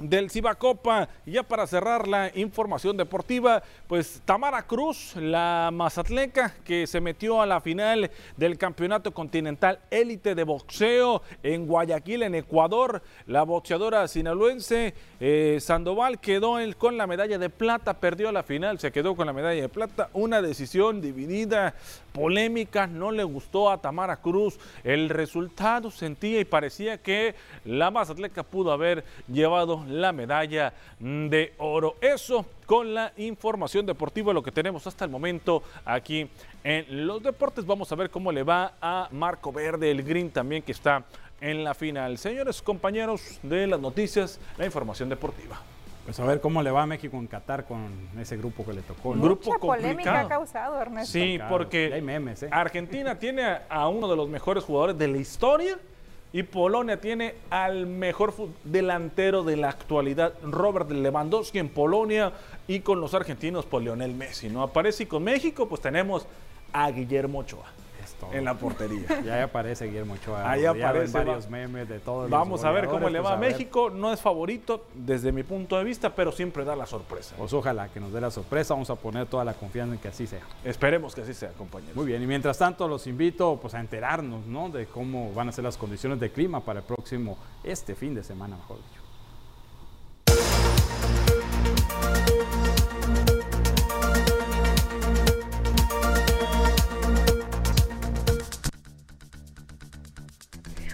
del 0.01 0.31
Cibacopa. 0.31 1.09
Y 1.27 1.33
ya 1.33 1.43
para 1.43 1.67
cerrar 1.67 2.09
la 2.09 2.31
información 2.35 2.97
deportiva, 2.97 3.63
pues 3.87 4.23
Tamara 4.25 4.67
Cruz, 4.67 5.15
la 5.17 5.71
mazatleca 5.73 6.55
que 6.65 6.87
se 6.87 7.01
metió 7.01 7.41
a 7.41 7.47
la 7.47 7.61
final 7.61 8.11
del 8.37 8.59
Campeonato 8.59 9.13
Continental 9.13 9.79
Élite 9.91 10.35
de 10.35 10.45
Boxeo 10.45 11.23
en 11.43 11.67
Guayaquil, 11.67 12.23
en 12.23 12.35
Ecuador. 12.35 13.03
La 13.27 13.43
boxeadora 13.43 14.07
sinaloense 14.09 14.95
eh, 15.21 15.59
Sandoval 15.61 16.21
quedó 16.21 16.57
con 16.79 16.97
la 16.97 17.07
medalla 17.07 17.39
de 17.39 17.51
plata, 17.51 17.95
perdió 17.95 18.33
la 18.33 18.43
final, 18.43 18.79
se 18.79 18.93
quedó 18.93 19.15
con 19.15 19.27
la 19.27 19.33
medalla 19.33 19.61
de 19.61 19.69
plata. 19.69 20.11
Una 20.13 20.43
decisión 20.43 21.01
dividida, 21.01 21.75
polémica, 22.13 22.87
no 22.87 23.13
le 23.13 23.25
gustó 23.25 23.71
a 23.71 23.81
Tamara 23.81 24.17
Cruz 24.17 24.59
el 24.85 25.09
resultado, 25.09 25.91
sentía 25.91 26.41
y 26.41 26.45
parecía 26.45 26.99
que 26.99 27.35
la 27.65 27.91
mazatleca 27.91 28.43
pudo 28.43 28.73
haber 28.73 29.05
llevado 29.29 29.85
la 29.91 30.13
medalla 30.13 30.73
de 30.99 31.55
oro. 31.59 31.97
Eso 32.01 32.47
con 32.67 32.95
la 32.95 33.13
información 33.17 33.85
deportiva, 33.87 34.33
lo 34.33 34.43
que 34.43 34.53
tenemos 34.53 34.87
hasta 34.87 35.05
el 35.05 35.11
momento 35.11 35.63
aquí 35.85 36.29
en 36.65 37.07
los 37.07 37.23
deportes. 37.23 37.67
Vamos 37.67 37.91
a 37.93 37.95
ver 37.97 38.11
cómo 38.11 38.33
le 38.33 38.43
va 38.43 38.75
a 38.81 39.09
Marco 39.11 39.53
Verde, 39.53 39.91
el 39.91 40.03
Green 40.03 40.31
también 40.31 40.63
que 40.63 40.73
está 40.73 41.05
en 41.41 41.65
la 41.65 41.75
final. 41.75 42.19
Señores 42.19 42.63
compañeros 42.63 43.41
de 43.43 43.67
las 43.67 43.81
noticias, 43.81 44.39
la 44.57 44.67
información 44.67 45.09
deportiva. 45.09 45.61
Pues 46.05 46.19
a 46.19 46.25
ver 46.25 46.41
cómo 46.41 46.63
le 46.63 46.71
va 46.71 46.83
a 46.83 46.87
México 46.87 47.17
en 47.19 47.27
Qatar 47.27 47.67
con 47.67 47.89
ese 48.19 48.37
grupo 48.37 48.65
que 48.65 48.73
le 48.73 48.83
tocó. 48.83 49.15
¿no? 49.15 49.23
Grupo 49.23 49.51
Mucha 49.51 49.59
polémica 49.59 50.21
ha 50.21 50.29
causado, 50.29 50.81
Ernesto. 50.81 51.13
Sí, 51.13 51.39
porque 51.49 51.93
hay 51.93 52.03
memes, 52.03 52.43
¿eh? 52.43 52.49
Argentina 52.51 53.15
tiene 53.19 53.59
a 53.69 53.89
uno 53.89 54.09
de 54.09 54.17
los 54.17 54.29
mejores 54.29 54.65
jugadores 54.65 54.99
de 54.99 55.09
la 55.09 55.19
historia 55.19 55.79
y 56.33 56.43
Polonia 56.45 57.01
tiene 57.01 57.35
al 57.51 57.87
mejor 57.87 58.33
delantero 58.65 59.43
de 59.43 59.57
la 59.57 59.69
actualidad, 59.69 60.35
Robert 60.43 60.91
Lewandowski 60.91 61.59
en 61.59 61.69
Polonia 61.69 62.33
y 62.69 62.81
con 62.81 63.01
los 63.01 63.15
argentinos, 63.15 63.67
por 63.67 63.83
Lionel 63.83 64.15
Messi, 64.15 64.49
¿no? 64.49 64.63
Aparece 64.63 65.05
y 65.05 65.07
con 65.07 65.25
México, 65.25 65.69
pues 65.69 65.81
tenemos 65.81 66.27
a 66.73 66.91
Guillermo 66.91 67.41
Ochoa 67.41 67.80
en 68.33 68.45
la 68.45 68.55
portería. 68.55 69.07
Ya 69.25 69.45
aparece 69.45 69.87
Guillermo 69.87 70.15
Ochoa. 70.15 70.51
Ahí 70.51 70.65
aparece 70.65 71.19
varios 71.19 71.49
memes 71.49 71.89
de 71.89 71.99
todos 71.99 72.31
Vamos 72.31 72.65
a 72.65 72.71
ver 72.71 72.87
cómo 72.87 73.09
le 73.09 73.21
va 73.21 73.35
a 73.35 73.39
pues, 73.39 73.53
México. 73.53 73.91
No 73.91 74.13
es 74.13 74.21
favorito 74.21 74.87
desde 74.95 75.31
mi 75.33 75.43
punto 75.43 75.77
de 75.77 75.85
vista, 75.85 76.15
pero 76.15 76.33
siempre 76.33 76.65
da 76.65 76.75
la 76.75 76.87
sorpresa. 76.87 77.35
Pues 77.37 77.53
ojalá 77.53 77.89
que 77.89 78.01
nos 78.01 78.13
dé 78.13 78.21
la 78.21 78.31
sorpresa. 78.31 78.75
Vamos 78.75 78.91
a 78.91 78.97
poner 78.97 79.27
toda 79.27 79.45
la 79.45 79.55
confianza 79.55 79.95
en 79.95 80.01
que 80.01 80.09
así 80.09 80.27
sea. 80.27 80.41
Esperemos 80.65 81.15
que 81.15 81.23
así 81.23 81.35
sea, 81.35 81.51
compañeros. 81.51 81.97
Muy 81.97 82.07
bien. 82.07 82.23
Y 82.23 82.27
mientras 82.27 82.59
tanto, 82.59 82.89
los 82.89 83.07
invito 83.07 83.59
pues, 83.61 83.75
a 83.75 83.81
enterarnos 83.81 84.47
¿no? 84.47 84.69
de 84.69 84.87
cómo 84.87 85.33
van 85.33 85.49
a 85.49 85.53
ser 85.53 85.65
las 85.65 85.77
condiciones 85.77 86.19
de 86.19 86.31
clima 86.31 86.61
para 86.61 86.81
el 86.81 86.87
próximo, 86.87 87.39
este 87.63 87.95
fin 87.95 88.15
de 88.15 88.25
semana, 88.25 88.57
mejor 88.57 88.79
dicho. 88.79 89.01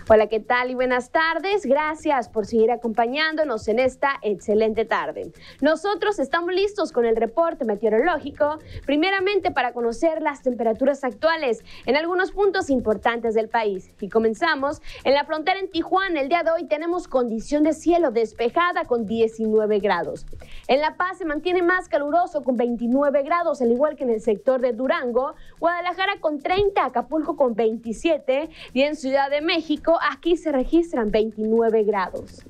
Hola, 0.08 0.28
¿qué 0.28 0.38
tal 0.38 0.70
y 0.70 0.76
buenas 0.76 1.10
tardes? 1.10 1.66
Gracias 1.66 2.28
por 2.28 2.46
seguir 2.46 2.70
acompañándonos 2.70 3.66
en 3.66 3.80
esta 3.80 4.20
excelente 4.22 4.84
tarde. 4.84 5.32
Nosotros 5.60 6.20
estamos 6.20 6.54
listos 6.54 6.92
con 6.92 7.04
el 7.06 7.16
reporte 7.16 7.64
meteorológico, 7.64 8.60
primeramente 8.84 9.50
para 9.50 9.72
conocer 9.72 10.22
las 10.22 10.42
temperaturas 10.42 11.02
actuales 11.02 11.64
en 11.86 11.96
algunos 11.96 12.30
puntos 12.30 12.70
importantes 12.70 13.34
del 13.34 13.48
país. 13.48 13.90
Y 14.00 14.08
comenzamos 14.08 14.80
en 15.02 15.14
la 15.14 15.24
frontera 15.24 15.58
en 15.58 15.72
Tijuana. 15.72 16.20
El 16.20 16.28
día 16.28 16.44
de 16.44 16.52
hoy 16.52 16.68
tenemos 16.68 17.08
condición 17.08 17.64
de 17.64 17.72
cielo 17.72 18.12
despejada 18.12 18.84
con 18.84 19.06
19 19.06 19.80
grados. 19.80 20.24
En 20.68 20.82
La 20.82 20.96
Paz 20.96 21.18
se 21.18 21.24
mantiene 21.24 21.62
más 21.62 21.88
caluroso 21.88 22.44
con 22.44 22.56
29 22.56 23.24
grados, 23.24 23.60
al 23.60 23.72
igual 23.72 23.96
que 23.96 24.04
en 24.04 24.10
el 24.10 24.20
sector 24.20 24.60
de 24.60 24.72
Durango, 24.72 25.34
Guadalajara 25.58 26.20
con 26.20 26.38
30, 26.38 26.84
Acapulco 26.84 27.34
con 27.34 27.56
27 27.56 28.50
y 28.72 28.82
en 28.82 28.94
Ciudad 28.94 29.30
de 29.30 29.40
México 29.40 29.95
aquí 30.02 30.36
se 30.36 30.52
registran 30.52 31.10
29 31.10 31.84
grados. 31.84 32.42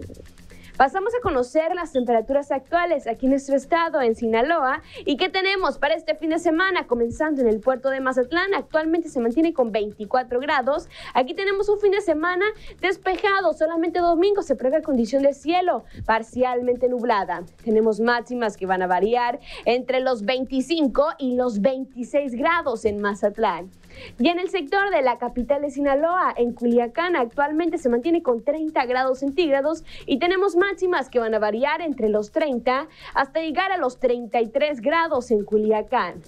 Pasamos 0.77 1.15
a 1.15 1.23
conocer 1.23 1.75
las 1.75 1.93
temperaturas 1.93 2.53
actuales 2.53 3.07
aquí 3.07 3.25
en 3.25 3.31
nuestro 3.31 3.57
estado, 3.57 4.03
en 4.03 4.15
Sinaloa, 4.15 4.83
y 5.07 5.17
qué 5.17 5.31
tenemos 5.31 5.79
para 5.79 5.95
este 5.95 6.15
fin 6.15 6.29
de 6.29 6.39
semana, 6.39 6.87
comenzando 6.87 7.41
en 7.41 7.49
el 7.49 7.61
puerto 7.61 7.89
de 7.89 8.01
Mazatlán. 8.01 8.53
Actualmente 8.53 9.09
se 9.09 9.19
mantiene 9.19 9.55
con 9.55 9.73
24 9.73 10.39
grados. 10.39 10.91
Aquí 11.15 11.33
tenemos 11.33 11.71
un 11.71 11.81
fin 11.81 11.93
de 11.93 12.03
semana 12.03 12.45
despejado, 12.83 13.55
solamente 13.55 14.01
domingo 14.01 14.43
se 14.43 14.55
prevé 14.55 14.83
condición 14.83 15.23
de 15.23 15.33
cielo 15.33 15.85
parcialmente 16.05 16.91
nublada. 16.91 17.45
Tenemos 17.65 17.99
máximas 17.99 18.59
que 18.59 18.67
van 18.67 18.83
a 18.83 18.87
variar 18.87 19.41
entre 19.65 20.01
los 20.01 20.27
25 20.27 21.07
y 21.17 21.37
los 21.37 21.63
26 21.63 22.35
grados 22.35 22.85
en 22.85 23.01
Mazatlán. 23.01 23.71
Y 24.19 24.29
en 24.29 24.39
el 24.39 24.49
sector 24.49 24.91
de 24.91 25.03
la 25.03 25.19
capital 25.19 25.63
de 25.63 25.71
Sinaloa, 25.71 26.35
en 26.37 26.53
Culiacán, 26.53 27.17
actualmente 27.17 27.79
se 27.79 27.89
mantiene 27.89 28.23
con 28.23 28.45
30 28.45 28.85
grados 28.87 29.21
centígrados 29.21 29.85
y 30.07 30.19
tenemos 30.19 30.57
máximas 30.57 31.09
que 31.09 31.19
van 31.19 31.35
a 31.35 31.39
variar 31.39 31.81
entre 31.81 32.09
los 32.09 32.33
30 32.33 32.89
hasta 33.15 33.41
llegar 33.41 33.73
a 33.73 33.79
los 33.79 33.99
33 33.99 34.81
grados 34.81 35.31
en 35.31 35.45
Culiacán. 35.45 36.23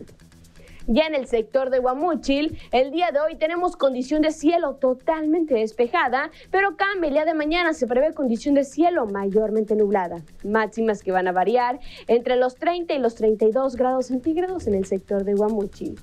Ya 0.91 1.07
en 1.07 1.14
el 1.14 1.27
sector 1.27 1.69
de 1.69 1.81
Guamúchil, 1.81 2.59
el 2.73 2.93
día 2.93 3.11
de 3.12 3.21
hoy 3.21 3.37
tenemos 3.37 3.77
condición 3.77 4.23
de 4.23 4.33
cielo 4.33 4.77
totalmente 4.77 5.53
despejada, 5.53 6.31
pero 6.51 6.79
cambia 6.79 7.09
el 7.09 7.12
día 7.12 7.25
de 7.27 7.35
mañana 7.35 7.75
se 7.75 7.87
prevé 7.87 8.14
condición 8.14 8.55
de 8.55 8.64
cielo 8.64 9.05
mayormente 9.05 9.77
nublada. 9.77 10.23
Máximas 10.45 11.03
que 11.03 11.12
van 11.12 11.29
a 11.29 11.33
variar 11.33 11.79
entre 12.07 12.37
los 12.37 12.55
30 12.55 12.95
y 12.95 12.99
los 13.01 13.16
32 13.16 13.77
grados 13.77 14.07
centígrados 14.07 14.66
en 14.66 14.77
el 14.77 14.87
sector 14.87 15.25
de 15.25 15.35
Guamúchil. 15.35 16.01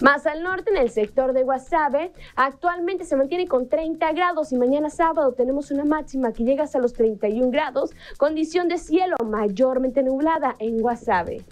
Más 0.00 0.26
al 0.26 0.42
norte, 0.42 0.70
en 0.70 0.76
el 0.76 0.90
sector 0.90 1.32
de 1.32 1.42
Guasave, 1.42 2.12
actualmente 2.34 3.06
se 3.06 3.16
mantiene 3.16 3.48
con 3.48 3.68
30 3.68 4.12
grados 4.12 4.52
y 4.52 4.56
mañana 4.56 4.90
sábado 4.90 5.32
tenemos 5.32 5.70
una 5.70 5.86
máxima 5.86 6.32
que 6.32 6.44
llega 6.44 6.64
hasta 6.64 6.78
los 6.78 6.92
31 6.92 7.50
grados, 7.50 7.92
condición 8.18 8.68
de 8.68 8.76
cielo 8.76 9.16
mayormente 9.24 10.02
nublada 10.02 10.54
en 10.58 10.80
Guasave. 10.80 11.44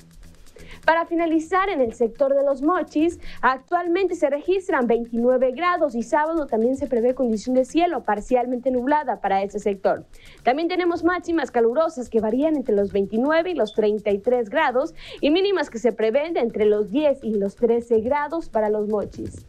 Para 0.85 1.07
finalizar, 1.07 1.70
en 1.70 1.80
el 1.80 1.95
sector 1.95 2.35
de 2.35 2.45
los 2.45 2.61
mochis, 2.62 3.18
actualmente 3.41 4.14
se 4.14 4.28
registran 4.28 4.87
29 4.87 5.53
grados 5.53 5.95
y 5.95 6.03
sábado 6.03 6.47
también 6.47 6.76
se 6.76 6.87
prevé 6.87 7.14
condición 7.14 7.55
de 7.55 7.64
cielo 7.64 8.03
parcialmente 8.03 8.70
nublada 8.70 9.20
para 9.20 9.43
ese 9.43 9.59
sector. 9.59 10.05
También 10.43 10.68
tenemos 10.68 11.03
máximas 11.03 11.51
calurosas 11.51 12.11
que 12.11 12.20
varían 12.20 12.57
entre 12.57 12.74
los 12.74 12.93
29 12.93 13.51
y 13.51 13.55
los 13.55 13.72
33 13.74 14.51
grados 14.51 14.95
y 15.20 15.30
mínimas 15.30 15.70
que 15.70 15.78
se 15.78 15.93
prevén 15.93 16.37
entre 16.37 16.66
los 16.66 16.91
10 16.91 17.24
y 17.24 17.35
los 17.35 17.57
13 17.57 18.01
grados 18.01 18.49
para 18.49 18.68
los 18.68 18.89
mochis. 18.89 19.47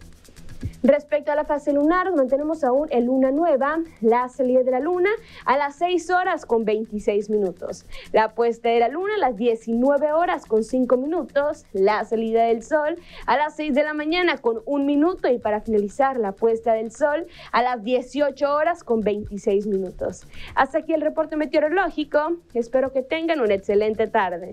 Respecto 0.86 1.32
a 1.32 1.36
la 1.36 1.46
fase 1.46 1.74
lunar, 1.74 2.14
mantenemos 2.16 2.64
aún 2.64 2.88
luna 3.02 3.32
nueva, 3.32 3.80
la 4.02 4.30
salida 4.30 4.62
de 4.62 4.70
la 4.70 4.80
luna 4.80 5.10
a 5.44 5.58
las 5.58 5.78
6 5.78 6.12
horas 6.12 6.46
con 6.46 6.64
26 6.64 7.32
minutos, 7.32 7.88
la 8.12 8.36
puesta 8.36 8.70
de 8.70 8.80
la 8.80 8.90
luna 8.90 9.16
a 9.16 9.18
las 9.18 9.36
19 9.36 10.14
horas 10.14 10.46
con 10.46 10.64
5 10.64 10.96
minutos, 10.98 11.66
la 11.74 12.06
salida 12.06 12.44
del 12.44 12.62
sol 12.62 12.98
a 13.26 13.36
las 13.36 13.56
6 13.56 13.74
de 13.74 13.84
la 13.84 13.96
mañana 13.96 14.38
con 14.38 14.62
1 14.66 14.86
minuto 14.86 15.28
y 15.28 15.40
para 15.40 15.60
finalizar 15.62 16.20
la 16.20 16.34
puesta 16.34 16.74
del 16.74 16.92
sol 16.92 17.26
a 17.52 17.64
las 17.64 17.84
18 17.84 18.54
horas 18.54 18.84
con 18.84 19.02
26 19.02 19.66
minutos. 19.66 20.28
Hasta 20.54 20.78
aquí 20.78 20.94
el 20.94 21.02
reporte 21.02 21.36
meteorológico, 21.36 22.38
espero 22.54 22.92
que 22.92 23.02
tengan 23.02 23.40
una 23.42 23.56
excelente 23.56 24.06
tarde. 24.06 24.52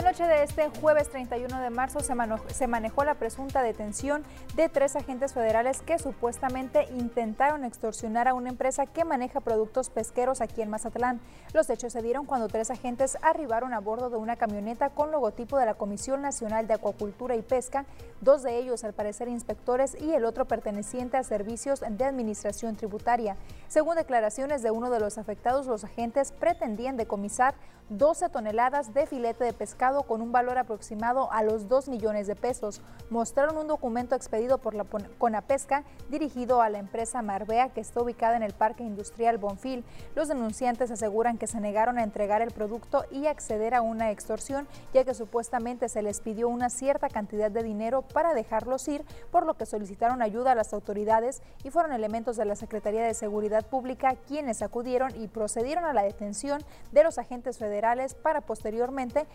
La 0.00 0.12
noche 0.12 0.26
de 0.26 0.42
este 0.42 0.70
jueves 0.80 1.10
31 1.10 1.60
de 1.60 1.68
marzo 1.68 2.00
se, 2.00 2.14
se, 2.54 2.66
manejó 2.66 3.04
la 3.04 3.16
presunta 3.16 3.60
detención 3.60 4.24
de 4.56 4.70
tres 4.70 4.96
agentes 4.96 5.34
federales 5.34 5.82
que 5.82 5.98
supuestamente 5.98 6.88
intentaron 6.96 7.64
extorsionar 7.64 8.26
a 8.26 8.32
una 8.32 8.48
empresa 8.48 8.86
que 8.86 9.04
maneja 9.04 9.40
productos 9.40 9.90
pesqueros 9.90 10.40
aquí 10.40 10.62
en 10.62 10.70
Mazatlán. 10.70 11.20
Los 11.52 11.68
hechos 11.68 11.92
se 11.92 12.00
dieron 12.00 12.24
cuando 12.24 12.48
tres 12.48 12.70
agentes 12.70 13.18
arribaron 13.20 13.74
a 13.74 13.80
bordo 13.80 14.08
de 14.08 14.16
una 14.16 14.36
camioneta 14.36 14.88
con 14.88 15.10
logotipo 15.10 15.58
de 15.58 15.66
la 15.66 15.74
Comisión 15.74 16.22
Nacional 16.22 16.66
de 16.66 16.72
Acuacultura 16.72 17.36
y 17.36 17.42
Pesca, 17.42 17.84
dos 18.22 18.42
de 18.42 18.56
ellos 18.56 18.84
al 18.84 18.94
parecer 18.94 19.28
inspectores 19.28 19.94
y 20.00 20.14
el 20.14 20.24
otro 20.24 20.46
perteneciente 20.46 21.18
a 21.18 21.24
servicios 21.24 21.80
de 21.86 22.04
administración 22.06 22.74
tributaria. 22.74 23.36
Según 23.68 23.96
declaraciones 23.96 24.62
de 24.62 24.70
uno 24.70 24.88
de 24.88 24.98
los 24.98 25.18
afectados, 25.18 25.66
los 25.66 25.84
agentes 25.84 26.32
pretendían 26.32 26.96
decomisar 26.96 27.54
12 27.90 28.28
toneladas 28.28 28.94
de 28.94 29.04
filete 29.04 29.42
de 29.42 29.52
pescado 29.52 29.89
con 29.98 30.22
un 30.22 30.32
valor 30.32 30.56
aproximado 30.56 31.30
a 31.32 31.42
los 31.42 31.68
2 31.68 31.88
millones 31.88 32.26
de 32.26 32.36
pesos. 32.36 32.80
Mostraron 33.10 33.56
un 33.56 33.66
documento 33.66 34.14
expedido 34.14 34.58
por 34.58 34.74
la 34.74 34.86
Conapesca 35.18 35.84
dirigido 36.08 36.62
a 36.62 36.70
la 36.70 36.78
empresa 36.78 37.22
Marbea 37.22 37.70
que 37.70 37.80
está 37.80 38.00
ubicada 38.00 38.36
en 38.36 38.42
el 38.42 38.52
Parque 38.52 38.84
Industrial 38.84 39.36
Bonfil. 39.38 39.84
Los 40.14 40.28
denunciantes 40.28 40.90
aseguran 40.90 41.38
que 41.38 41.46
se 41.46 41.60
negaron 41.60 41.98
a 41.98 42.04
entregar 42.04 42.40
el 42.40 42.52
producto 42.52 43.04
y 43.10 43.26
acceder 43.26 43.74
a 43.74 43.82
una 43.82 44.10
extorsión, 44.10 44.68
ya 44.94 45.04
que 45.04 45.14
supuestamente 45.14 45.88
se 45.88 46.02
les 46.02 46.20
pidió 46.20 46.48
una 46.48 46.70
cierta 46.70 47.08
cantidad 47.08 47.50
de 47.50 47.62
dinero 47.62 48.02
para 48.02 48.32
dejarlos 48.32 48.86
ir, 48.88 49.04
por 49.30 49.44
lo 49.44 49.54
que 49.54 49.66
solicitaron 49.66 50.22
ayuda 50.22 50.52
a 50.52 50.54
las 50.54 50.72
autoridades 50.72 51.42
y 51.64 51.70
fueron 51.70 51.92
elementos 51.92 52.36
de 52.36 52.44
la 52.44 52.54
Secretaría 52.54 53.02
de 53.02 53.14
Seguridad 53.14 53.66
Pública 53.66 54.14
quienes 54.28 54.62
acudieron 54.62 55.10
y 55.20 55.28
procedieron 55.28 55.84
a 55.84 55.92
la 55.92 56.02
detención 56.02 56.62
de 56.92 57.04
los 57.04 57.18
agentes 57.18 57.58
federales 57.58 58.14
para 58.14 58.40
posteriormente 58.40 59.26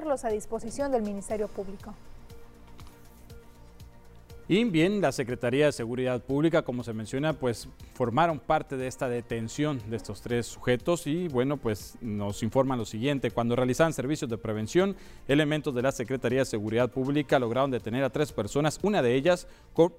a 0.00 0.28
disposición 0.30 0.90
del 0.92 1.02
Ministerio 1.02 1.46
Público. 1.46 1.94
Y 4.52 4.64
bien, 4.64 5.00
la 5.00 5.12
Secretaría 5.12 5.66
de 5.66 5.70
Seguridad 5.70 6.24
Pública, 6.24 6.62
como 6.62 6.82
se 6.82 6.92
menciona, 6.92 7.34
pues 7.34 7.68
formaron 7.94 8.40
parte 8.40 8.76
de 8.76 8.88
esta 8.88 9.08
detención 9.08 9.80
de 9.88 9.96
estos 9.96 10.22
tres 10.22 10.46
sujetos 10.46 11.06
y 11.06 11.28
bueno, 11.28 11.56
pues 11.56 11.96
nos 12.00 12.42
informan 12.42 12.76
lo 12.76 12.84
siguiente. 12.84 13.30
Cuando 13.30 13.54
realizaban 13.54 13.92
servicios 13.92 14.28
de 14.28 14.38
prevención, 14.38 14.96
elementos 15.28 15.72
de 15.72 15.82
la 15.82 15.92
Secretaría 15.92 16.40
de 16.40 16.46
Seguridad 16.46 16.90
Pública 16.90 17.38
lograron 17.38 17.70
detener 17.70 18.02
a 18.02 18.10
tres 18.10 18.32
personas, 18.32 18.80
una 18.82 19.02
de 19.02 19.14
ellas 19.14 19.46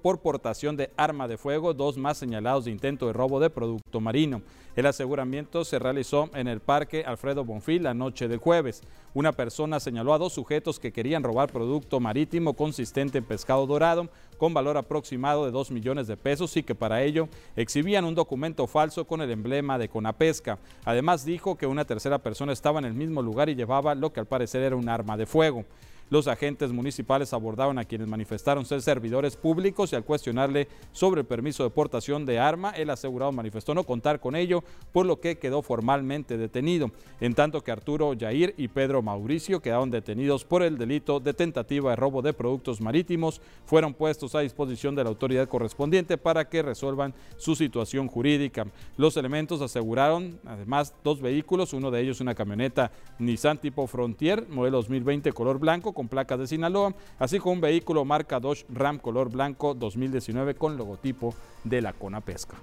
por 0.02 0.20
portación 0.20 0.76
de 0.76 0.90
arma 0.98 1.28
de 1.28 1.38
fuego, 1.38 1.72
dos 1.72 1.96
más 1.96 2.18
señalados 2.18 2.66
de 2.66 2.72
intento 2.72 3.06
de 3.06 3.14
robo 3.14 3.40
de 3.40 3.48
producto 3.48 4.02
marino. 4.02 4.42
El 4.76 4.86
aseguramiento 4.86 5.64
se 5.64 5.78
realizó 5.78 6.30
en 6.34 6.48
el 6.48 6.60
Parque 6.60 7.04
Alfredo 7.06 7.44
Bonfil 7.44 7.82
la 7.82 7.94
noche 7.94 8.28
del 8.28 8.38
jueves. 8.38 8.82
Una 9.12 9.32
persona 9.32 9.80
señaló 9.80 10.14
a 10.14 10.18
dos 10.18 10.32
sujetos 10.32 10.80
que 10.80 10.92
querían 10.92 11.22
robar 11.22 11.52
producto 11.52 12.00
marítimo 12.00 12.54
consistente 12.54 13.18
en 13.18 13.24
pescado 13.24 13.66
dorado 13.66 14.08
con 14.42 14.54
valor 14.54 14.76
aproximado 14.76 15.44
de 15.44 15.52
2 15.52 15.70
millones 15.70 16.08
de 16.08 16.16
pesos 16.16 16.56
y 16.56 16.64
que 16.64 16.74
para 16.74 17.04
ello 17.04 17.28
exhibían 17.54 18.04
un 18.04 18.16
documento 18.16 18.66
falso 18.66 19.06
con 19.06 19.20
el 19.20 19.30
emblema 19.30 19.78
de 19.78 19.88
Conapesca. 19.88 20.58
Además 20.84 21.24
dijo 21.24 21.56
que 21.56 21.68
una 21.68 21.84
tercera 21.84 22.18
persona 22.18 22.52
estaba 22.52 22.80
en 22.80 22.86
el 22.86 22.92
mismo 22.92 23.22
lugar 23.22 23.48
y 23.50 23.54
llevaba 23.54 23.94
lo 23.94 24.12
que 24.12 24.18
al 24.18 24.26
parecer 24.26 24.62
era 24.62 24.74
un 24.74 24.88
arma 24.88 25.16
de 25.16 25.26
fuego. 25.26 25.64
Los 26.12 26.28
agentes 26.28 26.72
municipales 26.72 27.32
abordaron 27.32 27.78
a 27.78 27.86
quienes 27.86 28.06
manifestaron 28.06 28.66
ser 28.66 28.82
servidores 28.82 29.34
públicos 29.34 29.90
y 29.90 29.96
al 29.96 30.04
cuestionarle 30.04 30.68
sobre 30.92 31.22
el 31.22 31.26
permiso 31.26 31.64
de 31.64 31.70
portación 31.70 32.26
de 32.26 32.38
arma, 32.38 32.68
el 32.72 32.90
asegurado 32.90 33.32
manifestó 33.32 33.72
no 33.72 33.84
contar 33.84 34.20
con 34.20 34.36
ello, 34.36 34.62
por 34.92 35.06
lo 35.06 35.20
que 35.20 35.38
quedó 35.38 35.62
formalmente 35.62 36.36
detenido. 36.36 36.90
En 37.18 37.32
tanto 37.32 37.64
que 37.64 37.70
Arturo 37.70 38.12
Yair 38.12 38.52
y 38.58 38.68
Pedro 38.68 39.00
Mauricio 39.00 39.62
quedaron 39.62 39.90
detenidos 39.90 40.44
por 40.44 40.62
el 40.62 40.76
delito 40.76 41.18
de 41.18 41.32
tentativa 41.32 41.88
de 41.88 41.96
robo 41.96 42.20
de 42.20 42.34
productos 42.34 42.82
marítimos, 42.82 43.40
fueron 43.64 43.94
puestos 43.94 44.34
a 44.34 44.40
disposición 44.40 44.94
de 44.94 45.04
la 45.04 45.08
autoridad 45.08 45.48
correspondiente 45.48 46.18
para 46.18 46.46
que 46.46 46.60
resuelvan 46.60 47.14
su 47.38 47.56
situación 47.56 48.08
jurídica. 48.08 48.66
Los 48.98 49.16
elementos 49.16 49.62
aseguraron 49.62 50.38
además 50.44 50.92
dos 51.02 51.22
vehículos, 51.22 51.72
uno 51.72 51.90
de 51.90 52.02
ellos 52.02 52.20
una 52.20 52.34
camioneta 52.34 52.92
Nissan 53.18 53.56
tipo 53.56 53.86
Frontier, 53.86 54.46
modelo 54.50 54.76
2020 54.76 55.32
color 55.32 55.58
blanco 55.58 55.94
placas 56.08 56.38
de 56.38 56.46
Sinaloa, 56.46 56.94
así 57.18 57.38
como 57.38 57.52
un 57.54 57.60
vehículo 57.60 58.04
marca 58.04 58.40
Dodge 58.40 58.64
Ram 58.68 58.98
color 58.98 59.30
blanco 59.30 59.74
2019 59.74 60.54
con 60.54 60.76
logotipo 60.76 61.34
de 61.64 61.82
la 61.82 61.92
Conapesca. 61.92 62.56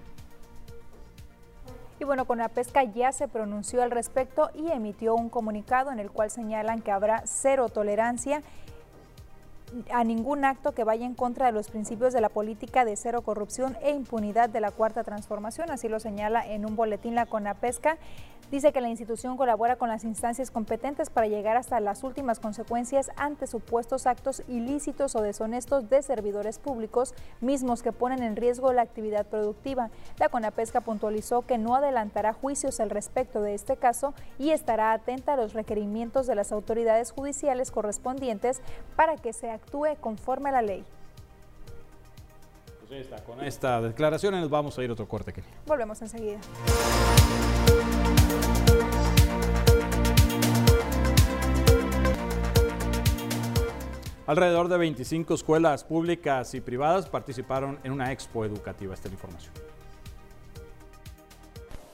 Y 2.00 2.06
bueno, 2.06 2.26
Conapesca 2.26 2.84
ya 2.84 3.12
se 3.12 3.28
pronunció 3.28 3.84
al 3.84 3.92
respecto 3.92 4.52
y 4.56 4.72
emitió 4.72 5.16
un 5.16 5.30
comunicado 5.30 5.92
en 5.92 6.00
el 6.00 6.12
cual 6.12 6.32
señalan 6.32 6.82
que 6.82 6.92
habrá 6.92 7.24
cero 7.26 7.68
tolerancia 7.68 8.42
a 9.92 10.04
ningún 10.04 10.46
acto 10.46 10.74
que 10.74 10.84
vaya 10.84 11.06
en 11.06 11.16
contra 11.16 11.48
de 11.48 11.52
los 11.52 11.70
principios 11.70 12.14
de 12.14 12.22
la 12.22 12.30
política 12.30 12.86
de 12.86 12.96
cero 12.96 13.22
corrupción 13.22 13.78
e 13.82 13.92
impunidad 13.92 14.50
de 14.50 14.62
la 14.62 14.72
Cuarta 14.72 15.04
Transformación, 15.04 15.72
así 15.72 15.88
lo 15.88 16.00
señala 16.00 16.46
en 16.46 16.66
un 16.66 16.76
boletín 16.76 17.16
la 17.16 17.26
CONAPESCA. 17.26 17.98
Dice 18.52 18.74
que 18.74 18.82
la 18.82 18.90
institución 18.90 19.38
colabora 19.38 19.76
con 19.76 19.90
las 19.90 20.04
instancias 20.04 20.50
competentes 20.50 21.12
para 21.12 21.28
llegar 21.28 21.56
hasta 21.56 21.80
las 21.80 22.04
últimas 22.04 22.40
consecuencias 22.40 23.12
ante 23.16 23.46
supuestos 23.46 24.08
actos 24.08 24.42
ilícitos 24.48 25.16
o 25.16 25.22
deshonestos 25.22 25.88
de 25.88 26.02
servidores 26.02 26.58
públicos, 26.58 27.14
mismos 27.42 27.84
que 27.84 27.92
ponen 27.92 28.24
en 28.24 28.36
riesgo 28.36 28.74
la 28.74 28.82
actividad 28.82 29.28
productiva. 29.28 29.92
La 30.18 30.30
CONAPESCA 30.30 30.82
puntualizó 30.82 31.44
que 31.44 31.60
no 31.60 31.76
adelantará 31.76 32.34
juicios 32.34 32.80
al 32.80 32.90
respecto 32.90 33.44
de 33.44 33.54
este 33.54 33.78
caso 33.78 34.16
y 34.40 34.50
estará 34.50 34.94
atenta 34.94 35.34
a 35.34 35.38
los 35.38 35.54
requerimientos 35.54 36.26
de 36.26 36.34
las 36.34 36.52
autoridades 36.52 37.12
judiciales 37.12 37.70
correspondientes 37.70 38.64
para 38.96 39.16
que 39.16 39.32
se 39.32 39.52
actúe 39.60 39.96
conforme 40.00 40.50
a 40.50 40.54
la 40.54 40.62
ley. 40.62 40.84
Pues 42.88 43.08
con 43.24 43.44
esta 43.44 43.80
declaración 43.82 44.34
nos 44.40 44.50
vamos 44.50 44.78
a 44.80 44.84
ir 44.84 44.90
a 44.90 44.94
otro 44.94 45.08
corte. 45.08 45.32
Volvemos 45.68 46.02
enseguida. 46.02 46.40
Alrededor 54.26 54.68
de 54.70 54.78
25 54.78 55.34
escuelas 55.34 55.84
públicas 55.84 56.54
y 56.54 56.62
privadas 56.62 57.08
participaron 57.08 57.80
en 57.84 57.92
una 57.92 58.12
expo 58.12 58.46
educativa. 58.46 58.94
Esta 58.94 59.08
es 59.08 59.14
la 59.14 59.16
información. 59.16 59.54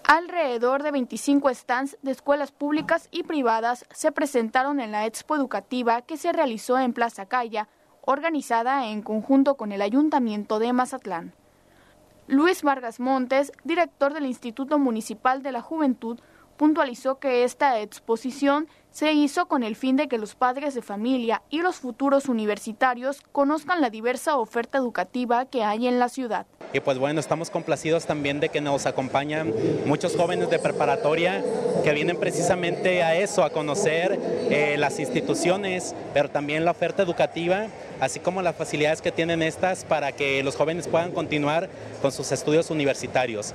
Alrededor 0.08 0.84
de 0.84 0.91
25 0.91 1.49
stands 1.56 1.97
de 2.03 2.12
escuelas 2.12 2.51
públicas 2.51 3.08
y 3.10 3.24
privadas 3.24 3.88
se 3.89 4.12
presentaron 4.12 4.80
en 4.80 4.91
la 4.91 5.08
expo 5.08 5.36
educativa 5.36 6.03
que 6.03 6.16
se 6.18 6.32
realizó 6.32 6.78
en 6.78 6.93
Plaza 6.93 7.26
Calla, 7.26 7.70
organizada 8.01 8.86
en 8.86 9.01
conjunto 9.01 9.56
con 9.56 9.72
el 9.72 9.82
Ayuntamiento 9.82 10.60
de 10.60 10.74
Mazatlán. 10.74 11.34
Luis 12.28 12.62
Vargas 12.62 12.99
Montes, 12.99 13.51
director 13.64 14.14
del 14.14 14.28
Instituto 14.28 14.78
Municipal 14.78 15.41
de 15.41 15.51
la 15.51 15.62
Juventud, 15.62 16.20
puntualizó 16.58 17.20
que 17.20 17.43
esta 17.43 17.80
exposición 17.80 18.68
se 18.95 19.12
hizo 19.12 19.47
con 19.47 19.64
el 19.64 19.76
fin 19.76 19.97
de 19.97 20.08
que 20.08 20.18
los 20.18 20.36
padres 20.36 20.74
de 20.74 20.82
familia 20.82 21.41
y 21.49 21.60
los 21.62 21.76
futuros 21.76 22.30
universitarios 22.30 23.22
conozcan 23.34 23.82
la 23.82 23.89
diversa 23.89 24.38
oferta 24.38 24.78
educativa 24.78 25.45
que 25.45 25.66
hay 25.66 25.88
en 25.88 25.99
la 25.99 26.08
ciudad. 26.08 26.45
Y 26.72 26.80
pues 26.80 26.97
bueno, 26.97 27.20
estamos 27.20 27.49
complacidos 27.49 28.06
también 28.06 28.39
de 28.39 28.47
que 28.47 28.62
nos 28.62 28.86
acompañan 28.86 29.53
muchos 29.86 30.16
jóvenes 30.16 30.49
de 30.49 30.60
preparatoria 30.60 31.43
que 31.84 31.91
vienen 31.91 32.18
precisamente 32.18 33.03
a 33.03 33.18
eso, 33.18 33.43
a 33.43 33.49
conocer 33.49 34.18
eh, 34.49 34.78
las 34.78 34.97
instituciones, 34.99 35.93
pero 36.14 36.30
también 36.30 36.64
la 36.64 36.72
oferta 36.72 37.03
educativa, 37.03 37.68
así 37.99 38.22
como 38.22 38.41
las 38.41 38.56
facilidades 38.56 39.01
que 39.01 39.12
tienen 39.12 39.41
estas 39.41 39.84
para 39.84 40.14
que 40.14 40.41
los 40.41 40.56
jóvenes 40.56 40.88
puedan 40.88 41.12
continuar 41.12 41.70
con 42.01 42.14
sus 42.14 42.32
estudios 42.32 42.70
universitarios. 42.70 43.53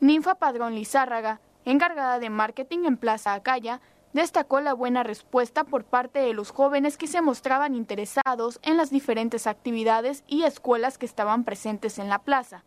Ninfa 0.00 0.34
Padrón 0.34 0.74
Lizárraga, 0.74 1.40
encargada 1.70 2.18
de 2.18 2.30
marketing 2.30 2.80
en 2.84 2.96
Plaza 2.96 3.34
Acaya, 3.34 3.80
destacó 4.12 4.60
la 4.60 4.74
buena 4.74 5.02
respuesta 5.02 5.64
por 5.64 5.84
parte 5.84 6.18
de 6.18 6.34
los 6.34 6.50
jóvenes 6.50 6.96
que 6.96 7.06
se 7.06 7.22
mostraban 7.22 7.74
interesados 7.74 8.58
en 8.62 8.76
las 8.76 8.90
diferentes 8.90 9.46
actividades 9.46 10.24
y 10.26 10.42
escuelas 10.42 10.98
que 10.98 11.06
estaban 11.06 11.44
presentes 11.44 11.98
en 11.98 12.08
la 12.08 12.18
plaza, 12.18 12.64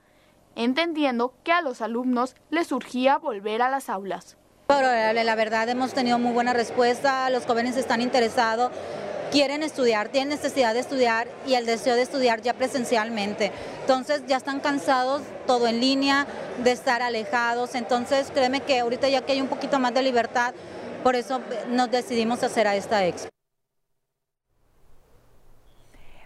entendiendo 0.56 1.34
que 1.43 1.51
a 1.51 1.62
los 1.62 1.82
alumnos 1.82 2.36
les 2.49 2.68
surgía 2.68 3.18
volver 3.18 3.62
a 3.62 3.70
las 3.70 3.89
aulas. 3.89 4.38
La 4.70 5.36
verdad 5.36 5.68
hemos 5.70 5.93
tenido 5.93 6.18
muy 6.18 6.32
buena 6.32 6.54
respuesta, 6.54 7.30
los 7.30 7.45
jóvenes 7.45 7.76
están 7.76 8.01
interesados, 8.01 8.72
quieren 9.34 9.63
estudiar, 9.63 10.09
tienen 10.09 10.29
necesidad 10.29 10.75
de 10.75 10.79
estudiar 10.79 11.27
y 11.47 11.55
el 11.55 11.65
deseo 11.65 11.95
de 11.95 12.03
estudiar 12.03 12.43
ya 12.43 12.53
presencialmente. 12.53 13.51
Entonces 13.81 14.21
ya 14.27 14.38
están 14.38 14.59
cansados 14.59 15.23
todo 15.47 15.67
en 15.67 15.81
línea, 15.81 16.27
de 16.63 16.71
estar 16.71 17.01
alejados, 17.01 17.73
entonces 17.73 18.27
créeme 18.31 18.61
que 18.61 18.79
ahorita 18.79 19.09
ya 19.09 19.21
que 19.21 19.31
hay 19.31 19.41
un 19.41 19.47
poquito 19.47 19.79
más 19.79 19.91
de 19.95 20.03
libertad, 20.03 20.53
por 21.01 21.15
eso 21.15 21.41
nos 21.69 21.89
decidimos 21.89 22.43
hacer 22.43 22.67
a 22.67 22.75
esta 22.75 23.03
expo. 23.05 23.32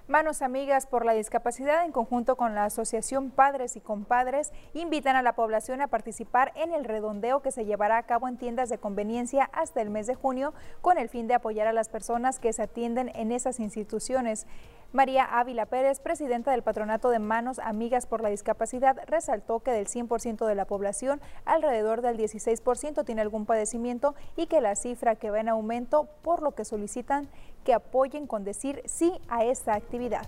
Manos 0.07 0.41
Amigas 0.41 0.87
por 0.87 1.03
la 1.03 1.11
Discapacidad, 1.11 1.83
en 1.83 1.91
conjunto 1.91 2.37
con 2.37 2.55
la 2.55 2.63
Asociación 2.63 3.29
Padres 3.29 3.75
y 3.75 3.81
Compadres, 3.81 4.53
invitan 4.73 5.17
a 5.17 5.21
la 5.21 5.33
población 5.33 5.81
a 5.81 5.87
participar 5.87 6.53
en 6.55 6.71
el 6.71 6.85
redondeo 6.85 7.41
que 7.41 7.51
se 7.51 7.65
llevará 7.65 7.97
a 7.97 8.03
cabo 8.03 8.29
en 8.29 8.37
tiendas 8.37 8.69
de 8.69 8.77
conveniencia 8.77 9.49
hasta 9.51 9.81
el 9.81 9.89
mes 9.89 10.07
de 10.07 10.15
junio, 10.15 10.53
con 10.79 10.97
el 10.97 11.09
fin 11.09 11.27
de 11.27 11.33
apoyar 11.33 11.67
a 11.67 11.73
las 11.73 11.89
personas 11.89 12.39
que 12.39 12.53
se 12.53 12.61
atienden 12.61 13.11
en 13.15 13.33
esas 13.33 13.59
instituciones. 13.59 14.47
María 14.93 15.25
Ávila 15.25 15.65
Pérez, 15.65 15.99
presidenta 15.99 16.51
del 16.51 16.63
Patronato 16.63 17.09
de 17.09 17.19
Manos 17.19 17.59
Amigas 17.59 18.05
por 18.05 18.21
la 18.21 18.29
Discapacidad, 18.29 18.97
resaltó 19.07 19.59
que 19.59 19.71
del 19.71 19.87
100% 19.87 20.45
de 20.45 20.55
la 20.55 20.63
población, 20.63 21.19
alrededor 21.43 22.01
del 22.01 22.17
16% 22.17 23.03
tiene 23.03 23.21
algún 23.21 23.45
padecimiento 23.45 24.15
y 24.37 24.47
que 24.47 24.61
la 24.61 24.77
cifra 24.77 25.15
que 25.15 25.31
va 25.31 25.41
en 25.41 25.49
aumento, 25.49 26.07
por 26.21 26.41
lo 26.41 26.55
que 26.55 26.63
solicitan 26.63 27.27
que 27.67 27.73
apoyen 27.73 28.27
con 28.27 28.45
decir 28.45 28.81
sí 28.85 29.11
a 29.27 29.43
esta 29.43 29.73
actividad. 29.73 30.25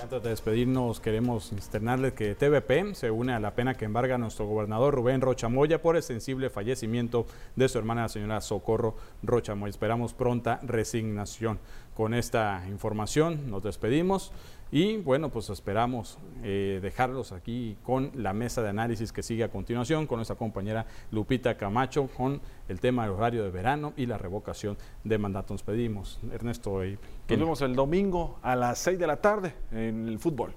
Antes 0.00 0.22
de 0.22 0.28
despedirnos, 0.28 1.00
queremos 1.00 1.52
externarles 1.52 2.12
que 2.12 2.36
TVP 2.36 2.94
se 2.94 3.10
une 3.10 3.32
a 3.32 3.40
la 3.40 3.52
pena 3.56 3.74
que 3.74 3.84
embarga 3.84 4.16
nuestro 4.16 4.46
gobernador 4.46 4.94
Rubén 4.94 5.20
Rochamoya 5.20 5.82
por 5.82 5.96
el 5.96 6.04
sensible 6.04 6.50
fallecimiento 6.50 7.26
de 7.56 7.68
su 7.68 7.78
hermana, 7.78 8.02
la 8.02 8.08
señora 8.08 8.40
Socorro 8.40 8.94
Rochamoya. 9.24 9.70
Esperamos 9.70 10.14
pronta 10.14 10.60
resignación. 10.62 11.58
Con 11.96 12.14
esta 12.14 12.62
información 12.68 13.50
nos 13.50 13.64
despedimos. 13.64 14.30
Y 14.70 14.98
bueno, 14.98 15.30
pues 15.30 15.48
esperamos 15.48 16.18
eh, 16.42 16.78
dejarlos 16.82 17.32
aquí 17.32 17.78
con 17.82 18.10
la 18.14 18.34
mesa 18.34 18.62
de 18.62 18.68
análisis 18.68 19.12
que 19.12 19.22
sigue 19.22 19.42
a 19.44 19.48
continuación 19.48 20.06
con 20.06 20.18
nuestra 20.18 20.36
compañera 20.36 20.86
Lupita 21.10 21.56
Camacho 21.56 22.08
con 22.08 22.40
el 22.68 22.78
tema 22.80 23.04
del 23.04 23.12
horario 23.12 23.42
de 23.42 23.50
verano 23.50 23.94
y 23.96 24.04
la 24.04 24.18
revocación 24.18 24.76
de 25.04 25.16
mandato. 25.16 25.54
Nos 25.54 25.62
pedimos, 25.62 26.20
Ernesto. 26.30 26.82
Nos 26.82 26.98
vemos 27.28 27.62
el 27.62 27.74
domingo 27.74 28.38
a 28.42 28.54
las 28.56 28.78
6 28.80 28.98
de 28.98 29.06
la 29.06 29.16
tarde 29.16 29.54
en 29.72 30.06
el 30.06 30.18
fútbol. 30.18 30.54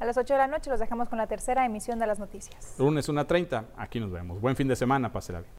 A 0.00 0.04
las 0.04 0.16
8 0.16 0.34
de 0.34 0.38
la 0.38 0.46
noche 0.46 0.70
los 0.70 0.78
dejamos 0.78 1.08
con 1.08 1.18
la 1.18 1.26
tercera 1.26 1.64
emisión 1.64 1.98
de 1.98 2.06
las 2.06 2.18
noticias. 2.18 2.76
Lunes 2.78 3.08
1.30, 3.08 3.64
aquí 3.76 3.98
nos 3.98 4.12
vemos. 4.12 4.40
Buen 4.40 4.54
fin 4.54 4.68
de 4.68 4.76
semana, 4.76 5.10
pásela 5.10 5.40
bien. 5.40 5.52